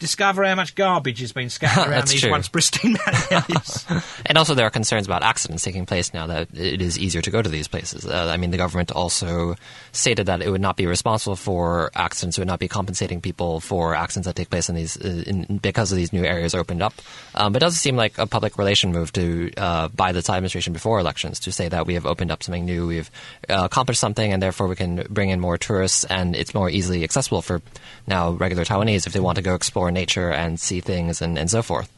discover 0.02 0.44
how 0.44 0.56
much 0.56 0.76
garbage 0.76 1.20
has 1.20 1.32
been 1.32 1.50
scattered 1.50 1.88
around 1.92 2.08
these 2.08 2.20
true. 2.20 2.32
once 2.32 2.50
pristine 2.50 2.94
mountain 2.94 3.44
areas. 3.50 3.86
And 4.26 4.38
also, 4.38 4.56
there 4.56 4.66
are 4.66 4.70
concerns 4.70 5.06
about 5.06 5.24
accidents 5.24 5.64
taking 5.64 5.86
place 5.86 6.14
now 6.14 6.28
that 6.28 6.48
it 6.54 6.82
is 6.82 6.98
easier 6.98 7.22
to 7.22 7.32
go 7.32 7.42
to 7.42 7.50
these 7.50 7.68
places. 7.68 8.06
Uh, 8.06 8.32
I 8.34 8.38
mean, 8.38 8.52
the 8.52 8.58
government 8.58 8.92
also 8.92 9.56
stated 9.92 10.28
that 10.28 10.42
it 10.42 10.50
would 10.50 10.62
not 10.62 10.78
be 10.78 10.86
responsible 10.86 11.36
for 11.36 11.92
accidents, 11.96 12.38
it 12.38 12.42
would 12.42 12.48
not 12.48 12.60
be 12.60 12.68
compensating 12.68 13.20
people 13.20 13.60
for 13.60 13.94
accidents 13.94 14.28
that 14.28 14.36
take 14.36 14.50
place 14.50 14.70
in 14.70 14.76
these 14.76 14.98
uh, 14.98 15.24
in, 15.28 15.58
because 15.58 15.92
of 15.92 15.98
these 15.98 16.14
new 16.14 16.24
areas 16.24 16.56
opened 16.56 16.82
up. 16.82 16.94
Um, 17.36 17.52
but 17.54 17.62
it 17.62 17.66
does 17.66 17.76
seem 17.78 17.96
like 17.96 18.18
a 18.18 18.26
public 18.26 18.58
relation 18.58 18.92
move 18.92 19.12
to 19.14 19.52
uh, 19.58 19.90
by 19.90 20.12
the 20.12 20.22
Tsai 20.22 20.38
administration 20.38 20.74
before 20.74 21.00
elections 21.00 21.40
to 21.42 21.52
say 21.52 21.68
that 21.68 21.86
we 21.86 21.94
have 21.96 22.06
opened 22.06 22.32
up 22.32 22.42
something 22.42 22.66
new, 22.66 22.88
we've 22.88 23.12
uh, 23.50 23.64
accomplished 23.66 24.00
something, 24.00 24.32
and 24.32 24.42
therefore 24.42 24.68
we 24.68 24.76
can 24.76 25.06
bring 25.10 25.30
in 25.30 25.40
more 25.40 25.58
tourists, 25.58 26.06
and 26.06 26.36
it's 26.36 26.54
more 26.54 26.70
easily 26.70 27.04
accessible 27.04 27.42
for 27.42 27.62
now 28.08 28.32
regular 28.32 28.64
Taiwanese 28.64 29.06
if 29.06 29.14
they 29.14 29.20
want 29.20 29.36
to 29.36 29.42
go 29.42 29.56
explore 29.56 29.91
nature 29.92 30.32
and 30.32 30.60
see 30.60 30.82
things 30.82 31.22
and, 31.22 31.38
and 31.38 31.50
so 31.50 31.62
forth. 31.62 31.92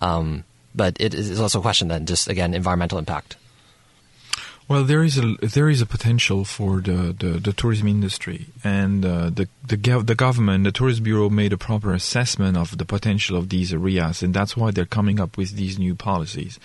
Um, 0.00 0.44
but 0.74 0.96
it 1.00 1.14
is 1.14 1.40
also 1.40 1.60
a 1.60 1.62
question 1.62 1.88
then, 1.88 2.06
just 2.06 2.28
again, 2.28 2.54
environmental 2.54 2.98
impact. 2.98 3.36
Well, 4.66 4.84
there 4.84 5.04
is 5.04 5.18
a 5.18 5.36
there 5.42 5.68
is 5.68 5.82
a 5.82 5.86
potential 5.86 6.46
for 6.46 6.80
the, 6.80 7.14
the, 7.18 7.38
the 7.38 7.52
tourism 7.52 7.86
industry, 7.86 8.46
and 8.64 9.04
uh, 9.04 9.28
the 9.28 9.46
the 9.62 9.76
the 9.76 10.14
government, 10.14 10.64
the 10.64 10.72
tourist 10.72 11.02
bureau, 11.02 11.28
made 11.28 11.52
a 11.52 11.58
proper 11.58 11.92
assessment 11.92 12.56
of 12.56 12.78
the 12.78 12.86
potential 12.86 13.36
of 13.36 13.50
these 13.50 13.74
areas, 13.74 14.22
and 14.22 14.32
that's 14.32 14.56
why 14.56 14.70
they're 14.70 14.86
coming 14.86 15.20
up 15.20 15.36
with 15.36 15.56
these 15.56 15.78
new 15.78 15.94
policies. 15.94 16.58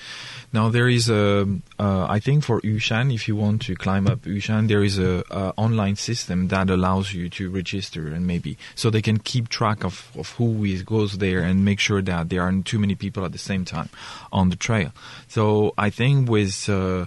Now, 0.54 0.70
there 0.70 0.88
is 0.88 1.10
a 1.10 1.46
uh, 1.78 2.06
I 2.08 2.20
think 2.20 2.46
for 2.46 2.62
Yushan, 2.62 3.14
if 3.14 3.28
you 3.28 3.36
want 3.36 3.64
to 3.64 3.76
climb 3.76 4.08
up 4.08 4.22
Yushan, 4.22 4.70
there 4.70 4.84
is 4.84 4.98
a, 4.98 5.24
a 5.30 5.54
online 5.58 5.98
system 5.98 6.48
that 6.48 6.70
allows 6.70 7.14
you 7.14 7.28
to 7.32 7.50
register 7.50 8.08
and 8.08 8.26
maybe 8.26 8.58
so 8.76 8.90
they 8.90 9.02
can 9.02 9.20
keep 9.20 9.50
track 9.50 9.84
of, 9.84 10.10
of 10.18 10.32
who 10.38 10.64
is, 10.64 10.84
goes 10.84 11.18
there 11.18 11.42
and 11.42 11.66
make 11.66 11.82
sure 11.82 12.02
that 12.02 12.30
there 12.30 12.42
aren't 12.42 12.66
too 12.66 12.80
many 12.80 12.96
people 12.96 13.26
at 13.26 13.34
the 13.34 13.38
same 13.38 13.66
time 13.66 13.90
on 14.32 14.50
the 14.50 14.56
trail. 14.56 14.92
So 15.28 15.74
I 15.78 15.90
think 15.90 16.30
with 16.30 16.70
uh, 16.70 17.06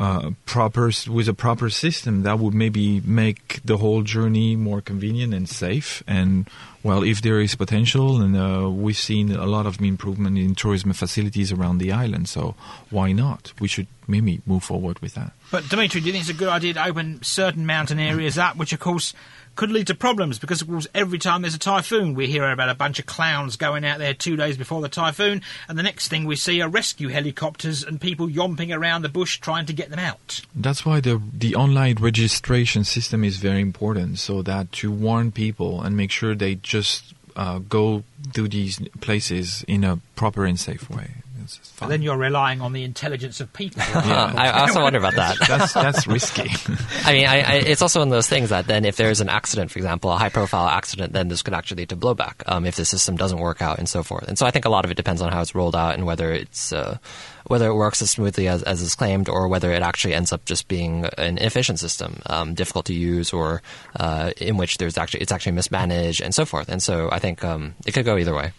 uh, 0.00 0.30
proper 0.46 0.90
with 1.10 1.28
a 1.28 1.34
proper 1.34 1.68
system 1.68 2.22
that 2.22 2.38
would 2.38 2.54
maybe 2.54 3.02
make 3.02 3.60
the 3.62 3.76
whole 3.76 4.02
journey 4.02 4.56
more 4.56 4.80
convenient 4.80 5.34
and 5.34 5.46
safe. 5.46 6.02
And 6.06 6.48
well, 6.82 7.02
if 7.02 7.20
there 7.20 7.38
is 7.38 7.54
potential, 7.54 8.22
and 8.22 8.34
uh, 8.34 8.70
we've 8.70 8.96
seen 8.96 9.30
a 9.30 9.44
lot 9.44 9.66
of 9.66 9.78
improvement 9.78 10.38
in 10.38 10.54
tourism 10.54 10.94
facilities 10.94 11.52
around 11.52 11.78
the 11.78 11.92
island, 11.92 12.30
so 12.30 12.54
why 12.88 13.12
not? 13.12 13.52
We 13.60 13.68
should 13.68 13.88
maybe 14.08 14.40
move 14.46 14.64
forward 14.64 14.98
with 15.00 15.12
that. 15.16 15.32
But 15.50 15.68
Dimitri, 15.68 16.00
do 16.00 16.06
you 16.06 16.12
think 16.12 16.22
it's 16.22 16.30
a 16.30 16.38
good 16.38 16.48
idea 16.48 16.72
to 16.74 16.86
open 16.86 17.22
certain 17.22 17.66
mountain 17.66 18.00
areas 18.00 18.38
up, 18.38 18.56
which 18.56 18.72
of 18.72 18.80
course 18.80 19.12
could 19.56 19.70
lead 19.70 19.86
to 19.86 19.94
problems 19.94 20.38
because 20.38 20.62
of 20.62 20.68
course 20.68 20.86
every 20.94 21.18
time 21.18 21.42
there's 21.42 21.54
a 21.54 21.58
typhoon 21.58 22.14
we 22.14 22.26
hear 22.26 22.50
about 22.50 22.68
a 22.68 22.74
bunch 22.74 22.98
of 22.98 23.06
clowns 23.06 23.56
going 23.56 23.84
out 23.84 23.98
there 23.98 24.14
two 24.14 24.36
days 24.36 24.56
before 24.56 24.80
the 24.80 24.88
typhoon 24.88 25.42
and 25.68 25.78
the 25.78 25.82
next 25.82 26.08
thing 26.08 26.24
we 26.24 26.36
see 26.36 26.60
are 26.60 26.68
rescue 26.68 27.08
helicopters 27.08 27.82
and 27.82 28.00
people 28.00 28.28
yomping 28.28 28.74
around 28.74 29.02
the 29.02 29.08
bush 29.08 29.38
trying 29.38 29.66
to 29.66 29.72
get 29.72 29.90
them 29.90 29.98
out. 29.98 30.40
That's 30.54 30.84
why 30.84 31.00
the 31.00 31.20
the 31.32 31.54
online 31.54 31.96
registration 32.00 32.84
system 32.84 33.24
is 33.24 33.36
very 33.36 33.60
important, 33.60 34.18
so 34.18 34.42
that 34.42 34.72
to 34.72 34.90
warn 34.90 35.32
people 35.32 35.82
and 35.82 35.96
make 35.96 36.10
sure 36.10 36.34
they 36.34 36.56
just 36.56 37.14
uh, 37.36 37.58
go 37.58 38.04
to 38.32 38.48
these 38.48 38.80
places 39.00 39.64
in 39.66 39.84
a 39.84 39.98
proper 40.16 40.44
and 40.44 40.58
safe 40.58 40.88
way. 40.90 41.10
It's 41.58 41.70
But 41.70 41.78
fine. 41.80 41.88
then 41.90 42.02
you're 42.02 42.16
relying 42.16 42.60
on 42.60 42.72
the 42.72 42.84
intelligence 42.84 43.40
of 43.40 43.52
people. 43.52 43.82
I, 43.94 44.48
I 44.48 44.60
also 44.60 44.82
wonder 44.82 44.98
about 44.98 45.14
that. 45.16 45.36
that's 45.46 45.72
that's 45.72 46.06
risky. 46.06 46.50
I 47.04 47.12
mean, 47.12 47.26
I, 47.26 47.40
I, 47.40 47.52
it's 47.54 47.82
also 47.82 48.00
one 48.00 48.08
of 48.08 48.12
those 48.12 48.28
things 48.28 48.50
that 48.50 48.66
then 48.66 48.84
if 48.84 48.96
there's 48.96 49.20
an 49.20 49.28
accident, 49.28 49.70
for 49.70 49.78
example, 49.78 50.10
a 50.10 50.16
high-profile 50.18 50.68
accident, 50.68 51.12
then 51.12 51.28
this 51.28 51.42
could 51.42 51.54
actually 51.54 51.82
lead 51.82 51.88
to 51.90 51.96
blowback 51.96 52.42
um, 52.46 52.66
if 52.66 52.76
the 52.76 52.84
system 52.84 53.16
doesn't 53.16 53.38
work 53.38 53.62
out 53.62 53.78
and 53.78 53.88
so 53.88 54.02
forth. 54.02 54.28
And 54.28 54.38
so 54.38 54.46
I 54.46 54.50
think 54.50 54.64
a 54.64 54.68
lot 54.70 54.84
of 54.84 54.90
it 54.90 54.96
depends 54.96 55.22
on 55.22 55.32
how 55.32 55.40
it's 55.40 55.54
rolled 55.54 55.74
out 55.76 55.94
and 55.94 56.06
whether 56.06 56.32
it's 56.32 56.72
uh, 56.72 56.98
whether 57.46 57.66
it 57.68 57.74
works 57.74 58.00
as 58.02 58.10
smoothly 58.10 58.46
as, 58.48 58.62
as 58.62 58.80
is 58.80 58.94
claimed, 58.94 59.28
or 59.28 59.48
whether 59.48 59.72
it 59.72 59.82
actually 59.82 60.14
ends 60.14 60.32
up 60.32 60.44
just 60.44 60.68
being 60.68 61.06
an 61.18 61.38
inefficient 61.38 61.78
system, 61.80 62.20
um, 62.26 62.54
difficult 62.54 62.84
to 62.86 62.94
use, 62.94 63.32
or 63.32 63.62
uh, 63.96 64.30
in 64.36 64.56
which 64.56 64.76
there's 64.78 64.96
actually 64.98 65.20
it's 65.20 65.32
actually 65.32 65.52
mismanaged 65.52 66.20
and 66.20 66.34
so 66.34 66.44
forth. 66.44 66.68
And 66.68 66.82
so 66.82 67.08
I 67.10 67.18
think 67.18 67.42
um, 67.42 67.74
it 67.86 67.92
could 67.92 68.04
go 68.04 68.16
either 68.18 68.34
way. 68.34 68.52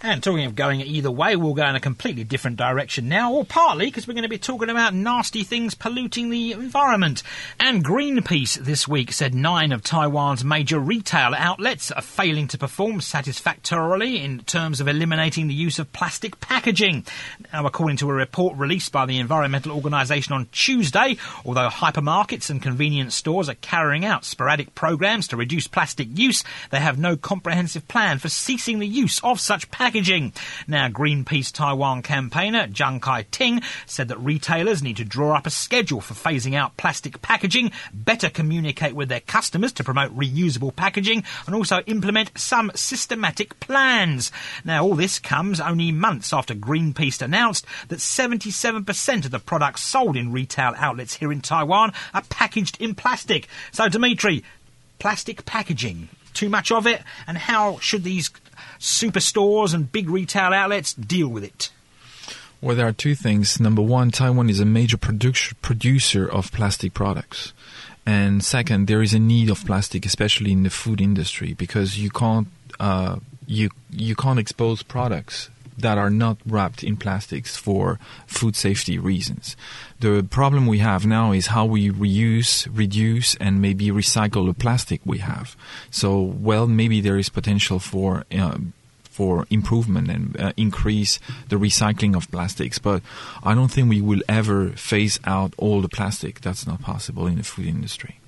And 0.00 0.22
talking 0.22 0.44
of 0.44 0.54
going 0.54 0.80
either 0.80 1.10
way, 1.10 1.34
we'll 1.34 1.54
go 1.54 1.66
in 1.66 1.74
a 1.74 1.80
completely 1.80 2.22
different 2.22 2.56
direction 2.56 3.08
now, 3.08 3.32
or 3.32 3.44
partly 3.44 3.86
because 3.86 4.06
we're 4.06 4.14
going 4.14 4.22
to 4.22 4.28
be 4.28 4.38
talking 4.38 4.70
about 4.70 4.94
nasty 4.94 5.42
things 5.42 5.74
polluting 5.74 6.30
the 6.30 6.52
environment. 6.52 7.24
And 7.58 7.84
Greenpeace 7.84 8.54
this 8.58 8.86
week 8.86 9.12
said 9.12 9.34
nine 9.34 9.72
of 9.72 9.82
Taiwan's 9.82 10.44
major 10.44 10.78
retail 10.78 11.34
outlets 11.34 11.90
are 11.90 12.00
failing 12.00 12.46
to 12.48 12.58
perform 12.58 13.00
satisfactorily 13.00 14.22
in 14.22 14.38
terms 14.44 14.80
of 14.80 14.86
eliminating 14.86 15.48
the 15.48 15.54
use 15.54 15.80
of 15.80 15.92
plastic 15.92 16.38
packaging. 16.38 17.04
Now, 17.52 17.66
according 17.66 17.96
to 17.96 18.08
a 18.08 18.14
report 18.14 18.56
released 18.56 18.92
by 18.92 19.04
the 19.04 19.18
environmental 19.18 19.72
organisation 19.72 20.32
on 20.32 20.46
Tuesday, 20.52 21.16
although 21.44 21.70
hypermarkets 21.70 22.50
and 22.50 22.62
convenience 22.62 23.16
stores 23.16 23.48
are 23.48 23.54
carrying 23.54 24.04
out 24.04 24.24
sporadic 24.24 24.76
programs 24.76 25.26
to 25.28 25.36
reduce 25.36 25.66
plastic 25.66 26.06
use, 26.16 26.44
they 26.70 26.78
have 26.78 27.00
no 27.00 27.16
comprehensive 27.16 27.88
plan 27.88 28.20
for 28.20 28.28
ceasing 28.28 28.78
the 28.78 28.86
use 28.86 29.18
of 29.24 29.40
such 29.40 29.68
packaging 29.72 29.87
packaging. 29.88 30.34
Now, 30.66 30.90
Greenpeace 30.90 31.50
Taiwan 31.50 32.02
campaigner 32.02 32.68
Zhang 32.68 33.00
Kai 33.00 33.22
Ting 33.30 33.62
said 33.86 34.08
that 34.08 34.18
retailers 34.18 34.82
need 34.82 34.98
to 34.98 35.04
draw 35.04 35.34
up 35.34 35.46
a 35.46 35.50
schedule 35.50 36.02
for 36.02 36.12
phasing 36.12 36.54
out 36.54 36.76
plastic 36.76 37.22
packaging, 37.22 37.72
better 37.94 38.28
communicate 38.28 38.94
with 38.94 39.08
their 39.08 39.20
customers 39.20 39.72
to 39.72 39.84
promote 39.84 40.14
reusable 40.14 40.76
packaging, 40.76 41.24
and 41.46 41.54
also 41.54 41.80
implement 41.86 42.36
some 42.36 42.70
systematic 42.74 43.58
plans. 43.60 44.30
Now, 44.62 44.84
all 44.84 44.94
this 44.94 45.18
comes 45.18 45.58
only 45.58 45.90
months 45.90 46.34
after 46.34 46.54
Greenpeace 46.54 47.22
announced 47.22 47.64
that 47.88 48.00
77% 48.00 49.24
of 49.24 49.30
the 49.30 49.38
products 49.38 49.80
sold 49.84 50.18
in 50.18 50.32
retail 50.32 50.74
outlets 50.76 51.14
here 51.14 51.32
in 51.32 51.40
Taiwan 51.40 51.94
are 52.12 52.24
packaged 52.28 52.78
in 52.78 52.94
plastic. 52.94 53.48
So, 53.72 53.88
Dimitri, 53.88 54.44
plastic 54.98 55.46
packaging, 55.46 56.10
too 56.34 56.50
much 56.50 56.70
of 56.70 56.86
it, 56.86 57.00
and 57.26 57.38
how 57.38 57.78
should 57.78 58.04
these 58.04 58.30
superstores 58.80 59.74
and 59.74 59.90
big 59.90 60.08
retail 60.08 60.52
outlets 60.52 60.92
deal 60.94 61.28
with 61.28 61.44
it? 61.44 61.70
Well, 62.60 62.76
there 62.76 62.88
are 62.88 62.92
two 62.92 63.14
things. 63.14 63.60
Number 63.60 63.82
one, 63.82 64.10
Taiwan 64.10 64.50
is 64.50 64.60
a 64.60 64.64
major 64.64 64.96
producer 64.96 65.54
producer 65.62 66.28
of 66.28 66.50
plastic 66.52 66.92
products. 66.92 67.52
And 68.04 68.42
second, 68.42 68.86
there 68.86 69.02
is 69.02 69.14
a 69.14 69.18
need 69.18 69.50
of 69.50 69.64
plastic, 69.64 70.06
especially 70.06 70.50
in 70.50 70.62
the 70.62 70.70
food 70.70 71.00
industry, 71.00 71.54
because 71.54 71.98
you 71.98 72.10
can't 72.10 72.48
uh, 72.80 73.18
you 73.46 73.70
you 73.90 74.16
can't 74.16 74.38
expose 74.38 74.82
products 74.82 75.50
that 75.78 75.98
are 75.98 76.10
not 76.10 76.38
wrapped 76.46 76.82
in 76.82 76.96
plastics 76.96 77.56
for 77.56 77.98
food 78.26 78.56
safety 78.56 78.98
reasons. 78.98 79.56
The 80.00 80.26
problem 80.28 80.66
we 80.66 80.78
have 80.78 81.06
now 81.06 81.32
is 81.32 81.48
how 81.48 81.64
we 81.64 81.90
reuse, 81.90 82.68
reduce, 82.72 83.34
and 83.36 83.62
maybe 83.62 83.88
recycle 83.88 84.46
the 84.46 84.54
plastic 84.54 85.00
we 85.04 85.18
have. 85.18 85.56
So, 85.90 86.20
well, 86.20 86.66
maybe 86.66 87.00
there 87.00 87.18
is 87.18 87.28
potential 87.28 87.78
for. 87.78 88.24
Uh, 88.30 88.58
for 89.18 89.48
improvement 89.50 90.08
and 90.08 90.40
uh, 90.40 90.52
increase 90.56 91.18
the 91.48 91.56
recycling 91.56 92.14
of 92.14 92.30
plastics, 92.30 92.78
but 92.78 93.02
I 93.42 93.52
don't 93.52 93.66
think 93.66 93.90
we 93.90 94.00
will 94.00 94.22
ever 94.28 94.68
phase 94.76 95.18
out 95.24 95.54
all 95.58 95.80
the 95.80 95.88
plastic. 95.88 96.40
That's 96.40 96.68
not 96.68 96.82
possible 96.82 97.26
in 97.26 97.34
the 97.34 97.42
food 97.42 97.66
industry. 97.66 98.20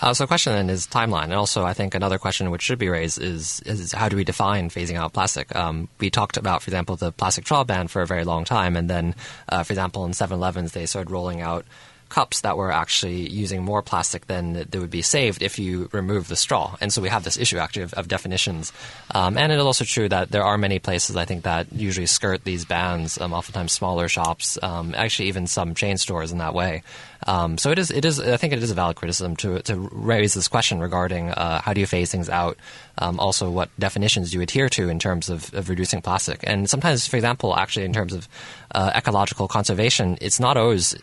Uh, 0.00 0.12
so 0.12 0.26
question 0.26 0.52
then 0.52 0.68
is 0.68 0.86
timeline, 0.86 1.24
and 1.24 1.34
also 1.34 1.64
I 1.64 1.72
think 1.72 1.94
another 1.94 2.18
question 2.18 2.50
which 2.50 2.62
should 2.62 2.78
be 2.78 2.88
raised 2.88 3.20
is, 3.20 3.60
is 3.60 3.92
how 3.92 4.08
do 4.08 4.16
we 4.16 4.24
define 4.24 4.68
phasing 4.68 4.96
out 4.96 5.14
plastic? 5.14 5.54
Um, 5.56 5.88
we 5.98 6.10
talked 6.10 6.36
about, 6.36 6.62
for 6.62 6.68
example, 6.68 6.96
the 6.96 7.12
plastic 7.12 7.46
straw 7.46 7.64
ban 7.64 7.88
for 7.88 8.02
a 8.02 8.06
very 8.06 8.24
long 8.24 8.44
time, 8.44 8.76
and 8.76 8.90
then, 8.90 9.14
uh, 9.48 9.62
for 9.62 9.72
example, 9.72 10.04
in 10.04 10.12
7-Elevens 10.12 10.72
they 10.72 10.84
started 10.84 11.10
rolling 11.10 11.40
out 11.40 11.64
cups 12.08 12.42
that 12.42 12.56
were 12.56 12.72
actually 12.72 13.28
using 13.28 13.62
more 13.62 13.82
plastic 13.82 14.26
than 14.26 14.54
that 14.54 14.74
would 14.74 14.90
be 14.90 15.02
saved 15.02 15.42
if 15.42 15.58
you 15.58 15.88
remove 15.92 16.28
the 16.28 16.36
straw. 16.36 16.76
And 16.80 16.92
so 16.92 17.02
we 17.02 17.08
have 17.08 17.24
this 17.24 17.36
issue 17.36 17.58
actually 17.58 17.82
of, 17.82 17.94
of 17.94 18.08
definitions. 18.08 18.72
Um, 19.14 19.36
and 19.36 19.52
it 19.52 19.56
is 19.56 19.64
also 19.64 19.84
true 19.84 20.08
that 20.08 20.30
there 20.30 20.44
are 20.44 20.58
many 20.58 20.78
places 20.78 21.16
I 21.16 21.24
think 21.24 21.44
that 21.44 21.72
usually 21.72 22.06
skirt 22.06 22.44
these 22.44 22.64
bans, 22.64 23.20
um, 23.20 23.32
oftentimes 23.32 23.72
smaller 23.72 24.08
shops, 24.08 24.58
um, 24.62 24.94
actually 24.96 25.28
even 25.28 25.46
some 25.46 25.74
chain 25.74 25.96
stores 25.96 26.32
in 26.32 26.38
that 26.38 26.54
way. 26.54 26.82
Um, 27.26 27.58
so 27.58 27.70
it 27.70 27.78
is, 27.78 27.90
it 27.90 28.04
is, 28.04 28.20
I 28.20 28.36
think 28.36 28.52
it 28.52 28.62
is 28.62 28.70
a 28.70 28.74
valid 28.74 28.96
criticism 28.96 29.36
to, 29.36 29.60
to 29.62 29.88
raise 29.92 30.34
this 30.34 30.48
question 30.48 30.80
regarding 30.80 31.30
uh, 31.30 31.60
how 31.60 31.72
do 31.72 31.80
you 31.80 31.86
phase 31.86 32.10
things 32.10 32.28
out, 32.28 32.56
um, 32.98 33.18
also 33.18 33.50
what 33.50 33.68
definitions 33.78 34.30
do 34.30 34.38
you 34.38 34.42
adhere 34.42 34.68
to 34.70 34.88
in 34.88 34.98
terms 34.98 35.28
of, 35.28 35.52
of, 35.54 35.68
reducing 35.68 36.00
plastic. 36.00 36.40
And 36.44 36.68
sometimes, 36.68 37.06
for 37.06 37.16
example, 37.16 37.56
actually 37.56 37.84
in 37.84 37.92
terms 37.92 38.12
of 38.12 38.28
uh, 38.74 38.92
ecological 38.94 39.48
conservation, 39.48 40.18
it's 40.20 40.38
not 40.38 40.56
always 40.56 40.94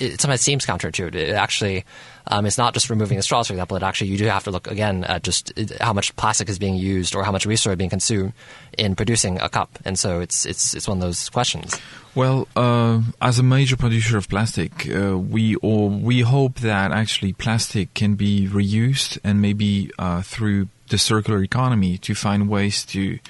it 0.00 0.20
sometimes 0.20 0.40
seems 0.40 0.66
counterintuitive. 0.66 1.14
It 1.14 1.34
actually, 1.34 1.84
um, 2.26 2.46
it's 2.46 2.58
not 2.58 2.74
just 2.74 2.90
removing 2.90 3.16
the 3.16 3.22
straws, 3.22 3.48
for 3.48 3.52
example. 3.52 3.76
It 3.76 3.82
actually, 3.82 4.08
you 4.08 4.18
do 4.18 4.26
have 4.26 4.44
to 4.44 4.50
look 4.50 4.66
again 4.66 5.04
at 5.04 5.22
just 5.22 5.52
how 5.80 5.92
much 5.92 6.14
plastic 6.16 6.48
is 6.48 6.58
being 6.58 6.74
used 6.74 7.14
or 7.14 7.24
how 7.24 7.32
much 7.32 7.46
resource 7.46 7.74
is 7.74 7.78
being 7.78 7.90
consumed 7.90 8.32
in 8.78 8.96
producing 8.96 9.40
a 9.40 9.48
cup. 9.48 9.78
And 9.84 9.98
so 9.98 10.20
it's 10.20 10.46
it's 10.46 10.74
it's 10.74 10.88
one 10.88 10.98
of 10.98 11.02
those 11.02 11.28
questions. 11.28 11.80
Well, 12.14 12.48
uh, 12.56 13.02
as 13.20 13.38
a 13.38 13.44
major 13.44 13.76
producer 13.76 14.16
of 14.16 14.28
plastic, 14.28 14.88
uh, 14.88 15.16
we 15.16 15.54
all, 15.56 15.90
we 15.90 16.22
hope 16.22 16.58
that 16.60 16.90
actually 16.90 17.32
plastic 17.32 17.94
can 17.94 18.16
be 18.16 18.48
reused 18.48 19.18
and 19.22 19.40
maybe 19.40 19.92
uh, 19.96 20.22
through 20.22 20.68
the 20.88 20.98
circular 20.98 21.40
economy 21.40 21.98
to 21.98 22.14
find 22.16 22.48
ways 22.48 22.84
to 22.86 23.20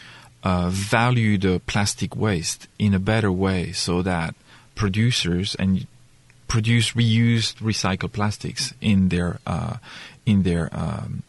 uh, 0.42 0.70
value 0.70 1.36
the 1.36 1.60
plastic 1.66 2.16
waste 2.16 2.68
in 2.78 2.94
a 2.94 2.98
better 2.98 3.30
way, 3.30 3.72
so 3.72 4.00
that 4.00 4.34
producers 4.74 5.54
and 5.56 5.86
produce 6.50 6.92
reused 6.92 7.54
recycled 7.62 8.12
plastics 8.12 8.74
in 8.80 9.08
their 9.08 9.38
uh, 9.46 9.76
in 10.26 10.42
their 10.42 10.68
um, 10.72 11.22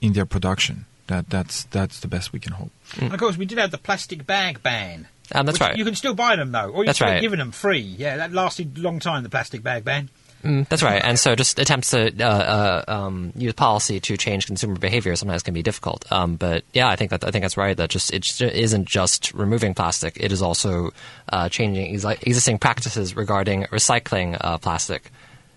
in 0.00 0.14
their 0.14 0.26
production. 0.26 0.86
That 1.06 1.28
that's 1.28 1.64
that's 1.64 2.00
the 2.00 2.08
best 2.08 2.32
we 2.32 2.40
can 2.40 2.54
hope. 2.54 2.72
And 2.98 3.12
of 3.12 3.20
course, 3.20 3.36
we 3.36 3.44
did 3.44 3.58
have 3.58 3.70
the 3.70 3.78
plastic 3.78 4.26
bag 4.26 4.62
ban. 4.62 5.06
Um, 5.30 5.46
that's 5.46 5.60
right. 5.60 5.76
You 5.76 5.84
can 5.84 5.94
still 5.94 6.14
buy 6.14 6.36
them 6.36 6.52
though, 6.52 6.70
or 6.70 6.82
you 6.82 6.86
that's 6.86 6.98
can 6.98 7.08
right. 7.08 7.20
giving 7.20 7.38
them 7.38 7.52
free. 7.52 7.80
Yeah, 7.80 8.16
that 8.16 8.32
lasted 8.32 8.78
a 8.78 8.80
long 8.80 8.98
time. 8.98 9.22
The 9.22 9.28
plastic 9.28 9.62
bag 9.62 9.84
ban. 9.84 10.08
Mm, 10.42 10.68
that's 10.68 10.82
right. 10.82 11.00
And 11.04 11.18
so 11.18 11.34
just 11.36 11.58
attempts 11.58 11.90
to 11.90 12.12
uh, 12.20 12.26
uh, 12.26 12.84
um, 12.88 13.32
use 13.36 13.52
policy 13.52 14.00
to 14.00 14.16
change 14.16 14.46
consumer 14.46 14.76
behavior 14.76 15.14
sometimes 15.14 15.42
can 15.42 15.54
be 15.54 15.62
difficult. 15.62 16.10
Um, 16.10 16.36
but 16.36 16.64
yeah, 16.72 16.88
I 16.88 16.96
think 16.96 17.10
that 17.10 17.24
I 17.24 17.30
think 17.30 17.42
that's 17.42 17.56
right. 17.56 17.76
That 17.76 17.90
just 17.90 18.12
it 18.12 18.22
just 18.22 18.42
isn't 18.42 18.88
just 18.88 19.32
removing 19.34 19.74
plastic; 19.74 20.16
it 20.18 20.32
is 20.32 20.42
also 20.42 20.90
uh, 21.32 21.48
changing 21.48 21.94
ex- 21.94 22.22
existing 22.22 22.58
practices 22.58 23.14
regarding 23.14 23.64
recycling 23.64 24.36
uh, 24.40 24.58
plastic. 24.58 25.12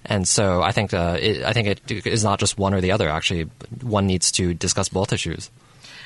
And 0.05 0.27
so 0.27 0.61
I 0.61 0.71
think 0.71 0.93
uh, 0.93 1.17
it, 1.19 1.43
I 1.43 1.53
think 1.53 1.67
it 1.67 2.05
is 2.05 2.23
not 2.23 2.39
just 2.39 2.59
one 2.59 2.75
or 2.75 2.81
the 2.81 2.91
other. 2.91 3.09
Actually, 3.09 3.43
one 3.81 4.05
needs 4.05 4.31
to 4.33 4.53
discuss 4.53 4.87
both 4.89 5.11
issues. 5.11 5.49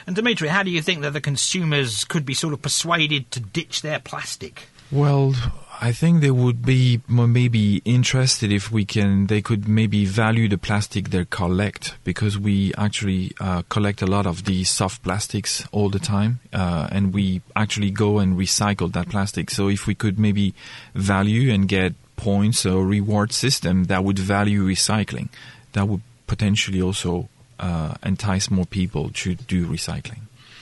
And 0.08 0.16
Dimitri, 0.16 0.48
how 0.48 0.64
do 0.64 0.72
you 0.72 0.82
think 0.82 1.02
that 1.02 1.12
the 1.12 1.22
consumers 1.22 2.06
could 2.06 2.26
be 2.26 2.34
sort 2.34 2.54
of 2.54 2.62
persuaded 2.62 3.30
to 3.32 3.42
ditch 3.42 3.82
their 3.82 4.00
plastic? 4.00 4.70
Well, 4.92 5.36
I 5.82 5.94
think 5.94 6.20
they 6.20 6.32
would 6.32 6.66
be 6.66 7.02
maybe 7.08 7.82
interested 7.86 8.52
if 8.52 8.70
we 8.70 8.84
can. 8.84 9.28
They 9.28 9.42
could 9.42 9.66
maybe 9.68 10.04
value 10.04 10.50
the 10.50 10.58
plastic 10.58 11.10
they 11.10 11.24
collect 11.24 11.96
because 12.04 12.38
we 12.38 12.74
actually 12.78 13.32
uh, 13.40 13.62
collect 13.70 14.02
a 14.02 14.06
lot 14.06 14.26
of 14.26 14.44
these 14.44 14.70
soft 14.70 15.04
plastics 15.04 15.66
all 15.72 15.90
the 15.90 16.00
time, 16.00 16.42
uh, 16.52 16.90
and 16.92 17.14
we 17.14 17.42
actually 17.56 17.92
go 17.92 18.20
and 18.20 18.38
recycle 18.38 18.92
that 18.92 19.08
plastic. 19.08 19.50
So 19.50 19.70
if 19.70 19.88
we 19.88 19.96
could 19.96 20.20
maybe 20.20 20.54
value 20.96 21.54
and 21.54 21.66
get 21.66 21.94
points 22.18 22.66
or 22.66 22.86
reward 22.86 23.32
system 23.32 23.86
that 23.86 24.04
would 24.04 24.20
value 24.20 24.68
recycling, 24.68 25.30
that 25.72 25.88
would 25.88 26.02
potentially 26.28 26.82
also 26.82 27.30
uh, 27.58 27.94
entice 28.04 28.52
more 28.52 28.66
people 28.66 29.12
to 29.12 29.36
do 29.36 29.66
recycling. 29.66 30.20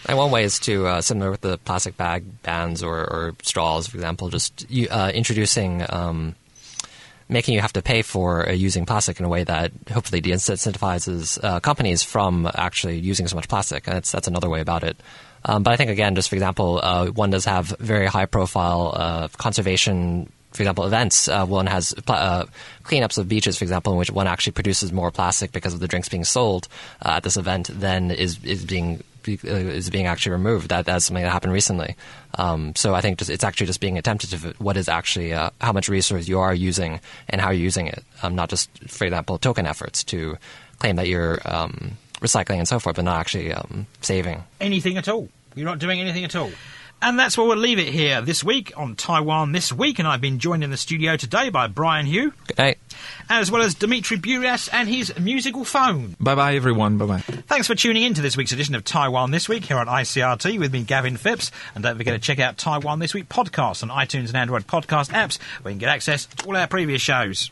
And 0.07 0.17
one 0.17 0.31
way 0.31 0.43
is 0.43 0.59
to, 0.59 0.87
uh, 0.87 1.01
similar 1.01 1.29
with 1.31 1.41
the 1.41 1.57
plastic 1.57 1.97
bag 1.97 2.23
bans 2.41 2.81
or, 2.81 2.99
or 2.99 3.35
straws, 3.43 3.87
for 3.87 3.97
example, 3.97 4.29
just 4.29 4.65
uh, 4.89 5.11
introducing, 5.13 5.85
um, 5.89 6.35
making 7.27 7.55
you 7.55 7.59
have 7.59 7.73
to 7.73 7.81
pay 7.81 8.01
for 8.03 8.47
uh, 8.47 8.53
using 8.53 8.85
plastic 8.85 9.19
in 9.19 9.25
a 9.25 9.29
way 9.29 9.43
that 9.43 9.73
hopefully 9.91 10.21
de-incentivizes 10.21 11.43
uh, 11.43 11.59
companies 11.59 12.03
from 12.03 12.49
actually 12.55 12.97
using 12.99 13.27
so 13.27 13.35
much 13.35 13.49
plastic. 13.49 13.85
And 13.85 13.97
that's, 13.97 14.11
that's 14.11 14.29
another 14.29 14.49
way 14.49 14.61
about 14.61 14.85
it. 14.85 14.95
Um, 15.43 15.63
but 15.63 15.71
I 15.71 15.75
think, 15.75 15.91
again, 15.91 16.15
just 16.15 16.29
for 16.29 16.35
example, 16.35 16.79
uh, 16.81 17.07
one 17.07 17.31
does 17.31 17.43
have 17.43 17.75
very 17.79 18.07
high 18.07 18.25
profile 18.25 18.93
uh, 18.95 19.27
conservation 19.37 20.31
for 20.53 20.63
example, 20.63 20.85
events. 20.85 21.27
Uh, 21.27 21.45
one 21.45 21.67
has 21.67 21.93
uh, 22.07 22.45
cleanups 22.83 23.19
of 23.19 23.27
beaches, 23.27 23.57
for 23.57 23.65
example, 23.65 23.93
in 23.93 23.99
which 23.99 24.09
one 24.09 24.25
actually 24.25 24.53
produces 24.53 24.91
more 24.91 25.11
plastic 25.11 25.51
because 25.51 25.73
of 25.73 25.79
the 25.79 25.87
drinks 25.87 26.09
being 26.09 26.23
sold 26.23 26.67
at 27.03 27.21
this 27.21 27.37
event 27.37 27.69
than 27.79 28.09
is 28.09 28.43
is 28.43 28.65
being 28.65 29.03
is 29.27 29.89
being 29.89 30.07
actually 30.07 30.31
removed. 30.33 30.69
That 30.69 30.85
that's 30.85 31.05
something 31.05 31.23
that 31.23 31.31
happened 31.31 31.53
recently. 31.53 31.95
Um, 32.35 32.75
so 32.75 32.95
I 32.95 33.01
think 33.01 33.19
just, 33.19 33.29
it's 33.29 33.43
actually 33.43 33.67
just 33.67 33.81
being 33.81 33.97
attentive 33.97 34.41
to 34.41 34.53
what 34.59 34.77
is 34.77 34.89
actually 34.89 35.33
uh, 35.33 35.49
how 35.61 35.71
much 35.71 35.89
resource 35.89 36.27
you 36.27 36.39
are 36.39 36.53
using 36.53 36.99
and 37.29 37.41
how 37.41 37.51
you're 37.51 37.63
using 37.63 37.87
it. 37.87 38.03
Um, 38.23 38.35
not 38.35 38.49
just, 38.49 38.69
for 38.87 39.05
example, 39.05 39.37
token 39.37 39.65
efforts 39.65 40.03
to 40.05 40.37
claim 40.79 40.95
that 40.97 41.07
you're 41.07 41.39
um, 41.45 41.97
recycling 42.21 42.57
and 42.57 42.67
so 42.67 42.79
forth, 42.79 42.95
but 42.95 43.05
not 43.05 43.19
actually 43.19 43.53
um, 43.53 43.87
saving 44.01 44.43
anything 44.59 44.97
at 44.97 45.07
all. 45.07 45.29
You're 45.55 45.65
not 45.65 45.79
doing 45.79 45.99
anything 45.99 46.23
at 46.23 46.35
all. 46.35 46.51
And 47.01 47.19
that's 47.19 47.37
where 47.37 47.45
we'll 47.47 47.57
leave 47.57 47.77
it 47.77 47.89
here 47.89 48.21
this 48.21 48.43
week 48.43 48.73
on 48.75 48.95
Taiwan 48.95 49.51
This 49.51 49.71
Week. 49.71 49.99
And 49.99 50.07
I've 50.07 50.21
been 50.21 50.39
joined 50.39 50.63
in 50.63 50.71
the 50.71 50.77
studio 50.77 51.15
today 51.15 51.49
by 51.49 51.67
Brian 51.67 52.07
Hioe. 52.07 52.33
Good 52.47 52.57
night. 52.57 52.79
As 53.29 53.51
well 53.51 53.61
as 53.61 53.75
Dimitri 53.75 54.17
Bruyas 54.17 54.67
and 54.73 54.89
his 54.89 55.17
musical 55.19 55.63
phone. 55.63 56.15
Bye 56.19 56.35
bye, 56.35 56.55
everyone. 56.55 56.97
Bye 56.97 57.05
bye. 57.05 57.19
Thanks 57.19 57.67
for 57.67 57.75
tuning 57.75 58.03
in 58.03 58.15
to 58.15 58.21
this 58.21 58.35
week's 58.35 58.51
edition 58.51 58.73
of 58.73 58.83
Taiwan 58.83 59.31
This 59.31 59.47
Week 59.47 59.63
here 59.65 59.77
on 59.77 59.85
ICRT 59.87 60.59
with 60.59 60.73
me, 60.73 60.83
Gavin 60.83 61.17
Phipps. 61.17 61.51
And 61.75 61.83
don't 61.83 61.97
forget 61.97 62.13
to 62.13 62.19
check 62.19 62.39
out 62.39 62.57
Taiwan 62.57 62.99
This 62.99 63.13
Week 63.13 63.29
podcast 63.29 63.83
on 63.83 63.89
iTunes 63.89 64.27
and 64.27 64.37
Android 64.37 64.65
podcast 64.65 65.11
apps 65.11 65.37
where 65.61 65.71
you 65.71 65.75
can 65.75 65.79
get 65.79 65.89
access 65.89 66.25
to 66.25 66.47
all 66.47 66.57
our 66.57 66.67
previous 66.67 67.01
shows. 67.01 67.51